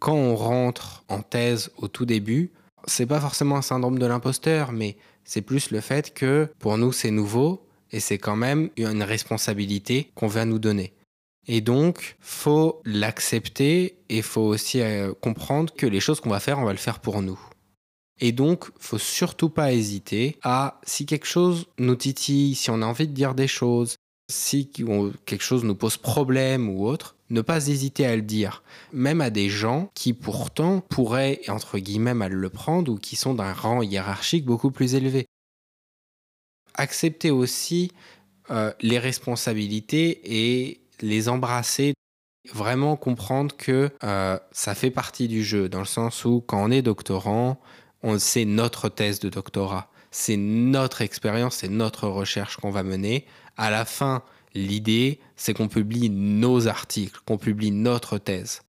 quand 0.00 0.16
on 0.16 0.36
rentre 0.36 1.02
en 1.08 1.22
thèse 1.22 1.70
au 1.78 1.88
tout 1.88 2.04
début, 2.04 2.52
c'est 2.86 3.06
pas 3.06 3.20
forcément 3.20 3.56
un 3.56 3.62
syndrome 3.62 3.98
de 3.98 4.04
l'imposteur, 4.04 4.72
mais 4.72 4.98
c'est 5.24 5.42
plus 5.42 5.70
le 5.70 5.80
fait 5.80 6.14
que 6.14 6.48
pour 6.58 6.78
nous 6.78 6.92
c'est 6.92 7.10
nouveau 7.10 7.66
et 7.90 8.00
c'est 8.00 8.18
quand 8.18 8.36
même 8.36 8.70
une 8.76 9.02
responsabilité 9.02 10.10
qu'on 10.14 10.26
va 10.26 10.44
nous 10.44 10.58
donner. 10.58 10.92
Et 11.46 11.60
donc, 11.60 12.16
faut 12.20 12.80
l'accepter 12.84 13.98
et 14.08 14.22
faut 14.22 14.42
aussi 14.42 14.80
euh, 14.80 15.12
comprendre 15.20 15.74
que 15.74 15.86
les 15.86 16.00
choses 16.00 16.20
qu'on 16.20 16.30
va 16.30 16.40
faire, 16.40 16.58
on 16.58 16.64
va 16.64 16.72
le 16.72 16.78
faire 16.78 17.00
pour 17.00 17.20
nous. 17.20 17.38
Et 18.20 18.30
donc, 18.30 18.70
faut 18.78 18.98
surtout 18.98 19.48
pas 19.48 19.72
hésiter 19.72 20.38
à, 20.42 20.80
si 20.84 21.06
quelque 21.06 21.26
chose 21.26 21.66
nous 21.78 21.96
titille, 21.96 22.54
si 22.54 22.70
on 22.70 22.80
a 22.82 22.86
envie 22.86 23.08
de 23.08 23.12
dire 23.12 23.34
des 23.34 23.48
choses, 23.48 23.96
si 24.30 24.70
quelque 24.70 25.42
chose 25.42 25.64
nous 25.64 25.74
pose 25.74 25.96
problème 25.96 26.68
ou 26.68 26.86
autre, 26.86 27.16
ne 27.32 27.40
pas 27.40 27.66
hésiter 27.68 28.06
à 28.06 28.14
le 28.14 28.22
dire, 28.22 28.62
même 28.92 29.20
à 29.20 29.30
des 29.30 29.48
gens 29.48 29.90
qui 29.94 30.12
pourtant 30.12 30.80
pourraient, 30.80 31.40
entre 31.48 31.78
guillemets, 31.78 32.14
mal 32.14 32.32
le 32.32 32.50
prendre 32.50 32.92
ou 32.92 32.96
qui 32.96 33.16
sont 33.16 33.34
d'un 33.34 33.52
rang 33.52 33.82
hiérarchique 33.82 34.44
beaucoup 34.44 34.70
plus 34.70 34.94
élevé. 34.94 35.26
Accepter 36.74 37.30
aussi 37.30 37.90
euh, 38.50 38.72
les 38.80 38.98
responsabilités 38.98 40.20
et 40.24 40.80
les 41.00 41.28
embrasser, 41.28 41.94
vraiment 42.52 42.96
comprendre 42.96 43.56
que 43.56 43.90
euh, 44.04 44.38
ça 44.52 44.74
fait 44.74 44.90
partie 44.90 45.26
du 45.26 45.42
jeu, 45.42 45.68
dans 45.68 45.80
le 45.80 45.86
sens 45.86 46.24
où 46.24 46.42
quand 46.46 46.62
on 46.62 46.70
est 46.70 46.82
doctorant, 46.82 47.58
on 48.02 48.18
c'est 48.18 48.44
notre 48.44 48.88
thèse 48.88 49.20
de 49.20 49.28
doctorat, 49.28 49.90
c'est 50.10 50.36
notre 50.36 51.00
expérience, 51.00 51.56
c'est 51.56 51.68
notre 51.68 52.08
recherche 52.08 52.56
qu'on 52.56 52.70
va 52.70 52.82
mener. 52.82 53.26
À 53.56 53.70
la 53.70 53.84
fin, 53.84 54.22
l'idée, 54.54 55.20
c'est 55.36 55.54
qu'on 55.54 55.68
publie 55.68 56.10
nos 56.10 56.68
articles, 56.68 57.20
qu'on 57.26 57.38
publie 57.38 57.70
notre 57.70 58.18
thèse. 58.18 58.62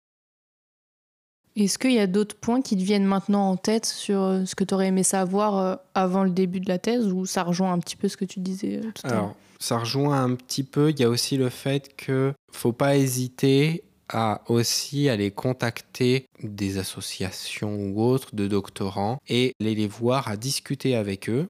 Est-ce 1.56 1.78
qu'il 1.78 1.92
y 1.92 2.00
a 2.00 2.08
d'autres 2.08 2.36
points 2.36 2.62
qui 2.62 2.76
te 2.76 2.82
viennent 2.82 3.06
maintenant 3.06 3.52
en 3.52 3.58
tête 3.58 3.86
sur 3.86 4.24
euh, 4.24 4.46
ce 4.46 4.56
que 4.56 4.64
tu 4.64 4.74
aurais 4.74 4.88
aimé 4.88 5.04
savoir 5.04 5.58
euh, 5.58 5.76
avant 5.94 6.24
le 6.24 6.32
début 6.32 6.60
de 6.60 6.68
la 6.68 6.80
thèse 6.80 7.08
ou 7.08 7.28
ça 7.28 7.44
rejoint 7.44 7.72
un 7.72 7.80
petit 7.80 7.96
peu 7.96 8.08
ce 8.08 8.18
que 8.18 8.26
tu 8.26 8.40
disais 8.40 8.82
tout 8.96 9.06
à 9.06 9.14
l'heure? 9.14 9.36
ça 9.64 9.78
rejoint 9.78 10.22
un 10.22 10.36
petit 10.36 10.64
peu. 10.64 10.90
Il 10.90 11.00
y 11.00 11.04
a 11.04 11.10
aussi 11.10 11.38
le 11.38 11.50
fait 11.50 11.96
que 11.96 12.34
faut 12.52 12.74
pas 12.74 12.98
hésiter 12.98 13.84
à 14.10 14.42
aussi 14.48 15.08
aller 15.08 15.32
contacter 15.32 16.26
des 16.42 16.78
associations 16.78 17.74
ou 17.74 18.02
autres 18.02 18.36
de 18.36 18.48
doctorants 18.48 19.20
et 19.30 19.54
aller 19.62 19.76
les 19.76 19.88
voir, 19.88 20.28
à 20.28 20.36
discuter 20.36 20.96
avec 20.96 21.30
eux. 21.30 21.48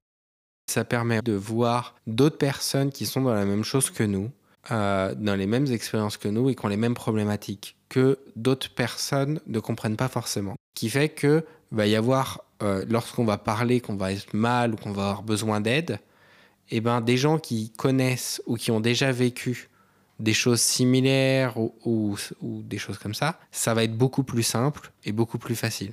Ça 0.66 0.84
permet 0.84 1.20
de 1.22 1.32
voir 1.32 1.94
d'autres 2.06 2.38
personnes 2.38 2.90
qui 2.90 3.06
sont 3.06 3.22
dans 3.22 3.34
la 3.34 3.44
même 3.44 3.64
chose 3.64 3.90
que 3.90 4.02
nous, 4.02 4.30
euh, 4.70 5.14
dans 5.14 5.34
les 5.34 5.46
mêmes 5.46 5.66
expériences 5.66 6.16
que 6.16 6.28
nous 6.28 6.48
et 6.48 6.54
qui 6.54 6.64
ont 6.64 6.68
les 6.68 6.76
mêmes 6.76 6.94
problématiques 6.94 7.76
que 7.88 8.18
d'autres 8.34 8.70
personnes 8.70 9.40
ne 9.46 9.60
comprennent 9.60 9.96
pas 9.96 10.08
forcément. 10.08 10.56
Qui 10.74 10.90
fait 10.90 11.10
que 11.10 11.44
va 11.70 11.86
y 11.86 11.94
avoir, 11.94 12.44
euh, 12.62 12.84
lorsqu'on 12.88 13.24
va 13.24 13.38
parler 13.38 13.80
qu'on 13.80 13.96
va 13.96 14.12
être 14.12 14.34
mal 14.34 14.74
ou 14.74 14.76
qu'on 14.76 14.92
va 14.92 15.02
avoir 15.02 15.22
besoin 15.22 15.60
d'aide, 15.60 15.98
eh 16.70 16.80
ben, 16.80 17.00
des 17.00 17.16
gens 17.16 17.38
qui 17.38 17.70
connaissent 17.70 18.42
ou 18.46 18.56
qui 18.56 18.70
ont 18.70 18.80
déjà 18.80 19.12
vécu 19.12 19.68
des 20.18 20.32
choses 20.32 20.60
similaires 20.60 21.56
ou, 21.56 22.16
des 22.42 22.78
choses 22.78 22.98
comme 22.98 23.14
ça, 23.14 23.38
ça 23.50 23.74
va 23.74 23.84
être 23.84 23.96
beaucoup 23.96 24.22
plus 24.22 24.42
simple 24.42 24.92
et 25.04 25.12
beaucoup 25.12 25.38
plus 25.38 25.56
facile. 25.56 25.92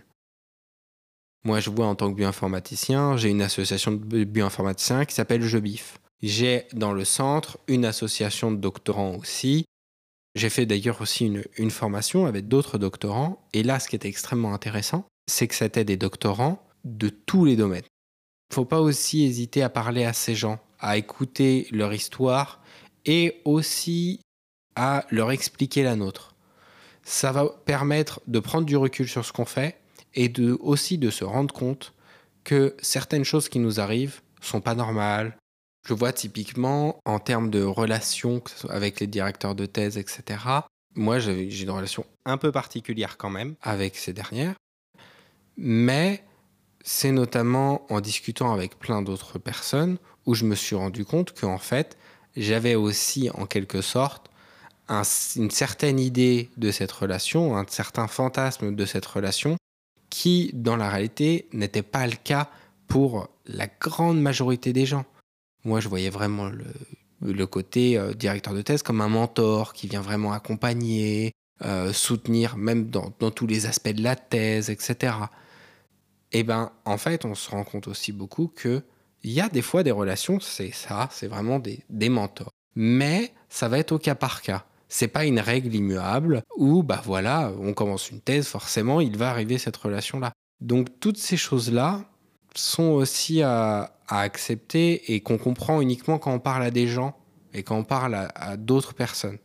Moi, 1.43 1.59
je 1.59 1.69
vois 1.69 1.87
en 1.87 1.95
tant 1.95 2.11
que 2.11 2.17
bioinformaticien, 2.17 3.17
j'ai 3.17 3.29
une 3.29 3.41
association 3.41 3.91
de 3.91 4.23
bioinformaticiens 4.23 5.05
qui 5.05 5.15
s'appelle 5.15 5.41
Je 5.41 5.57
Bif. 5.57 5.97
J'ai 6.21 6.65
dans 6.73 6.93
le 6.93 7.03
centre 7.03 7.57
une 7.67 7.85
association 7.85 8.51
de 8.51 8.57
doctorants 8.57 9.15
aussi. 9.15 9.65
J'ai 10.35 10.49
fait 10.49 10.65
d'ailleurs 10.65 11.01
aussi 11.01 11.25
une, 11.25 11.43
une 11.57 11.71
formation 11.71 12.25
avec 12.27 12.47
d'autres 12.47 12.77
doctorants. 12.77 13.47
Et 13.53 13.63
là, 13.63 13.79
ce 13.79 13.89
qui 13.89 13.95
était 13.95 14.07
extrêmement 14.07 14.53
intéressant, 14.53 15.05
c'est 15.27 15.47
que 15.47 15.55
c'était 15.55 15.83
des 15.83 15.97
doctorants 15.97 16.63
de 16.85 17.09
tous 17.09 17.45
les 17.45 17.55
domaines 17.55 17.83
faut 18.53 18.65
pas 18.65 18.81
aussi 18.81 19.23
hésiter 19.23 19.63
à 19.63 19.69
parler 19.69 20.03
à 20.03 20.13
ces 20.13 20.35
gens, 20.35 20.59
à 20.79 20.97
écouter 20.97 21.67
leur 21.71 21.93
histoire 21.93 22.61
et 23.05 23.41
aussi 23.45 24.21
à 24.75 25.05
leur 25.09 25.31
expliquer 25.31 25.83
la 25.83 25.95
nôtre. 25.95 26.35
Ça 27.03 27.31
va 27.31 27.47
permettre 27.65 28.21
de 28.27 28.39
prendre 28.39 28.65
du 28.65 28.77
recul 28.77 29.07
sur 29.07 29.25
ce 29.25 29.31
qu'on 29.31 29.45
fait 29.45 29.77
et 30.13 30.31
aussi 30.59 30.97
de 30.97 31.09
se 31.09 31.23
rendre 31.23 31.53
compte 31.53 31.93
que 32.43 32.75
certaines 32.81 33.23
choses 33.23 33.49
qui 33.49 33.59
nous 33.59 33.79
arrivent 33.79 34.21
sont 34.41 34.61
pas 34.61 34.75
normales. 34.75 35.37
Je 35.87 35.93
vois 35.93 36.13
typiquement 36.13 36.99
en 37.05 37.19
termes 37.19 37.49
de 37.49 37.63
relations 37.63 38.41
avec 38.69 38.99
les 38.99 39.07
directeurs 39.07 39.55
de 39.55 39.65
thèse, 39.65 39.97
etc. 39.97 40.39
Moi, 40.95 41.19
j'ai 41.19 41.63
une 41.63 41.69
relation 41.71 42.05
un 42.25 42.37
peu 42.37 42.51
particulière 42.51 43.17
quand 43.17 43.29
même 43.29 43.55
avec 43.61 43.95
ces 43.95 44.13
dernières. 44.13 44.55
Mais 45.57 46.23
c'est 46.83 47.11
notamment 47.11 47.85
en 47.91 48.01
discutant 48.01 48.53
avec 48.53 48.77
plein 48.77 49.01
d'autres 49.01 49.39
personnes 49.39 49.97
où 50.25 50.35
je 50.35 50.45
me 50.45 50.55
suis 50.55 50.75
rendu 50.75 51.05
compte 51.05 51.39
qu'en 51.39 51.57
fait, 51.57 51.97
j'avais 52.35 52.75
aussi 52.75 53.29
en 53.33 53.45
quelque 53.45 53.81
sorte 53.81 54.29
une 55.35 55.51
certaine 55.51 55.99
idée 55.99 56.49
de 56.57 56.69
cette 56.69 56.91
relation, 56.91 57.55
un 57.55 57.65
certain 57.67 58.07
fantasme 58.07 58.75
de 58.75 58.85
cette 58.85 59.05
relation 59.05 59.55
qui, 60.11 60.51
dans 60.53 60.75
la 60.75 60.89
réalité, 60.89 61.47
n'était 61.53 61.81
pas 61.81 62.05
le 62.05 62.15
cas 62.23 62.51
pour 62.87 63.29
la 63.47 63.65
grande 63.79 64.21
majorité 64.21 64.73
des 64.73 64.85
gens. 64.85 65.05
Moi, 65.63 65.79
je 65.79 65.89
voyais 65.89 66.11
vraiment 66.11 66.49
le, 67.21 67.45
côté 67.47 67.97
euh, 67.97 68.13
directeur 68.13 68.53
de 68.53 68.61
thèse 68.61 68.83
comme 68.83 69.01
un 69.01 69.09
mentor 69.09 69.73
qui 69.73 69.87
vient 69.87 70.01
vraiment 70.01 70.33
accompagner, 70.33 71.31
euh, 71.63 71.93
soutenir 71.93 72.57
même 72.57 72.89
dans, 72.89 73.09
tous 73.31 73.47
les 73.47 73.65
aspects 73.65 73.89
de 73.89 74.03
la 74.03 74.15
thèse, 74.15 74.69
etc 74.69 75.13
eh 76.31 76.43
ben, 76.43 76.71
en 76.85 76.97
fait, 76.97 77.25
on 77.25 77.35
se 77.35 77.49
rend 77.49 77.63
compte 77.63 77.87
aussi 77.87 78.11
beaucoup 78.11 78.47
que 78.47 78.81
il 79.23 79.31
y 79.31 79.41
a 79.41 79.49
des 79.49 79.61
fois 79.61 79.83
des 79.83 79.91
relations, 79.91 80.39
c'est 80.39 80.71
ça, 80.71 81.07
c'est 81.11 81.27
vraiment 81.27 81.59
des, 81.59 81.83
des 81.89 82.09
mentors. 82.09 82.51
Mais 82.75 83.33
ça 83.49 83.67
va 83.67 83.77
être 83.77 83.91
au 83.91 83.99
cas 83.99 84.15
par 84.15 84.41
cas. 84.41 84.65
C'est 84.93 85.07
pas 85.07 85.23
une 85.23 85.39
règle 85.39 85.73
immuable 85.73 86.43
où, 86.57 86.83
bah 86.83 87.01
voilà, 87.05 87.53
on 87.61 87.73
commence 87.73 88.11
une 88.11 88.19
thèse, 88.19 88.47
forcément, 88.47 88.99
il 88.99 89.17
va 89.17 89.29
arriver 89.29 89.57
cette 89.57 89.77
relation-là. 89.77 90.33
Donc 90.59 90.99
toutes 90.99 91.17
ces 91.17 91.37
choses-là 91.37 92.03
sont 92.55 92.89
aussi 92.91 93.41
à, 93.41 93.93
accepter 94.09 95.13
et 95.13 95.21
qu'on 95.21 95.37
comprend 95.37 95.79
uniquement 95.79 96.19
quand 96.19 96.33
on 96.33 96.39
parle 96.39 96.63
à 96.63 96.71
des 96.71 96.87
gens 96.87 97.15
et 97.53 97.63
quand 97.63 97.77
on 97.77 97.85
parle 97.85 98.27
à 98.35 98.57
d'autres 98.57 98.93
personnes. 98.93 99.37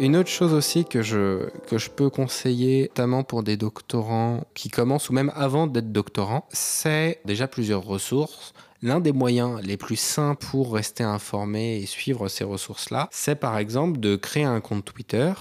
Une 0.00 0.16
autre 0.16 0.28
chose 0.28 0.52
aussi 0.54 0.84
que 0.84 1.02
je, 1.02 1.48
que 1.68 1.78
je 1.78 1.88
peux 1.88 2.10
conseiller, 2.10 2.88
notamment 2.88 3.22
pour 3.22 3.44
des 3.44 3.56
doctorants 3.56 4.44
qui 4.52 4.68
commencent 4.68 5.08
ou 5.08 5.12
même 5.12 5.30
avant 5.36 5.68
d'être 5.68 5.92
doctorants, 5.92 6.46
c'est 6.52 7.20
déjà 7.24 7.46
plusieurs 7.46 7.84
ressources. 7.84 8.54
L'un 8.82 8.98
des 8.98 9.12
moyens 9.12 9.62
les 9.62 9.76
plus 9.76 9.96
simples 9.96 10.44
pour 10.50 10.74
rester 10.74 11.04
informé 11.04 11.76
et 11.76 11.86
suivre 11.86 12.28
ces 12.28 12.42
ressources-là, 12.42 13.08
c'est 13.12 13.36
par 13.36 13.56
exemple 13.56 14.00
de 14.00 14.16
créer 14.16 14.44
un 14.44 14.60
compte 14.60 14.84
Twitter 14.84 15.32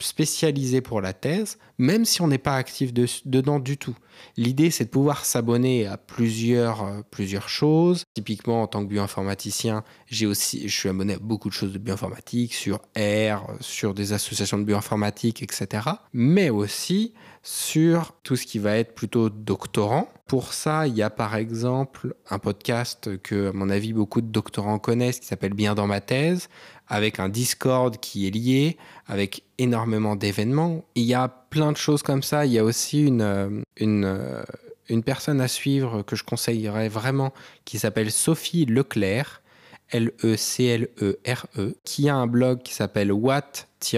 spécialisé 0.00 0.80
pour 0.80 1.00
la 1.00 1.12
thèse, 1.12 1.58
même 1.78 2.04
si 2.04 2.22
on 2.22 2.28
n'est 2.28 2.38
pas 2.38 2.56
actif 2.56 2.92
dedans 2.92 3.58
du 3.58 3.78
tout. 3.78 3.96
L'idée, 4.36 4.70
c'est 4.70 4.84
de 4.84 4.90
pouvoir 4.90 5.24
s'abonner 5.24 5.86
à 5.86 5.96
plusieurs, 5.96 6.84
euh, 6.84 7.00
plusieurs 7.10 7.48
choses. 7.48 8.04
Typiquement, 8.14 8.62
en 8.62 8.66
tant 8.66 8.84
que 8.84 8.88
bioinformaticien, 8.88 9.84
j'ai 10.06 10.26
aussi, 10.26 10.68
je 10.68 10.76
suis 10.76 10.88
abonné 10.88 11.14
à 11.14 11.18
beaucoup 11.18 11.48
de 11.48 11.54
choses 11.54 11.72
de 11.72 11.78
bioinformatique, 11.78 12.54
sur 12.54 12.80
R, 12.96 13.46
sur 13.60 13.94
des 13.94 14.12
associations 14.12 14.58
de 14.58 14.64
bioinformatique, 14.64 15.42
etc. 15.42 15.88
Mais 16.12 16.50
aussi 16.50 17.14
sur 17.42 18.14
tout 18.22 18.36
ce 18.36 18.44
qui 18.44 18.58
va 18.58 18.76
être 18.76 18.94
plutôt 18.94 19.30
doctorant. 19.30 20.08
Pour 20.26 20.52
ça, 20.52 20.86
il 20.86 20.94
y 20.94 21.02
a 21.02 21.08
par 21.08 21.36
exemple 21.36 22.14
un 22.28 22.38
podcast 22.38 23.16
que, 23.22 23.48
à 23.48 23.52
mon 23.52 23.70
avis, 23.70 23.92
beaucoup 23.92 24.20
de 24.20 24.26
doctorants 24.26 24.78
connaissent 24.78 25.20
qui 25.20 25.26
s'appelle 25.26 25.54
Bien 25.54 25.74
dans 25.74 25.86
ma 25.86 26.00
thèse, 26.00 26.48
avec 26.88 27.20
un 27.20 27.28
Discord 27.28 27.98
qui 27.98 28.26
est 28.26 28.30
lié, 28.30 28.76
avec 29.06 29.42
énormément 29.58 30.16
d'événements. 30.16 30.84
Il 30.94 31.04
y 31.04 31.14
a 31.14 31.28
plein 31.28 31.72
de 31.72 31.76
choses 31.76 32.02
comme 32.02 32.22
ça. 32.22 32.46
Il 32.46 32.52
y 32.52 32.58
a 32.58 32.64
aussi 32.64 33.04
une, 33.04 33.22
euh, 33.22 33.62
une, 33.76 34.04
euh, 34.04 34.42
une 34.88 35.02
personne 35.02 35.40
à 35.40 35.48
suivre 35.48 36.02
que 36.02 36.16
je 36.16 36.24
conseillerais 36.24 36.88
vraiment 36.88 37.32
qui 37.64 37.78
s'appelle 37.78 38.10
Sophie 38.10 38.64
Leclerc. 38.64 39.42
L-E-C-L-E-R-E, 39.90 41.16
-E, 41.56 41.74
qui 41.82 42.10
a 42.10 42.16
un 42.16 42.26
blog 42.26 42.62
qui 42.62 42.74
s'appelle 42.74 43.10
what-sub.net, 43.10 43.88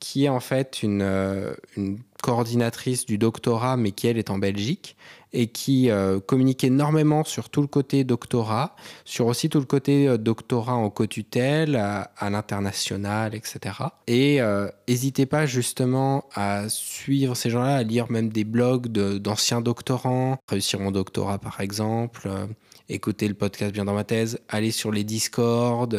qui 0.00 0.24
est 0.24 0.28
en 0.28 0.40
fait 0.40 0.82
une, 0.82 1.02
euh, 1.02 1.54
une 1.76 1.98
coordinatrice 2.22 3.06
du 3.06 3.18
doctorat, 3.18 3.76
mais 3.76 3.92
qui 3.92 4.08
elle 4.08 4.18
est 4.18 4.30
en 4.30 4.38
Belgique, 4.38 4.96
et 5.32 5.46
qui 5.46 5.90
euh, 5.90 6.18
communique 6.18 6.64
énormément 6.64 7.22
sur 7.22 7.50
tout 7.50 7.60
le 7.60 7.66
côté 7.66 8.02
doctorat, 8.02 8.74
sur 9.04 9.26
aussi 9.26 9.48
tout 9.48 9.60
le 9.60 9.66
côté 9.66 10.08
euh, 10.08 10.16
doctorat 10.16 10.74
en 10.74 10.88
co-tutelle, 10.90 11.76
à, 11.76 12.30
l'international, 12.30 13.34
etc. 13.34 13.76
Et 14.06 14.40
n'hésitez 14.88 15.26
pas 15.26 15.46
justement 15.46 16.24
à 16.34 16.68
suivre 16.68 17.34
ces 17.34 17.50
gens-là, 17.50 17.76
à 17.76 17.82
lire 17.82 18.10
même 18.10 18.30
des 18.30 18.44
blogs 18.44 18.88
d'anciens 18.88 19.60
doctorants, 19.60 20.38
réussir 20.48 20.80
mon 20.80 20.90
doctorat 20.90 21.38
par 21.38 21.60
exemple 21.60 22.28
écouter 22.88 23.28
le 23.28 23.34
podcast 23.34 23.72
bien 23.72 23.84
dans 23.84 23.94
ma 23.94 24.02
thèse, 24.02 24.40
aller 24.48 24.72
sur 24.72 24.90
les 24.90 25.04
Discord, 25.04 25.96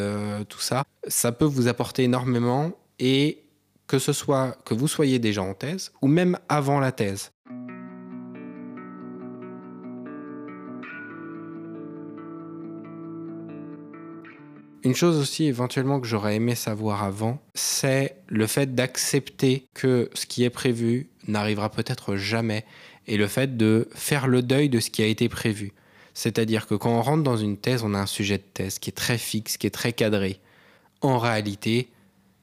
tout 0.50 0.60
ça. 0.60 0.84
Ça 1.08 1.32
peut 1.32 1.46
vous 1.46 1.70
apporter 1.70 2.04
énormément 2.04 2.74
et 3.00 3.44
que 3.92 4.00
ce 4.00 4.14
soit 4.14 4.56
que 4.64 4.74
vous 4.74 4.88
soyez 4.88 5.20
déjà 5.20 5.44
en 5.44 5.54
thèse 5.54 5.92
ou 6.02 6.08
même 6.08 6.40
avant 6.48 6.80
la 6.80 6.94
thèse. 6.94 7.34
Une 14.86 14.96
chose 14.96 15.18
aussi 15.18 15.44
éventuellement 15.44 16.00
que 16.00 16.08
j'aurais 16.08 16.38
aimé 16.38 16.56
savoir 16.56 17.04
avant, 17.04 17.42
c'est 17.54 18.16
le 18.28 18.48
fait 18.48 18.74
d'accepter 18.74 19.66
que 19.74 20.10
ce 20.14 20.26
qui 20.26 20.46
est 20.46 20.50
prévu 20.50 21.10
n'arrivera 21.28 21.70
peut-être 21.70 22.16
jamais 22.16 22.64
et 23.08 23.18
le 23.18 23.28
fait 23.28 23.58
de 23.58 23.90
faire 23.94 24.30
le 24.30 24.42
deuil 24.42 24.70
de 24.70 24.80
ce 24.80 24.90
qui 24.90 25.04
a 25.04 25.06
été 25.06 25.28
prévu. 25.28 25.74
C'est-à-dire 26.14 26.66
que 26.66 26.76
quand 26.76 26.98
on 26.98 27.02
rentre 27.02 27.24
dans 27.24 27.36
une 27.36 27.58
thèse, 27.58 27.84
on 27.84 27.94
a 27.94 28.00
un 28.00 28.06
sujet 28.06 28.38
de 28.38 28.44
thèse 28.54 28.80
qui 28.80 28.90
est 28.90 28.94
très 28.94 29.18
fixe, 29.18 29.58
qui 29.58 29.68
est 29.68 29.70
très 29.70 29.92
cadré. 29.92 30.40
En 31.02 31.20
réalité, 31.20 31.90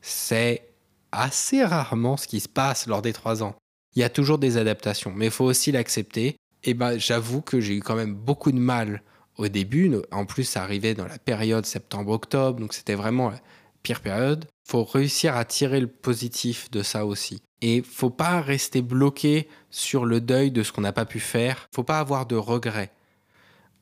c'est 0.03 0.68
assez 1.13 1.65
rarement 1.65 2.17
ce 2.17 2.27
qui 2.27 2.41
se 2.41 2.49
passe 2.49 2.87
lors 2.87 3.03
des 3.03 3.13
trois 3.13 3.43
ans. 3.43 3.55
Il 3.95 4.01
y 4.01 4.05
a 4.05 4.11
toujours 4.11 4.39
des 4.39 4.57
adaptations, 4.57 5.13
mais 5.15 5.27
il 5.27 5.31
faut 5.31 5.45
aussi 5.45 5.73
l'accepter. 5.73 6.37
Et 6.65 6.75
ben, 6.75 6.99
j'avoue 6.99 7.41
que 7.41 7.61
j'ai 7.61 7.77
eu 7.77 7.81
quand 7.81 7.95
même 7.95 8.15
beaucoup 8.15 8.53
de 8.53 8.59
mal 8.59 9.03
au 9.37 9.49
début. 9.49 9.91
En 10.11 10.27
plus, 10.27 10.45
ça 10.45 10.63
arrivait 10.63 10.95
dans 10.95 11.07
la 11.07 11.19
période 11.19 11.65
septembre-octobre, 11.65 12.61
donc 12.61 12.75
c'était 12.75 12.95
vraiment 12.95 13.31
la 13.31 13.41
pire 13.83 14.01
période. 14.01 14.45
Il 14.67 14.71
faut 14.71 14.85
réussir 14.85 15.37
à 15.37 15.45
tirer 15.45 15.81
le 15.81 15.87
positif 15.87 16.71
de 16.71 16.83
ça 16.83 17.07
aussi. 17.07 17.41
Et 17.61 17.83
faut 17.83 18.11
pas 18.11 18.41
rester 18.41 18.83
bloqué 18.83 19.49
sur 19.71 20.05
le 20.05 20.21
deuil 20.21 20.51
de 20.51 20.63
ce 20.63 20.73
qu'on 20.73 20.83
n'a 20.83 20.93
pas 20.93 21.07
pu 21.07 21.21
faire. 21.21 21.69
Faut 21.75 21.85
pas 21.85 21.99
avoir 21.99 22.27
de 22.27 22.37
regrets. 22.37 22.93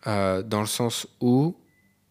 Euh, 0.07 0.43
dans 0.43 0.61
le 0.61 0.67
sens 0.67 1.09
où 1.21 1.57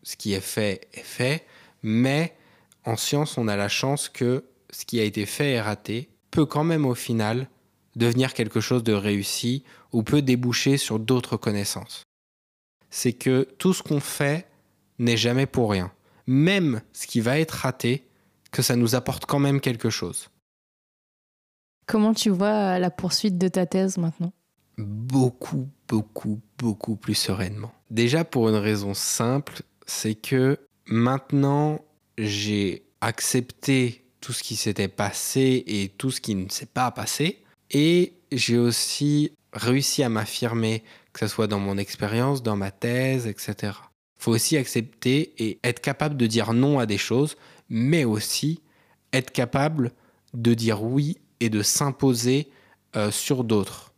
ce 0.04 0.15
qui 0.17 0.34
est 0.34 0.41
fait 0.41 0.88
est 0.93 1.04
fait, 1.04 1.45
mais 1.82 2.36
en 2.84 2.97
science, 2.97 3.38
on 3.38 3.47
a 3.47 3.56
la 3.56 3.69
chance 3.69 4.10
que 4.10 4.43
ce 4.69 4.86
qui 4.86 4.99
a 4.99 5.04
été 5.04 5.25
fait 5.25 5.54
et 5.54 5.62
raté 5.62 6.10
peut 6.32 6.45
quand 6.45 6.63
même 6.63 6.86
au 6.86 6.95
final 6.95 7.49
devenir 7.95 8.34
quelque 8.34 8.60
chose 8.60 8.84
de 8.84 8.93
réussi 8.93 9.63
ou 9.91 10.04
peut 10.04 10.21
déboucher 10.21 10.78
sur 10.78 10.99
d'autres 10.99 11.38
connaissances. 11.38 12.04
C'est 12.89 13.13
que 13.13 13.47
tout 13.58 13.73
ce 13.73 13.84
qu'on 13.84 13.99
fait 13.99 14.47
n'est 14.99 15.17
jamais 15.17 15.45
pour 15.45 15.71
rien. 15.71 15.91
Même 16.28 16.82
ce 16.93 17.08
qui 17.08 17.21
va 17.21 17.39
être 17.39 17.51
raté, 17.51 18.08
que 18.51 18.62
ça 18.62 18.75
nous 18.75 18.95
apporte 18.95 19.25
quand 19.25 19.39
même 19.39 19.60
quelque 19.60 19.89
chose. 19.89 20.30
Comment 21.88 22.13
tu 22.13 22.30
vois 22.30 22.80
la 22.80 22.89
poursuite 22.89 23.38
de 23.38 23.47
ta 23.47 23.65
thèse 23.65 23.97
maintenant? 23.97 24.34
Beaucoup, 24.78 25.69
beaucoup, 25.88 26.41
beaucoup 26.58 26.95
plus 26.95 27.15
sereinement. 27.15 27.73
Déjà 27.91 28.23
pour 28.25 28.49
une 28.49 28.56
raison 28.56 28.93
simple, 28.93 29.62
c'est 29.86 30.15
que 30.15 30.58
maintenant 30.88 31.80
j'ai 32.17 32.86
accepté 33.01 34.05
tout 34.26 34.34
ce 34.34 34.42
qui 34.42 34.56
s'était 34.56 34.88
passé 34.88 35.64
et 35.68 35.90
tout 36.00 36.10
ce 36.10 36.20
qui 36.20 36.34
ne 36.34 36.50
s'est 36.50 36.66
pas 36.66 36.90
passé. 36.90 37.44
Et 37.70 38.14
j'ai 38.32 38.58
aussi 38.58 39.34
réussi 39.54 40.02
à 40.02 40.10
m'affirmer, 40.10 40.84
que 41.14 41.20
ce 41.20 41.28
soit 41.28 41.46
dans 41.46 41.60
mon 41.60 41.78
expérience, 41.78 42.42
dans 42.42 42.56
ma 42.56 42.72
thèse, 42.72 43.28
etc. 43.28 43.74
Faut 44.18 44.32
aussi 44.32 44.58
accepter 44.58 45.36
et 45.38 45.60
être 45.64 45.80
capable 45.80 46.18
de 46.18 46.26
dire 46.26 46.54
non 46.54 46.80
à 46.80 46.88
des 46.88 46.98
choses, 46.98 47.38
mais 47.70 48.04
aussi 48.04 48.64
être 49.14 49.30
capable 49.30 49.92
de 50.34 50.56
dire 50.56 50.82
oui 50.82 51.20
et 51.40 51.52
de 51.52 51.62
s'imposer 51.62 52.50
euh, 52.96 53.12
sur 53.12 53.44
d'autres. 53.44 53.94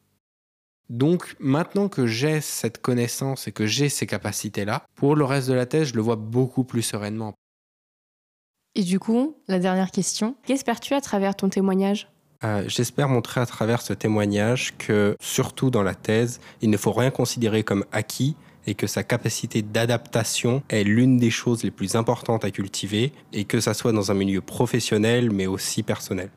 Donc 0.90 1.38
maintenant 1.40 1.88
que 1.88 2.06
j'ai 2.06 2.42
cette 2.42 2.82
connaissance 2.82 3.48
et 3.48 3.54
que 3.54 3.66
j'ai 3.66 3.88
ces 3.88 4.08
capacités-là, 4.08 4.86
pour 4.94 5.16
le 5.16 5.24
reste 5.24 5.48
de 5.48 5.54
la 5.54 5.66
thèse, 5.66 5.88
je 5.90 5.96
le 5.96 6.02
vois 6.02 6.18
beaucoup 6.18 6.66
plus 6.66 6.82
sereinement. 6.82 7.34
Et 8.78 8.84
du 8.84 9.00
coup, 9.00 9.36
la 9.48 9.58
dernière 9.58 9.90
question, 9.90 10.36
qu'espères-tu 10.46 10.94
à 10.94 11.02
travers 11.02 11.36
ton 11.36 11.50
témoignage? 11.50 12.10
Euh, 12.44 12.64
J'espère 12.68 13.10
montrer 13.10 13.42
à 13.42 13.48
travers 13.48 13.82
ce 13.82 13.92
témoignage 13.92 14.78
que, 14.78 15.18
surtout 15.20 15.72
dans 15.72 15.82
la 15.82 15.96
thèse, 15.96 16.40
il 16.62 16.70
ne 16.70 16.78
faut 16.78 16.92
rien 16.92 17.10
considérer 17.10 17.64
comme 17.64 17.86
acquis 17.92 18.36
et 18.68 18.76
que 18.76 18.86
sa 18.86 19.02
capacité 19.02 19.64
d'adaptation 19.64 20.62
est 20.70 20.84
l'une 20.84 21.18
des 21.18 21.32
choses 21.32 21.64
les 21.64 21.72
plus 21.72 21.96
importantes 21.96 22.46
à 22.46 22.52
cultiver, 22.52 23.14
et 23.34 23.46
que 23.46 23.60
ça 23.60 23.74
soit 23.74 23.94
dans 23.94 24.12
un 24.12 24.14
milieu 24.14 24.42
professionnel 24.42 25.32
mais 25.32 25.48
aussi 25.48 25.82
personnel. 25.82 26.30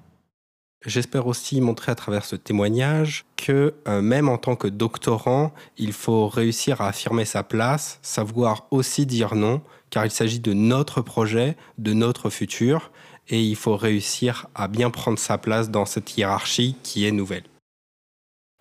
J'espère 0.86 1.26
aussi 1.26 1.60
montrer 1.60 1.92
à 1.92 1.94
travers 1.94 2.24
ce 2.24 2.36
témoignage 2.36 3.26
que 3.36 3.74
euh, 3.86 4.00
même 4.00 4.30
en 4.30 4.38
tant 4.38 4.56
que 4.56 4.66
doctorant, 4.66 5.52
il 5.76 5.92
faut 5.92 6.26
réussir 6.26 6.80
à 6.80 6.88
affirmer 6.88 7.26
sa 7.26 7.42
place, 7.42 7.98
savoir 8.00 8.66
aussi 8.70 9.04
dire 9.04 9.34
non, 9.34 9.60
car 9.90 10.06
il 10.06 10.10
s'agit 10.10 10.40
de 10.40 10.52
notre 10.52 11.02
projet, 11.02 11.56
de 11.78 11.92
notre 11.92 12.30
futur, 12.30 12.90
et 13.28 13.42
il 13.42 13.56
faut 13.56 13.76
réussir 13.76 14.48
à 14.54 14.68
bien 14.68 14.90
prendre 14.90 15.18
sa 15.18 15.38
place 15.38 15.70
dans 15.70 15.84
cette 15.84 16.16
hiérarchie 16.16 16.76
qui 16.82 17.06
est 17.06 17.12
nouvelle. 17.12 17.44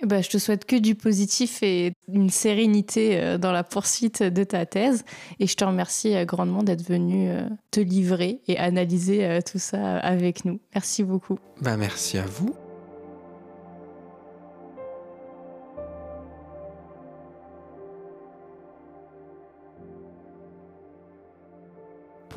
Bah, 0.03 0.21
je 0.21 0.29
te 0.29 0.37
souhaite 0.37 0.63
que 0.65 0.77
du 0.77 0.95
positif 0.95 1.61
et 1.61 1.91
une 2.07 2.29
sérénité 2.29 3.19
euh, 3.19 3.37
dans 3.37 3.51
la 3.51 3.65
poursuite 3.65 4.23
de 4.23 4.43
ta 4.45 4.65
thèse. 4.65 5.03
Et 5.39 5.47
je 5.47 5.55
te 5.55 5.65
remercie 5.65 6.15
euh, 6.15 6.23
grandement 6.23 6.63
d'être 6.63 6.87
venu 6.87 7.29
euh, 7.29 7.41
te 7.71 7.81
livrer 7.81 8.39
et 8.47 8.57
analyser 8.57 9.39
tout 9.49 9.59
ça 9.59 9.97
avec 9.97 10.45
nous. 10.45 10.59
Merci 10.73 11.03
beaucoup. 11.03 11.37
Bah, 11.61 11.75
merci 11.75 12.17
à 12.17 12.25
vous. 12.25 12.55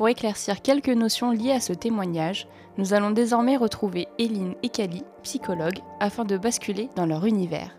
Pour 0.03 0.09
éclaircir 0.09 0.61
quelques 0.61 0.89
notions 0.89 1.31
liées 1.31 1.53
à 1.53 1.61
ce 1.61 1.71
témoignage, 1.71 2.49
nous 2.77 2.93
allons 2.93 3.11
désormais 3.11 3.55
retrouver 3.55 4.09
Eline 4.19 4.53
et 4.61 4.67
Kali, 4.67 5.01
psychologues, 5.21 5.79
afin 6.01 6.25
de 6.25 6.37
basculer 6.37 6.89
dans 6.97 7.05
leur 7.05 7.25
univers. 7.25 7.73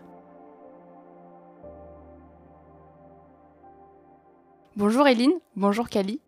Bonjour 4.75 5.07
Eline, 5.07 5.39
bonjour 5.55 5.87
Kali. 5.87 6.19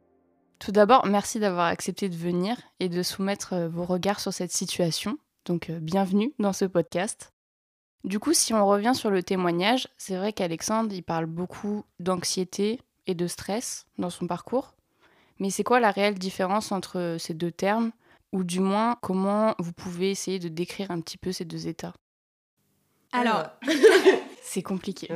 Tout 0.59 0.71
d'abord, 0.71 1.07
merci 1.07 1.39
d'avoir 1.39 1.65
accepté 1.65 2.09
de 2.09 2.15
venir 2.15 2.57
et 2.79 2.89
de 2.89 3.01
soumettre 3.01 3.53
euh, 3.53 3.67
vos 3.67 3.83
regards 3.83 4.19
sur 4.19 4.33
cette 4.33 4.51
situation. 4.51 5.17
Donc, 5.45 5.71
euh, 5.71 5.79
bienvenue 5.79 6.31
dans 6.37 6.53
ce 6.53 6.65
podcast. 6.65 7.33
Du 8.03 8.19
coup, 8.19 8.33
si 8.33 8.53
on 8.53 8.67
revient 8.67 8.93
sur 8.93 9.09
le 9.09 9.23
témoignage, 9.23 9.87
c'est 9.97 10.15
vrai 10.15 10.31
qu'Alexandre, 10.31 10.93
il 10.93 11.01
parle 11.01 11.25
beaucoup 11.25 11.85
d'anxiété 11.99 12.81
et 13.07 13.15
de 13.15 13.25
stress 13.25 13.87
dans 13.97 14.11
son 14.11 14.27
parcours. 14.27 14.76
Mais 15.39 15.49
c'est 15.49 15.63
quoi 15.63 15.79
la 15.79 15.91
réelle 15.91 16.15
différence 16.15 16.71
entre 16.71 17.17
ces 17.19 17.33
deux 17.33 17.51
termes? 17.51 17.91
Ou 18.33 18.43
du 18.43 18.59
moins, 18.59 18.97
comment 19.01 19.55
vous 19.59 19.73
pouvez 19.73 20.11
essayer 20.11 20.39
de 20.39 20.49
décrire 20.49 20.91
un 20.91 20.99
petit 20.99 21.17
peu 21.17 21.31
ces 21.31 21.45
deux 21.45 21.67
états? 21.67 21.93
Alors, 23.13 23.45
C'est 24.47 24.61
compliqué. 24.61 25.09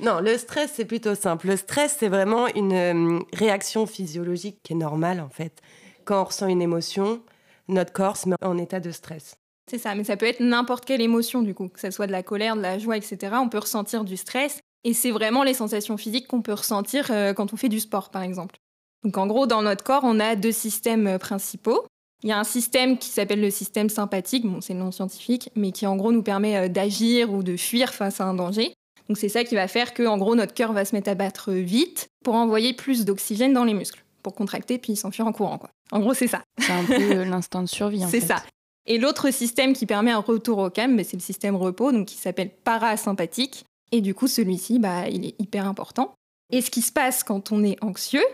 non, 0.00 0.20
le 0.20 0.36
stress, 0.36 0.72
c'est 0.74 0.84
plutôt 0.84 1.14
simple. 1.14 1.46
Le 1.46 1.56
stress, 1.56 1.96
c'est 1.98 2.08
vraiment 2.08 2.46
une 2.48 2.72
euh, 2.74 3.18
réaction 3.32 3.86
physiologique 3.86 4.58
qui 4.62 4.74
est 4.74 4.76
normale, 4.76 5.20
en 5.20 5.30
fait. 5.30 5.62
Quand 6.04 6.20
on 6.20 6.24
ressent 6.24 6.46
une 6.46 6.60
émotion, 6.60 7.22
notre 7.68 7.92
corps 7.92 8.18
se 8.18 8.28
met 8.28 8.36
en 8.42 8.58
état 8.58 8.80
de 8.80 8.90
stress. 8.90 9.36
C'est 9.70 9.78
ça, 9.78 9.94
mais 9.94 10.04
ça 10.04 10.18
peut 10.18 10.26
être 10.26 10.40
n'importe 10.40 10.84
quelle 10.84 11.00
émotion, 11.00 11.40
du 11.40 11.54
coup, 11.54 11.68
que 11.68 11.80
ce 11.80 11.90
soit 11.90 12.06
de 12.06 12.12
la 12.12 12.22
colère, 12.22 12.54
de 12.54 12.60
la 12.60 12.78
joie, 12.78 12.98
etc. 12.98 13.36
On 13.40 13.48
peut 13.48 13.58
ressentir 13.58 14.04
du 14.04 14.18
stress. 14.18 14.60
Et 14.84 14.92
c'est 14.92 15.10
vraiment 15.10 15.42
les 15.42 15.54
sensations 15.54 15.96
physiques 15.96 16.26
qu'on 16.26 16.42
peut 16.42 16.52
ressentir 16.52 17.10
euh, 17.10 17.32
quand 17.32 17.54
on 17.54 17.56
fait 17.56 17.70
du 17.70 17.80
sport, 17.80 18.10
par 18.10 18.22
exemple. 18.22 18.56
Donc 19.04 19.16
en 19.16 19.26
gros, 19.26 19.46
dans 19.46 19.62
notre 19.62 19.84
corps, 19.84 20.02
on 20.04 20.20
a 20.20 20.36
deux 20.36 20.52
systèmes 20.52 21.06
euh, 21.06 21.18
principaux. 21.18 21.86
Il 22.22 22.28
y 22.28 22.32
a 22.32 22.38
un 22.38 22.44
système 22.44 22.98
qui 22.98 23.08
s'appelle 23.08 23.40
le 23.40 23.50
système 23.50 23.88
sympathique, 23.88 24.44
bon, 24.44 24.60
c'est 24.60 24.74
non 24.74 24.90
scientifique, 24.90 25.50
mais 25.54 25.70
qui 25.70 25.86
en 25.86 25.96
gros 25.96 26.10
nous 26.10 26.22
permet 26.22 26.56
euh, 26.56 26.68
d'agir 26.68 27.32
ou 27.32 27.42
de 27.42 27.56
fuir 27.56 27.94
face 27.94 28.20
à 28.20 28.24
un 28.24 28.34
danger. 28.34 28.74
Donc 29.08 29.16
c'est 29.18 29.28
ça 29.28 29.44
qui 29.44 29.54
va 29.54 29.68
faire 29.68 29.94
que 29.94 30.06
en 30.06 30.18
gros 30.18 30.34
notre 30.34 30.52
cœur 30.52 30.72
va 30.72 30.84
se 30.84 30.94
mettre 30.94 31.10
à 31.10 31.14
battre 31.14 31.52
vite 31.52 32.08
pour 32.24 32.34
envoyer 32.34 32.74
plus 32.74 33.04
d'oxygène 33.04 33.52
dans 33.52 33.64
les 33.64 33.72
muscles, 33.72 34.04
pour 34.22 34.34
contracter 34.34 34.78
puis 34.78 34.96
s'enfuir 34.96 35.26
en 35.26 35.32
courant. 35.32 35.58
Quoi. 35.58 35.70
En 35.92 36.00
gros 36.00 36.12
c'est 36.12 36.26
ça. 36.26 36.42
C'est 36.58 36.72
un 36.72 36.84
peu 36.84 37.22
l'instinct 37.24 37.62
de 37.62 37.68
survie. 37.68 38.04
C'est 38.10 38.20
ça. 38.20 38.42
Et 38.86 38.98
l'autre 38.98 39.30
système 39.30 39.72
qui 39.72 39.86
permet 39.86 40.10
un 40.10 40.18
retour 40.18 40.58
au 40.58 40.70
calme, 40.70 40.96
bah, 40.96 41.04
c'est 41.04 41.16
le 41.16 41.22
système 41.22 41.56
repos, 41.56 41.92
donc 41.92 42.06
qui 42.06 42.16
s'appelle 42.16 42.50
parasympathique. 42.50 43.64
Et 43.92 44.00
du 44.02 44.14
coup 44.14 44.28
celui-ci, 44.28 44.78
bah, 44.78 45.08
il 45.08 45.24
est 45.24 45.40
hyper 45.40 45.66
important. 45.66 46.14
Et 46.50 46.60
ce 46.60 46.70
qui 46.70 46.82
se 46.82 46.92
passe 46.92 47.24
quand 47.24 47.52
on 47.52 47.64
est 47.64 47.82
anxieux, 47.82 48.24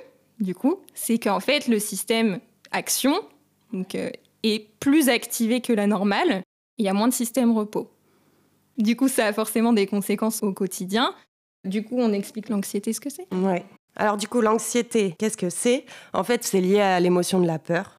du 0.41 0.55
coup, 0.55 0.81
c'est 0.95 1.19
qu'en 1.19 1.41
fait 1.41 1.69
le 1.69 1.79
système 1.79 2.41
action 2.71 3.15
euh, 3.95 4.11
est 4.43 4.69
plus 4.81 5.09
activé 5.09 5.61
que 5.61 5.73
la 5.73 5.87
normale. 5.87 6.43
Il 6.79 6.85
y 6.85 6.89
a 6.89 6.95
moins 6.95 7.09
de 7.09 7.15
système 7.15 7.57
repos. 7.57 7.91
Du 8.79 8.97
coup, 8.97 9.09
ça 9.09 9.27
a 9.27 9.33
forcément 9.33 9.73
des 9.73 9.87
conséquences 9.87 10.43
au 10.43 10.53
quotidien. 10.53 11.15
Du 11.65 11.85
coup, 11.85 11.97
on 11.99 12.13
explique 12.13 12.49
l'anxiété, 12.49 12.93
ce 12.93 13.01
que 13.01 13.11
c'est 13.11 13.33
Ouais. 13.33 13.65
Alors 13.97 14.17
du 14.17 14.27
coup, 14.27 14.41
l'anxiété, 14.41 15.15
qu'est-ce 15.19 15.37
que 15.37 15.51
c'est? 15.51 15.85
En 16.13 16.25
fait, 16.25 16.43
c'est 16.45 16.61
lié 16.61 16.81
à 16.81 16.99
l'émotion 16.99 17.41
de 17.41 17.47
la 17.47 17.59
peur. 17.59 17.97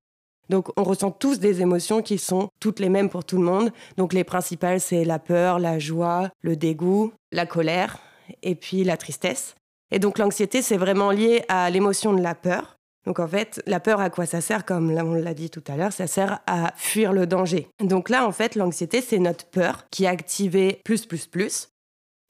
Donc 0.49 0.67
on 0.77 0.83
ressent 0.83 1.11
tous 1.11 1.39
des 1.39 1.61
émotions 1.61 2.01
qui 2.01 2.17
sont 2.17 2.49
toutes 2.59 2.79
les 2.79 2.89
mêmes 2.89 3.09
pour 3.09 3.23
tout 3.23 3.37
le 3.37 3.43
monde. 3.43 3.71
Donc 3.97 4.13
les 4.13 4.23
principales, 4.23 4.79
c'est 4.79 5.05
la 5.05 5.19
peur, 5.19 5.57
la 5.57 5.79
joie, 5.79 6.29
le 6.41 6.55
dégoût, 6.55 7.13
la 7.31 7.45
colère 7.45 7.99
et 8.43 8.55
puis 8.55 8.83
la 8.83 8.97
tristesse. 8.97 9.55
Et 9.91 9.99
donc 9.99 10.17
l'anxiété, 10.17 10.61
c'est 10.61 10.77
vraiment 10.77 11.11
lié 11.11 11.43
à 11.47 11.69
l'émotion 11.69 12.13
de 12.13 12.21
la 12.21 12.35
peur. 12.35 12.75
Donc 13.05 13.19
en 13.19 13.27
fait, 13.27 13.61
la 13.67 13.79
peur, 13.79 13.99
à 13.99 14.09
quoi 14.09 14.25
ça 14.25 14.41
sert? 14.41 14.65
Comme 14.65 14.89
on 14.91 15.13
l'a 15.13 15.33
dit 15.33 15.49
tout 15.49 15.63
à 15.67 15.77
l'heure, 15.77 15.93
ça 15.93 16.07
sert 16.07 16.39
à 16.47 16.73
fuir 16.75 17.13
le 17.13 17.27
danger. 17.27 17.67
Donc 17.79 18.09
là, 18.09 18.27
en 18.27 18.31
fait, 18.31 18.55
l'anxiété, 18.55 19.01
c'est 19.01 19.19
notre 19.19 19.45
peur 19.45 19.85
qui 19.91 20.05
est 20.05 20.07
activée 20.07 20.81
plus, 20.83 21.05
plus, 21.05 21.27
plus. 21.27 21.69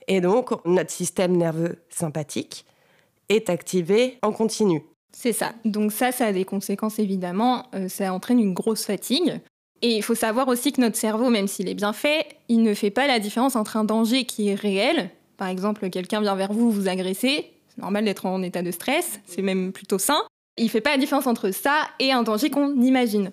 Et 0.08 0.22
donc, 0.22 0.52
notre 0.66 0.92
système 0.92 1.36
nerveux 1.38 1.78
sympathique 1.90 2.66
est 3.30 3.50
activé 3.50 4.20
en 4.22 4.32
continu. 4.32 4.84
C'est 5.16 5.34
ça. 5.34 5.54
Donc 5.64 5.94
ça, 5.94 6.12
ça 6.12 6.26
a 6.28 6.32
des 6.34 6.46
conséquences 6.46 7.00
évidemment. 7.00 7.68
Euh, 7.74 7.88
ça 7.88 8.14
entraîne 8.14 8.40
une 8.40 8.54
grosse 8.54 8.86
fatigue. 8.86 9.40
Et 9.82 9.96
il 9.96 10.04
faut 10.04 10.16
savoir 10.16 10.48
aussi 10.48 10.74
que 10.74 10.82
notre 10.82 10.98
cerveau, 10.98 11.30
même 11.30 11.48
s'il 11.48 11.70
est 11.70 11.74
bien 11.74 11.94
fait, 11.94 12.26
il 12.50 12.64
ne 12.64 12.74
fait 12.74 12.92
pas 12.92 13.08
la 13.08 13.20
différence 13.20 13.56
entre 13.56 13.78
un 13.78 13.84
danger 13.84 14.26
qui 14.26 14.50
est 14.50 14.56
réel. 14.56 15.10
Par 15.38 15.48
exemple, 15.48 15.90
quelqu'un 15.90 16.22
vient 16.22 16.36
vers 16.36 16.54
vous, 16.54 16.72
vous 16.72 16.88
agresser. 16.88 17.52
C'est 17.70 17.82
normal 17.82 18.06
d'être 18.06 18.26
en 18.26 18.42
état 18.42 18.62
de 18.62 18.72
stress. 18.72 19.20
C'est 19.26 19.42
même 19.42 19.72
plutôt 19.72 20.00
sain. 20.00 20.22
Il 20.58 20.70
fait 20.70 20.82
pas 20.82 20.92
la 20.92 20.98
différence 20.98 21.28
entre 21.28 21.52
ça 21.52 21.88
et 22.00 22.12
un 22.12 22.24
danger 22.24 22.50
qu'on 22.50 22.82
imagine. 22.82 23.32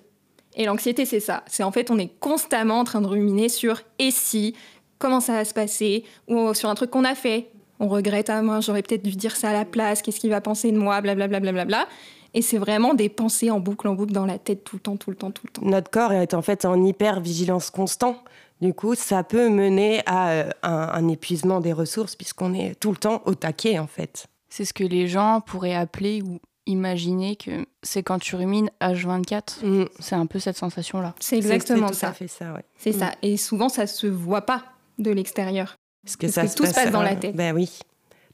Et 0.57 0.65
l'anxiété, 0.65 1.05
c'est 1.05 1.21
ça. 1.21 1.45
C'est 1.47 1.63
en 1.63 1.71
fait, 1.71 1.91
on 1.91 1.99
est 1.99 2.11
constamment 2.19 2.81
en 2.81 2.85
train 2.85 3.01
de 3.01 3.07
ruminer 3.07 3.49
sur 3.49 3.81
et 3.99 4.11
si, 4.11 4.55
comment 4.99 5.21
ça 5.21 5.35
va 5.35 5.45
se 5.45 5.55
passer, 5.55 6.05
ou 6.29 6.53
sur 6.55 6.69
un 6.69 6.75
truc 6.75 6.91
qu'on 6.91 7.05
a 7.05 7.15
fait. 7.15 7.49
On 7.81 7.89
regrette, 7.89 8.31
ah 8.31 8.43
moi, 8.43 8.61
j'aurais 8.61 8.83
peut-être 8.83 9.03
dû 9.03 9.13
dire 9.13 9.35
ça 9.35 9.51
à 9.51 9.53
la 9.53 9.65
place, 9.65 10.03
qu'est-ce 10.03 10.21
qu'il 10.21 10.31
va 10.31 10.41
penser 10.41 10.71
de 10.71 10.79
moi, 10.79 11.01
blablabla. 11.01 11.41
Bla, 11.41 11.53
bla, 11.53 11.65
bla, 11.65 11.89
et 12.35 12.43
c'est 12.43 12.59
vraiment 12.59 12.95
des 12.95 13.09
pensées 13.09 13.51
en 13.51 13.61
boucle, 13.61 13.89
en 13.89 13.95
boucle 13.95 14.13
dans 14.13 14.27
la 14.27 14.39
tête 14.39 14.65
tout 14.65 14.77
le 14.77 14.81
temps, 14.81 14.97
tout 14.97 15.11
le 15.11 15.17
temps, 15.17 15.31
tout 15.31 15.47
le 15.47 15.53
temps. 15.53 15.63
Notre 15.65 15.91
corps 15.91 16.13
est 16.13 16.35
en 16.35 16.43
fait 16.43 16.65
en 16.65 16.83
hyper-vigilance 16.83 17.71
constant. 17.71 18.17
Du 18.63 18.73
coup, 18.73 18.95
ça 18.95 19.25
peut 19.25 19.49
mener 19.51 20.03
à 20.07 20.31
euh, 20.31 20.51
un, 20.63 20.89
un 20.95 21.09
épuisement 21.09 21.61
des 21.61 21.73
ressources 21.73 22.17
puisqu'on 22.17 22.55
est 22.55 22.75
tout 22.79 22.91
le 22.93 22.97
temps 22.97 23.21
au 23.27 23.35
taquet 23.35 23.79
en 23.79 23.87
fait. 23.89 24.27
C'est 24.49 24.65
ce 24.65 24.73
que 24.73 24.85
les 24.85 25.09
gens 25.09 25.41
pourraient 25.41 25.75
appeler 25.75 26.23
ou 26.23 26.39
imaginer 26.67 27.35
que 27.35 27.67
c'est 27.83 28.03
quand 28.05 28.21
tu 28.21 28.37
rumines 28.37 28.71
H24. 28.81 29.65
Mm. 29.67 29.85
C'est 29.99 30.15
un 30.15 30.27
peu 30.27 30.39
cette 30.39 30.57
sensation-là. 30.57 31.15
C'est 31.19 31.37
exactement 31.37 31.89
tout 31.89 31.95
ça. 31.95 32.11
à 32.11 32.13
fait 32.13 32.29
ça, 32.29 32.53
ouais. 32.53 32.65
C'est 32.79 32.95
Mm. 32.95 32.99
ça. 33.01 33.11
Et 33.23 33.37
souvent, 33.37 33.69
ça 33.69 33.87
se 33.89 34.07
voit 34.07 34.43
pas 34.43 34.63
de 34.99 35.11
l'extérieur. 35.11 35.75
Parce 36.05 36.17
que, 36.17 36.27
Parce 36.27 36.35
ça 36.35 36.47
que 36.47 36.55
tout 36.55 36.67
se 36.67 36.73
passe 36.75 36.93
dans 36.93 37.03
la 37.03 37.17
tête. 37.17 37.35
Ben 37.35 37.55
oui. 37.55 37.81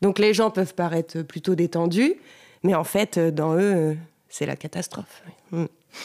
Donc 0.03 0.19
les 0.19 0.35
gens 0.35 0.51
peuvent 0.51 0.75
paraître 0.75 1.23
plutôt 1.23 1.55
détendus, 1.55 2.15
mais 2.63 2.75
en 2.75 2.85
fait, 2.85 3.17
euh, 3.17 3.31
dans 3.31 3.55
eux, 3.55 3.61
euh, 3.75 3.95
c'est 4.29 4.45
la 4.47 4.57
catastrophe. 4.57 5.23
Mm. 5.53 5.65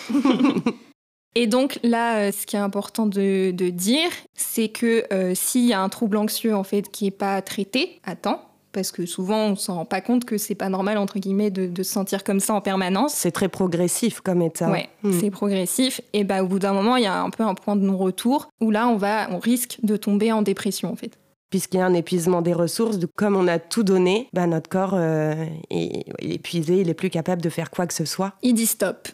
Et 1.36 1.48
donc 1.48 1.80
là, 1.84 2.18
euh, 2.18 2.32
ce 2.32 2.46
qui 2.46 2.56
est 2.56 2.60
important 2.60 3.06
de, 3.08 3.52
de 3.52 3.70
dire, 3.70 4.10
c'est 4.36 4.70
que 4.70 5.04
euh, 5.12 5.34
s'il 5.36 5.66
y 5.66 5.74
a 5.74 5.82
un 5.82 5.90
trouble 5.90 6.18
anxieux 6.18 6.56
en 6.56 6.64
fait 6.64 6.90
qui 6.92 7.08
est 7.08 7.12
pas 7.12 7.42
traité 7.42 8.00
à 8.04 8.16
temps, 8.16 8.42
parce 8.72 8.92
que 8.92 9.06
souvent 9.06 9.38
on 9.50 9.56
s'en 9.56 9.76
rend 9.76 9.86
pas 9.86 10.02
compte 10.02 10.26
que 10.26 10.38
c'est 10.38 10.56
pas 10.56 10.70
normal 10.70 10.98
entre 10.98 11.20
guillemets 11.20 11.50
de, 11.52 11.66
de 11.68 11.84
se 11.84 11.92
sentir 11.94 12.24
comme 12.24 12.40
ça 12.40 12.54
en 12.54 12.62
permanence. 12.62 13.14
C'est 13.14 13.32
très 13.32 13.50
progressif 13.50 14.20
comme 14.22 14.42
état. 14.42 14.70
Ouais, 14.70 14.90
Mm. 15.04 15.20
c'est 15.20 15.32
progressif. 15.32 16.02
Et 16.14 16.24
bah 16.24 16.44
au 16.44 16.48
bout 16.48 16.60
d'un 16.60 16.74
moment, 16.74 16.96
il 16.98 17.04
y 17.04 17.08
a 17.08 17.20
un 17.22 17.30
peu 17.30 17.44
un 17.44 17.54
point 17.56 17.76
de 17.76 17.82
non-retour 17.82 18.48
où 18.62 18.72
là 18.72 18.88
on 18.88 18.96
va, 18.98 19.28
on 19.32 19.40
risque 19.40 19.78
de 19.84 19.98
tomber 19.98 20.32
en 20.32 20.42
dépression 20.44 20.92
en 20.92 20.96
fait. 20.96 21.18
Puisqu'il 21.50 21.78
y 21.78 21.82
a 21.82 21.86
un 21.86 21.94
épuisement 21.94 22.42
des 22.42 22.54
ressources, 22.54 22.98
comme 23.16 23.36
on 23.36 23.48
a 23.48 23.60
tout 23.60 23.84
donné, 23.84 24.28
ben 24.34 24.48
notre 24.48 24.70
corps 24.70 24.94
euh, 24.96 25.34
est, 25.70 26.08
est 26.20 26.34
épuisé, 26.36 26.82
il 26.82 26.90
est 26.90 26.96
plus 26.96 27.12
capable 27.12 27.44
de 27.44 27.50
faire 27.50 27.70
quoi 27.70 27.86
que 27.86 27.94
ce 27.94 28.06
soit. 28.06 28.34
Il 28.42 28.54
dit 28.56 28.66
stop. 28.66 29.08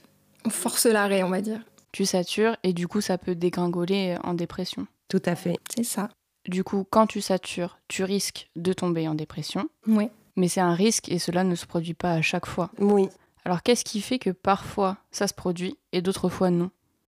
On 0.46 0.50
force 0.50 0.86
l'arrêt, 0.86 1.22
on 1.24 1.30
va 1.30 1.42
dire. 1.42 1.60
Tu 1.92 2.06
satures 2.06 2.56
et 2.64 2.74
du 2.74 2.88
coup, 2.88 3.02
ça 3.02 3.18
peut 3.18 3.36
dégringoler 3.36 4.18
en 4.24 4.34
dépression. 4.34 4.88
Tout 5.08 5.22
à 5.26 5.36
fait. 5.36 5.56
C'est 5.76 5.84
ça. 5.84 6.10
Du 6.48 6.64
coup, 6.64 6.86
quand 6.90 7.08
tu 7.08 7.22
satures, 7.22 7.80
tu 7.88 8.04
risques 8.04 8.50
de 8.56 8.74
tomber 8.74 9.08
en 9.08 9.16
dépression. 9.16 9.68
Ouais. 9.88 10.10
Mais 10.36 10.48
c'est 10.48 10.62
un 10.62 10.74
risque 10.74 11.10
et 11.10 11.20
cela 11.20 11.44
ne 11.44 11.56
se 11.56 11.66
produit 11.66 11.94
pas 11.94 12.14
à 12.14 12.22
chaque 12.22 12.46
fois. 12.46 12.70
Oui. 12.80 13.10
Alors 13.46 13.64
qu'est-ce 13.64 13.84
qui 13.84 14.02
fait 14.02 14.20
que 14.20 14.30
parfois 14.30 14.98
ça 15.12 15.28
se 15.28 15.34
produit 15.34 15.78
et 15.92 16.02
d'autres 16.02 16.30
fois 16.30 16.50
non? 16.50 16.70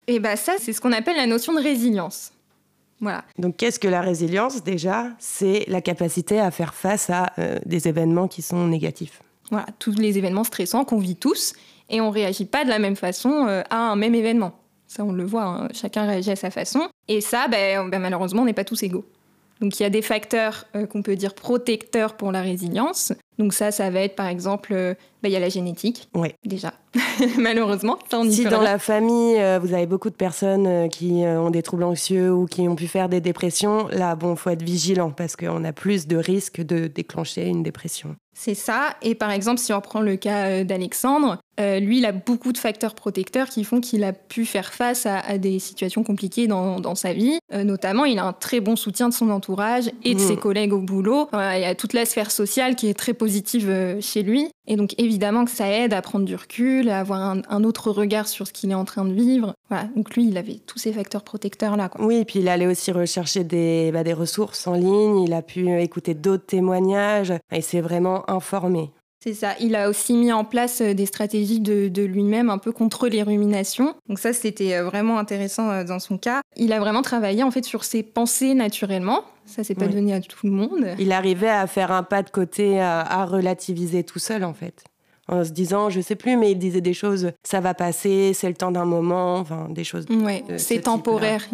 Et 0.07 0.19
bah 0.19 0.35
ça, 0.35 0.53
c'est 0.59 0.73
ce 0.73 0.81
qu'on 0.81 0.91
appelle 0.91 1.15
la 1.15 1.27
notion 1.27 1.53
de 1.53 1.61
résilience. 1.61 2.33
Voilà. 2.99 3.23
Donc 3.37 3.57
qu'est-ce 3.57 3.79
que 3.79 3.87
la 3.87 4.01
résilience? 4.01 4.63
Déjà 4.63 5.11
C'est 5.19 5.65
la 5.67 5.81
capacité 5.81 6.39
à 6.39 6.51
faire 6.51 6.73
face 6.73 7.09
à 7.09 7.31
euh, 7.37 7.59
des 7.65 7.87
événements 7.87 8.27
qui 8.27 8.41
sont 8.41 8.67
négatifs. 8.67 9.21
Voilà, 9.51 9.67
tous 9.79 9.95
les 9.95 10.17
événements 10.17 10.43
stressants 10.43 10.85
qu'on 10.85 10.97
vit 10.97 11.15
tous, 11.15 11.53
et 11.89 12.01
on 12.01 12.09
réagit 12.09 12.45
pas 12.45 12.63
de 12.63 12.69
la 12.69 12.79
même 12.79 12.95
façon 12.95 13.45
euh, 13.47 13.61
à 13.69 13.91
un 13.91 13.95
même 13.95 14.15
événement. 14.15 14.53
Ça, 14.95 15.03
on 15.03 15.11
le 15.11 15.23
voit, 15.25 15.45
hein, 15.45 15.69
chacun 15.73 16.05
réagit 16.05 16.29
à 16.29 16.35
sa 16.35 16.51
façon. 16.51 16.87
Et 17.07 17.19
ça, 17.19 17.47
ben, 17.47 17.89
ben, 17.89 17.97
malheureusement, 17.97 18.43
on 18.43 18.45
n'est 18.45 18.53
pas 18.53 18.63
tous 18.63 18.83
égaux. 18.83 19.05
Donc 19.59 19.79
il 19.79 19.83
y 19.83 19.85
a 19.87 19.89
des 19.89 20.03
facteurs 20.03 20.65
euh, 20.75 20.85
qu'on 20.85 21.01
peut 21.01 21.15
dire 21.15 21.33
protecteurs 21.33 22.15
pour 22.15 22.31
la 22.31 22.43
résilience. 22.43 23.11
Donc 23.39 23.53
ça, 23.53 23.71
ça 23.71 23.89
va 23.89 24.01
être 24.01 24.15
par 24.15 24.27
exemple, 24.27 24.73
euh, 24.73 24.93
ben, 25.23 25.29
il 25.29 25.31
y 25.33 25.35
a 25.35 25.39
la 25.39 25.49
génétique, 25.49 26.09
Ouais. 26.13 26.35
déjà. 26.45 26.73
malheureusement, 27.37 27.97
ça 28.09 28.19
on 28.19 28.25
y 28.25 28.33
Si 28.33 28.43
dans 28.43 28.59
rien. 28.59 28.63
la 28.73 28.79
famille, 28.79 29.39
euh, 29.39 29.59
vous 29.61 29.73
avez 29.73 29.85
beaucoup 29.87 30.09
de 30.09 30.15
personnes 30.15 30.67
euh, 30.67 30.87
qui 30.87 31.23
euh, 31.23 31.39
ont 31.41 31.49
des 31.49 31.61
troubles 31.63 31.83
anxieux 31.83 32.31
ou 32.31 32.45
qui 32.45 32.67
ont 32.67 32.75
pu 32.75 32.87
faire 32.87 33.09
des 33.09 33.21
dépressions, 33.21 33.87
là, 33.89 34.15
bon, 34.15 34.35
faut 34.35 34.49
être 34.49 34.61
vigilant 34.63 35.11
parce 35.11 35.35
qu'on 35.35 35.63
a 35.63 35.73
plus 35.73 36.07
de 36.07 36.17
risques 36.17 36.61
de 36.61 36.87
déclencher 36.87 37.47
une 37.47 37.63
dépression. 37.63 38.15
C'est 38.35 38.55
ça. 38.55 38.95
Et 39.03 39.13
par 39.13 39.29
exemple, 39.31 39.59
si 39.59 39.71
on 39.73 39.75
reprend 39.75 40.01
le 40.01 40.15
cas 40.15 40.63
d'Alexandre, 40.63 41.37
lui, 41.59 41.99
il 41.99 42.05
a 42.05 42.11
beaucoup 42.11 42.51
de 42.51 42.57
facteurs 42.57 42.95
protecteurs 42.95 43.47
qui 43.47 43.63
font 43.63 43.79
qu'il 43.79 44.03
a 44.03 44.11
pu 44.11 44.45
faire 44.45 44.73
face 44.73 45.05
à, 45.05 45.19
à 45.19 45.37
des 45.37 45.59
situations 45.59 46.03
compliquées 46.03 46.47
dans, 46.47 46.79
dans 46.79 46.95
sa 46.95 47.13
vie. 47.13 47.37
Notamment, 47.53 48.05
il 48.05 48.17
a 48.17 48.25
un 48.25 48.33
très 48.33 48.59
bon 48.59 48.75
soutien 48.75 49.07
de 49.07 49.13
son 49.13 49.29
entourage 49.29 49.91
et 50.03 50.15
de 50.15 50.19
Mhm. 50.19 50.27
ses 50.27 50.35
collègues 50.35 50.73
au 50.73 50.79
boulot. 50.79 51.29
Il 51.31 51.61
y 51.61 51.65
a 51.65 51.75
toute 51.75 51.93
la 51.93 52.05
sphère 52.05 52.31
sociale 52.31 52.75
qui 52.75 52.87
est 52.89 52.95
très 52.95 53.13
positive 53.23 53.69
euh, 53.69 54.01
chez 54.01 54.21
lui. 54.21 54.49
Et 54.67 54.75
donc, 54.75 54.95
évidemment 54.97 55.45
que 55.45 55.51
ça 55.51 55.69
aide 55.69 55.93
à 55.93 56.01
prendre 56.01 56.25
du 56.25 56.35
recul, 56.35 56.89
à 56.89 56.99
avoir 56.99 57.37
un, 57.47 57.63
autre 57.63 57.89
regard 57.89 58.27
sur 58.27 58.45
ce 58.45 58.51
qu'il 58.51 58.69
est 58.71 58.75
en 58.75 58.83
train 58.83 59.05
de 59.05 59.13
vivre. 59.13 59.53
Voilà. 59.69 59.85
Donc, 59.95 60.13
lui, 60.13 60.27
il 60.27 60.37
avait 60.37 60.59
tous 60.67 60.77
ces 60.77 60.91
facteurs 60.91 61.23
protecteurs-là. 61.23 61.87
quoi. 61.87 62.05
Oui, 62.05 62.17
et 62.17 62.25
puis 62.25 62.39
il 62.39 62.49
allait 62.49 62.67
aussi 62.67 62.91
rechercher 62.91 63.45
des, 63.45 63.91
bah, 63.93 64.03
des 64.03 64.11
ressources 64.11 64.67
en 64.67 64.73
ligne, 64.73 65.21
il 65.21 65.31
a 65.31 65.41
pu 65.41 65.71
écouter 65.79 66.15
d'autres 66.15 66.45
témoignages 66.45 67.31
et 67.49 67.61
s'est 67.61 67.79
vraiment 67.79 68.29
informé. 68.29 68.91
C'est 69.23 69.33
ça. 69.33 69.55
Il 69.61 69.73
a 69.77 69.89
aussi 69.89 70.15
mis 70.15 70.33
en 70.33 70.43
place 70.43 70.81
euh, 70.81 70.93
des 70.93 71.05
stratégies 71.05 71.61
de, 71.61 72.03
lui-même 72.03 72.49
un 72.49 72.57
peu 72.57 72.73
contre 72.73 73.07
les 73.07 73.23
ruminations. 73.23 73.95
Donc 74.09 74.19
ça, 74.19 74.33
c'était 74.33 74.75
euh, 74.75 74.83
vraiment 74.83 75.17
intéressant 75.17 75.71
euh, 75.71 75.85
dans 75.85 75.99
son 75.99 76.17
cas. 76.17 76.41
Il 76.57 76.73
a 76.73 76.79
vraiment 76.81 77.01
travaillé 77.01 77.41
en 77.41 77.49
fait 77.49 77.63
sur 77.63 77.85
ses 77.85 78.03
pensées 78.03 78.53
naturellement. 78.53 79.23
Ça, 79.45 79.63
c'est 79.63 79.75
pas 79.75 79.87
donné 79.87 80.13
à 80.13 80.19
tout 80.19 80.45
le 80.45 80.51
monde. 80.51 80.87
Il 80.99 81.13
arrivait 81.13 81.47
à 81.47 81.67
faire 81.67 81.91
un 81.91 82.03
pas 82.03 82.21
de 82.21 82.29
côté, 82.29 82.79
à 82.79 83.25
relativiser 83.25 84.03
tout 84.03 84.19
seul 84.19 84.45
en 84.45 84.53
fait 84.53 84.85
en 85.27 85.43
se 85.43 85.51
disant, 85.51 85.89
je 85.89 86.01
sais 86.01 86.15
plus, 86.15 86.35
mais 86.35 86.51
il 86.51 86.57
disait 86.57 86.81
des 86.81 86.93
choses, 86.93 87.31
ça 87.43 87.61
va 87.61 87.73
passer, 87.73 88.33
c'est 88.33 88.49
le 88.49 88.55
temps 88.55 88.71
d'un 88.71 88.85
moment, 88.85 89.37
enfin 89.37 89.67
des 89.69 89.83
choses. 89.83 90.05
Ouais, 90.09 90.43
c'est 90.57 90.81
temporaire. 90.81 91.45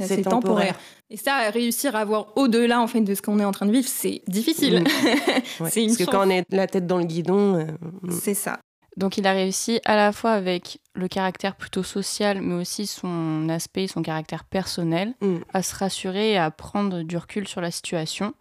c'est 0.00 0.22
temporaire. 0.22 0.78
Et 1.10 1.16
ça, 1.16 1.50
réussir 1.50 1.94
à 1.94 2.04
voir 2.04 2.32
au-delà 2.36 2.80
en 2.80 2.86
fait 2.86 3.00
de 3.00 3.14
ce 3.14 3.22
qu'on 3.22 3.38
est 3.38 3.44
en 3.44 3.52
train 3.52 3.66
de 3.66 3.72
vivre, 3.72 3.88
c'est 3.88 4.22
difficile. 4.26 4.82
Mm. 4.82 4.86
c'est 5.68 5.82
une 5.82 5.88
Parce 5.88 5.98
que 5.98 6.10
quand 6.10 6.26
on 6.26 6.30
est 6.30 6.44
la 6.50 6.66
tête 6.66 6.86
dans 6.86 6.98
le 6.98 7.04
guidon, 7.04 7.54
euh, 7.54 7.64
mm. 8.02 8.10
c'est 8.10 8.34
ça. 8.34 8.58
Donc 8.96 9.18
il 9.18 9.26
a 9.26 9.32
réussi 9.32 9.80
à 9.84 9.94
la 9.94 10.10
fois 10.10 10.32
avec 10.32 10.78
le 10.94 11.06
caractère 11.06 11.54
plutôt 11.54 11.82
social, 11.82 12.40
mais 12.40 12.54
aussi 12.54 12.86
son 12.86 13.48
aspect, 13.48 13.86
son 13.86 14.02
caractère 14.02 14.44
personnel, 14.44 15.14
mm. 15.20 15.36
à 15.52 15.62
se 15.62 15.76
rassurer 15.76 16.32
et 16.32 16.38
à 16.38 16.50
prendre 16.50 17.02
du 17.02 17.16
recul 17.16 17.46
sur 17.46 17.60
la 17.60 17.70
situation 17.70 18.34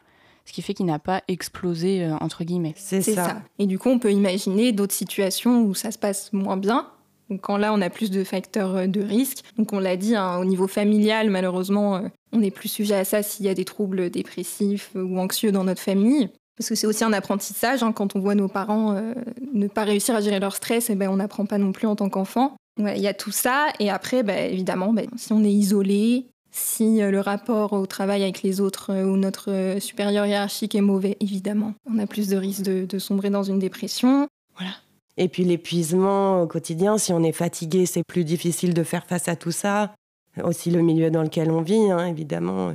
ce 0.45 0.53
qui 0.53 0.61
fait 0.61 0.73
qu'il 0.73 0.85
n'a 0.85 0.99
pas 0.99 1.23
explosé, 1.27 2.03
euh, 2.03 2.15
entre 2.21 2.43
guillemets. 2.43 2.73
C'est 2.77 3.01
ça. 3.01 3.41
Et 3.59 3.65
du 3.65 3.79
coup, 3.79 3.89
on 3.89 3.99
peut 3.99 4.11
imaginer 4.11 4.71
d'autres 4.71 4.93
situations 4.93 5.63
où 5.63 5.73
ça 5.73 5.91
se 5.91 5.97
passe 5.97 6.31
moins 6.33 6.57
bien. 6.57 6.87
Donc 7.29 7.41
quand 7.41 7.57
là, 7.57 7.73
on 7.73 7.81
a 7.81 7.89
plus 7.89 8.11
de 8.11 8.23
facteurs 8.23 8.75
euh, 8.75 8.87
de 8.87 9.01
risque. 9.01 9.39
Donc 9.57 9.73
on 9.73 9.79
l'a 9.79 9.97
dit, 9.97 10.15
hein, 10.15 10.37
au 10.37 10.45
niveau 10.45 10.67
familial, 10.67 11.31
malheureusement, 11.31 11.95
euh, 11.95 12.01
on 12.31 12.41
est 12.41 12.51
plus 12.51 12.69
sujet 12.69 12.95
à 12.95 13.05
ça 13.05 13.23
s'il 13.23 13.45
y 13.45 13.49
a 13.49 13.55
des 13.55 13.65
troubles 13.65 14.11
dépressifs 14.11 14.91
ou 14.95 15.19
anxieux 15.19 15.51
dans 15.51 15.63
notre 15.63 15.81
famille. 15.81 16.29
Parce 16.57 16.69
que 16.69 16.75
c'est 16.75 16.87
aussi 16.87 17.03
un 17.03 17.11
apprentissage, 17.11 17.83
hein, 17.83 17.91
quand 17.91 18.15
on 18.15 18.19
voit 18.19 18.35
nos 18.35 18.47
parents 18.47 18.97
ne 19.53 19.67
pas 19.67 19.83
réussir 19.83 20.15
à 20.15 20.21
gérer 20.21 20.39
leur 20.39 20.55
stress, 20.55 20.89
et 20.89 20.93
eh 20.93 20.95
ben, 20.95 21.09
on 21.09 21.17
n'apprend 21.17 21.45
pas 21.45 21.57
non 21.57 21.73
plus 21.73 21.85
en 21.85 21.97
tant 21.97 22.07
qu'enfant. 22.07 22.55
Il 22.79 22.97
y 22.97 23.07
a 23.07 23.13
tout 23.13 23.31
ça, 23.31 23.67
et 23.81 23.89
après, 23.89 24.23
ben, 24.23 24.49
évidemment, 24.53 24.93
ben, 24.93 25.05
si 25.17 25.33
on 25.33 25.43
est 25.43 25.51
isolé, 25.51 26.27
si 26.55 27.01
euh, 27.01 27.11
le 27.11 27.19
rapport 27.19 27.73
au 27.73 27.85
travail 27.85 28.23
avec 28.23 28.41
les 28.41 28.61
autres 28.61 28.93
euh, 28.93 29.03
ou 29.03 29.17
notre 29.17 29.51
euh, 29.51 29.79
supérieur 29.81 30.25
hiérarchique 30.25 30.73
est 30.73 30.81
mauvais, 30.81 31.17
évidemment, 31.19 31.73
on 31.85 31.99
a 31.99 32.07
plus 32.07 32.29
de 32.29 32.37
risques 32.37 32.63
de, 32.63 32.97
sombrer 32.97 33.29
dans 33.29 33.43
une 33.43 33.59
dépression. 33.59 34.27
Voilà. 34.55 34.71
Et 35.17 35.27
puis 35.27 35.43
l'épuisement 35.43 36.41
au 36.41 36.47
quotidien, 36.47 36.97
si 36.97 37.11
on 37.11 37.23
est 37.23 37.33
fatigué, 37.33 37.85
c'est 37.85 38.03
plus 38.07 38.23
difficile 38.23 38.73
de 38.73 38.83
faire 38.83 39.05
face 39.05 39.27
à 39.27 39.35
tout 39.35 39.51
ça. 39.51 39.93
Aussi 40.43 40.71
le 40.71 40.81
milieu 40.81 41.11
dans 41.11 41.23
lequel 41.23 41.51
on 41.51 41.61
vit, 41.61 41.91
hein, 41.91 42.05
évidemment. 42.07 42.73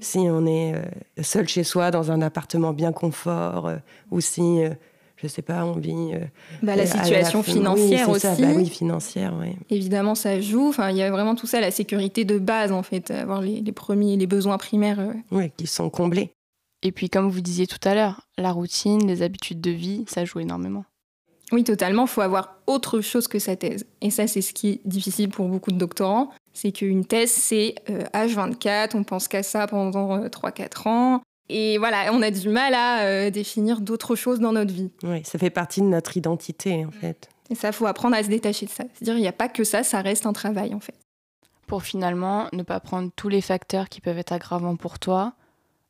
Si 0.00 0.18
on 0.18 0.46
est 0.46 0.74
seul 1.22 1.48
chez 1.48 1.64
soi 1.64 1.90
dans 1.90 2.10
un 2.10 2.22
appartement 2.22 2.72
bien 2.72 2.92
confort, 2.92 3.70
ou 4.10 4.20
si 4.20 4.60
je 5.22 5.28
sais 5.28 5.42
pas, 5.42 5.64
on 5.64 5.74
vit. 5.74 5.92
Euh, 6.14 6.24
bah, 6.62 6.74
la 6.74 6.86
situation 6.86 7.42
financière 7.42 8.08
aussi. 8.10 8.26
bah, 8.26 8.48
oui, 8.56 8.66
financière, 8.68 9.34
oui. 9.40 9.56
Évidemment, 9.70 10.14
ça 10.14 10.40
joue. 10.40 10.68
Enfin, 10.68 10.90
il 10.90 10.96
y 10.96 11.02
a 11.02 11.10
vraiment 11.10 11.36
tout 11.36 11.46
ça, 11.46 11.60
la 11.60 11.70
sécurité 11.70 12.24
de 12.24 12.38
base, 12.38 12.72
en 12.72 12.82
fait, 12.82 13.10
avoir 13.12 13.40
les, 13.40 13.60
les 13.60 13.72
premiers, 13.72 14.16
les 14.16 14.26
besoins 14.26 14.58
primaires. 14.58 14.98
Euh. 14.98 15.12
Oui, 15.30 15.52
qui 15.56 15.66
sont 15.68 15.90
comblés. 15.90 16.32
Et 16.82 16.90
puis, 16.90 17.08
comme 17.08 17.30
vous 17.30 17.40
disiez 17.40 17.68
tout 17.68 17.78
à 17.84 17.94
l'heure, 17.94 18.26
la 18.36 18.50
routine, 18.50 19.06
les 19.06 19.22
habitudes 19.22 19.60
de 19.60 19.70
vie, 19.70 20.04
ça 20.08 20.24
joue 20.24 20.40
énormément. 20.40 20.84
Oui, 21.52 21.62
totalement. 21.62 22.04
Il 22.04 22.08
faut 22.08 22.22
avoir 22.22 22.56
autre 22.66 23.00
chose 23.00 23.28
que 23.28 23.38
sa 23.38 23.54
thèse. 23.54 23.86
Et 24.00 24.10
ça, 24.10 24.26
c'est 24.26 24.40
ce 24.40 24.52
qui 24.52 24.70
est 24.70 24.80
difficile 24.84 25.28
pour 25.28 25.46
beaucoup 25.46 25.70
de 25.70 25.78
doctorants. 25.78 26.30
C'est 26.52 26.72
qu'une 26.72 27.04
thèse, 27.04 27.30
c'est 27.30 27.76
H24, 28.14 28.66
euh, 28.66 28.98
on 28.98 29.04
pense 29.04 29.28
qu'à 29.28 29.42
ça 29.44 29.66
pendant 29.68 30.18
3-4 30.26 30.88
ans. 30.88 31.22
Et 31.52 31.76
voilà, 31.76 32.10
on 32.12 32.22
a 32.22 32.30
du 32.30 32.48
mal 32.48 32.72
à 32.72 33.02
euh, 33.02 33.30
définir 33.30 33.82
d'autres 33.82 34.16
choses 34.16 34.40
dans 34.40 34.52
notre 34.52 34.72
vie. 34.72 34.90
Oui, 35.02 35.22
ça 35.24 35.38
fait 35.38 35.50
partie 35.50 35.82
de 35.82 35.86
notre 35.86 36.16
identité, 36.16 36.86
en 36.86 36.90
fait. 36.90 37.28
Et 37.50 37.54
ça, 37.54 37.72
faut 37.72 37.86
apprendre 37.86 38.16
à 38.16 38.22
se 38.22 38.28
détacher 38.28 38.64
de 38.64 38.70
ça. 38.70 38.84
C'est-à-dire, 38.94 39.18
il 39.18 39.20
n'y 39.20 39.28
a 39.28 39.32
pas 39.32 39.50
que 39.50 39.62
ça, 39.62 39.82
ça 39.82 40.00
reste 40.00 40.24
un 40.24 40.32
travail, 40.32 40.72
en 40.72 40.80
fait. 40.80 40.94
Pour 41.66 41.82
finalement 41.82 42.46
ne 42.54 42.62
pas 42.62 42.80
prendre 42.80 43.10
tous 43.14 43.28
les 43.28 43.42
facteurs 43.42 43.90
qui 43.90 44.00
peuvent 44.00 44.16
être 44.16 44.32
aggravants 44.32 44.76
pour 44.76 44.98
toi, 44.98 45.34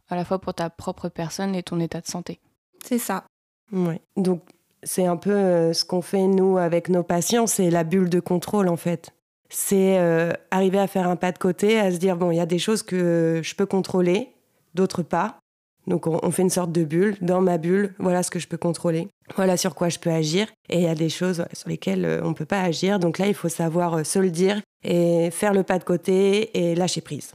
à 0.08 0.16
la 0.16 0.24
fois 0.24 0.40
pour 0.40 0.52
ta 0.52 0.68
propre 0.68 1.08
personne 1.08 1.54
et 1.54 1.62
ton 1.62 1.78
état 1.78 2.00
de 2.00 2.08
santé. 2.08 2.40
C'est 2.84 2.98
ça. 2.98 3.24
Oui. 3.70 4.00
Donc, 4.16 4.42
c'est 4.82 5.06
un 5.06 5.16
peu 5.16 5.30
euh, 5.30 5.72
ce 5.72 5.84
qu'on 5.84 6.02
fait, 6.02 6.26
nous, 6.26 6.58
avec 6.58 6.88
nos 6.88 7.04
patients, 7.04 7.46
c'est 7.46 7.70
la 7.70 7.84
bulle 7.84 8.10
de 8.10 8.18
contrôle, 8.18 8.68
en 8.68 8.76
fait. 8.76 9.10
C'est 9.48 9.98
euh, 9.98 10.32
arriver 10.50 10.80
à 10.80 10.88
faire 10.88 11.06
un 11.06 11.14
pas 11.14 11.30
de 11.30 11.38
côté, 11.38 11.78
à 11.78 11.92
se 11.92 11.98
dire, 11.98 12.16
bon, 12.16 12.32
il 12.32 12.38
y 12.38 12.40
a 12.40 12.46
des 12.46 12.58
choses 12.58 12.82
que 12.82 13.40
je 13.44 13.54
peux 13.54 13.66
contrôler, 13.66 14.32
d'autres 14.74 15.02
pas. 15.02 15.38
Donc 15.86 16.06
on, 16.06 16.30
fait 16.30 16.42
une 16.42 16.50
sorte 16.50 16.72
de 16.72 16.84
bulle. 16.84 17.16
Dans 17.20 17.40
ma 17.40 17.58
bulle, 17.58 17.94
voilà 17.98 18.22
ce 18.22 18.30
que 18.30 18.38
je 18.38 18.46
peux 18.46 18.56
contrôler. 18.56 19.08
Voilà 19.36 19.56
sur 19.56 19.74
quoi 19.74 19.88
je 19.88 19.98
peux 19.98 20.10
agir. 20.10 20.46
Et 20.68 20.76
il 20.76 20.82
y 20.82 20.88
a 20.88 20.94
des 20.94 21.08
choses 21.08 21.44
sur 21.52 21.68
lesquelles 21.68 22.04
euh, 22.04 22.20
on 22.22 22.30
ne 22.30 22.34
peut 22.34 22.44
pas 22.44 22.60
agir. 22.60 22.98
Donc 22.98 23.18
là, 23.18 23.26
il 23.26 23.34
faut 23.34 23.48
savoir 23.48 23.94
euh, 23.94 24.04
se 24.04 24.18
le 24.18 24.30
dire 24.30 24.60
et 24.84 25.30
faire 25.30 25.54
le 25.54 25.62
pas 25.62 25.78
de 25.78 25.84
côté 25.84 26.50
et 26.56 26.74
lâcher 26.74 27.00
prise. 27.00 27.32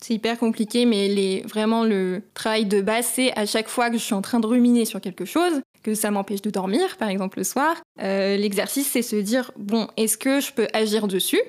C'est 0.00 0.14
hyper 0.14 0.38
compliqué, 0.38 0.86
mais 0.86 1.42
vraiment 1.42 1.82
le 1.82 2.22
travail 2.34 2.66
de 2.66 2.80
base, 2.80 3.06
c'est 3.14 3.36
à 3.36 3.46
chaque 3.46 3.68
fois 3.68 3.90
que 3.90 3.98
je 3.98 4.02
suis 4.02 4.14
en 4.14 4.22
train 4.22 4.38
de 4.38 4.46
ruminer 4.46 4.84
sur 4.84 5.00
quelque 5.00 5.24
chose, 5.24 5.60
que 5.82 5.94
ça 5.94 6.12
m'empêche 6.12 6.40
de 6.40 6.50
dormir, 6.50 6.96
par 6.98 7.08
exemple 7.08 7.38
le 7.38 7.44
soir, 7.44 7.76
euh, 8.00 8.36
l'exercice, 8.36 8.88
c'est 8.88 9.02
se 9.02 9.16
dire, 9.16 9.50
bon, 9.56 9.88
est-ce 9.96 10.16
que 10.16 10.40
je 10.40 10.52
peux 10.52 10.68
agir 10.72 11.08
dessus? 11.08 11.40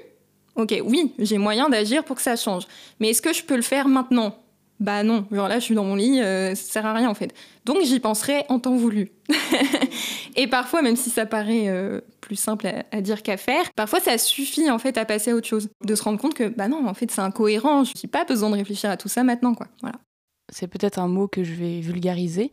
Ok, 0.55 0.75
oui, 0.83 1.13
j'ai 1.19 1.37
moyen 1.37 1.69
d'agir 1.69 2.03
pour 2.03 2.15
que 2.15 2.23
ça 2.23 2.35
change. 2.35 2.63
Mais 2.99 3.09
est-ce 3.09 3.21
que 3.21 3.33
je 3.33 3.43
peux 3.43 3.55
le 3.55 3.61
faire 3.61 3.87
maintenant? 3.87 4.35
Bah 4.79 5.03
non, 5.03 5.25
genre 5.31 5.49
là 5.49 5.59
je 5.59 5.65
suis 5.65 5.75
dans 5.75 5.83
mon 5.83 5.95
lit, 5.95 6.21
euh, 6.21 6.55
ça 6.55 6.73
sert 6.73 6.85
à 6.85 6.93
rien 6.93 7.09
en 7.09 7.13
fait. 7.13 7.33
Donc 7.65 7.83
j'y 7.83 7.99
penserai 7.99 8.45
en 8.47 8.59
temps 8.59 8.75
voulu. 8.75 9.11
et 10.37 10.47
parfois, 10.47 10.81
même 10.81 10.95
si 10.95 11.09
ça 11.09 11.25
paraît 11.25 11.67
euh, 11.67 11.99
plus 12.21 12.37
simple 12.37 12.71
à, 12.91 13.01
dire 13.01 13.21
qu'à 13.21 13.35
faire, 13.35 13.71
parfois 13.73 13.99
ça 13.99 14.17
suffit 14.17 14.71
en 14.71 14.79
fait 14.79 14.97
à 14.97 15.03
passer 15.03 15.31
à 15.31 15.35
autre 15.35 15.47
chose, 15.47 15.69
de 15.83 15.95
se 15.95 16.03
rendre 16.03 16.17
compte 16.17 16.33
que 16.33 16.47
bah 16.47 16.69
non, 16.69 16.87
en 16.87 16.93
fait 16.93 17.11
c'est 17.11 17.21
incohérent, 17.21 17.83
je 17.83 17.91
n'ai 18.01 18.09
pas 18.09 18.23
besoin 18.23 18.49
de 18.49 18.55
réfléchir 18.55 18.89
à 18.89 18.95
tout 18.95 19.09
ça 19.09 19.23
maintenant 19.23 19.53
quoi. 19.53 19.67
Voilà. 19.81 19.97
C'est 20.51 20.67
peut-être 20.67 20.97
un 20.97 21.07
mot 21.07 21.27
que 21.27 21.43
je 21.43 21.53
vais 21.53 21.81
vulgariser, 21.81 22.51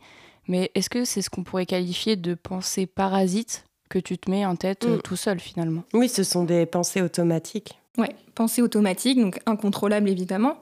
mais 0.49 0.69
est-ce 0.75 0.89
que 0.89 1.05
c'est 1.05 1.21
ce 1.21 1.29
qu'on 1.29 1.43
pourrait 1.43 1.65
qualifier 1.65 2.17
de 2.17 2.33
pensée 2.33 2.85
parasite 2.85 3.63
que 3.89 3.99
tu 3.99 4.17
te 4.17 4.29
mets 4.29 4.45
en 4.45 4.57
tête 4.57 4.85
euh, 4.85 4.97
mm. 4.97 5.01
tout 5.01 5.15
seul 5.15 5.39
finalement? 5.39 5.83
Oui, 5.93 6.09
ce 6.09 6.23
sont 6.23 6.43
des 6.43 6.65
pensées 6.65 7.01
automatiques. 7.01 7.79
Ouais, 7.97 8.13
pensées 8.35 8.61
automatiques, 8.61 9.17
donc 9.17 9.39
incontrôlables 9.45 10.09
évidemment 10.09 10.57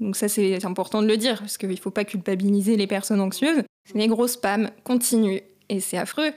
donc 0.00 0.16
ça, 0.16 0.28
c'est 0.28 0.64
important 0.64 1.02
de 1.02 1.06
le 1.06 1.16
dire, 1.16 1.38
parce 1.38 1.58
qu'il 1.58 1.70
ne 1.70 1.76
faut 1.76 1.90
pas 1.90 2.04
culpabiliser 2.04 2.76
les 2.76 2.86
personnes 2.86 3.20
anxieuses. 3.20 3.62
Des 3.94 4.06
gros 4.06 4.28
spams 4.28 4.70
continue 4.84 5.40
Et 5.70 5.80
c'est 5.80 5.98
affreux. 5.98 6.30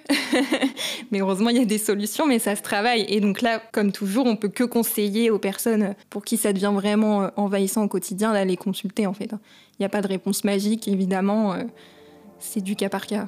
mais 1.11 1.21
heureusement, 1.21 1.49
il 1.49 1.57
y 1.57 1.61
a 1.61 1.65
des 1.65 1.77
solutions, 1.77 2.25
mais 2.25 2.39
ça 2.39 2.55
se 2.55 2.61
travaille. 2.61 3.05
Et 3.07 3.21
donc 3.21 3.41
là, 3.41 3.61
comme 3.71 3.91
toujours, 3.91 4.25
on 4.25 4.35
peut 4.35 4.49
que 4.49 4.63
conseiller 4.63 5.29
aux 5.29 5.39
personnes 5.39 5.95
pour 6.09 6.25
qui 6.25 6.37
ça 6.37 6.53
devient 6.53 6.71
vraiment 6.73 7.23
euh, 7.23 7.27
envahissant 7.37 7.83
au 7.83 7.87
quotidien 7.87 8.33
d'aller 8.33 8.57
consulter, 8.57 9.05
en 9.05 9.13
fait. 9.13 9.31
Il 9.31 9.81
n'y 9.81 9.85
a 9.85 9.89
pas 9.89 10.01
de 10.01 10.07
réponse 10.07 10.43
magique, 10.43 10.87
évidemment. 10.87 11.53
Euh, 11.53 11.63
c'est 12.39 12.61
du 12.61 12.75
cas 12.75 12.89
par 12.89 13.05
cas. 13.05 13.27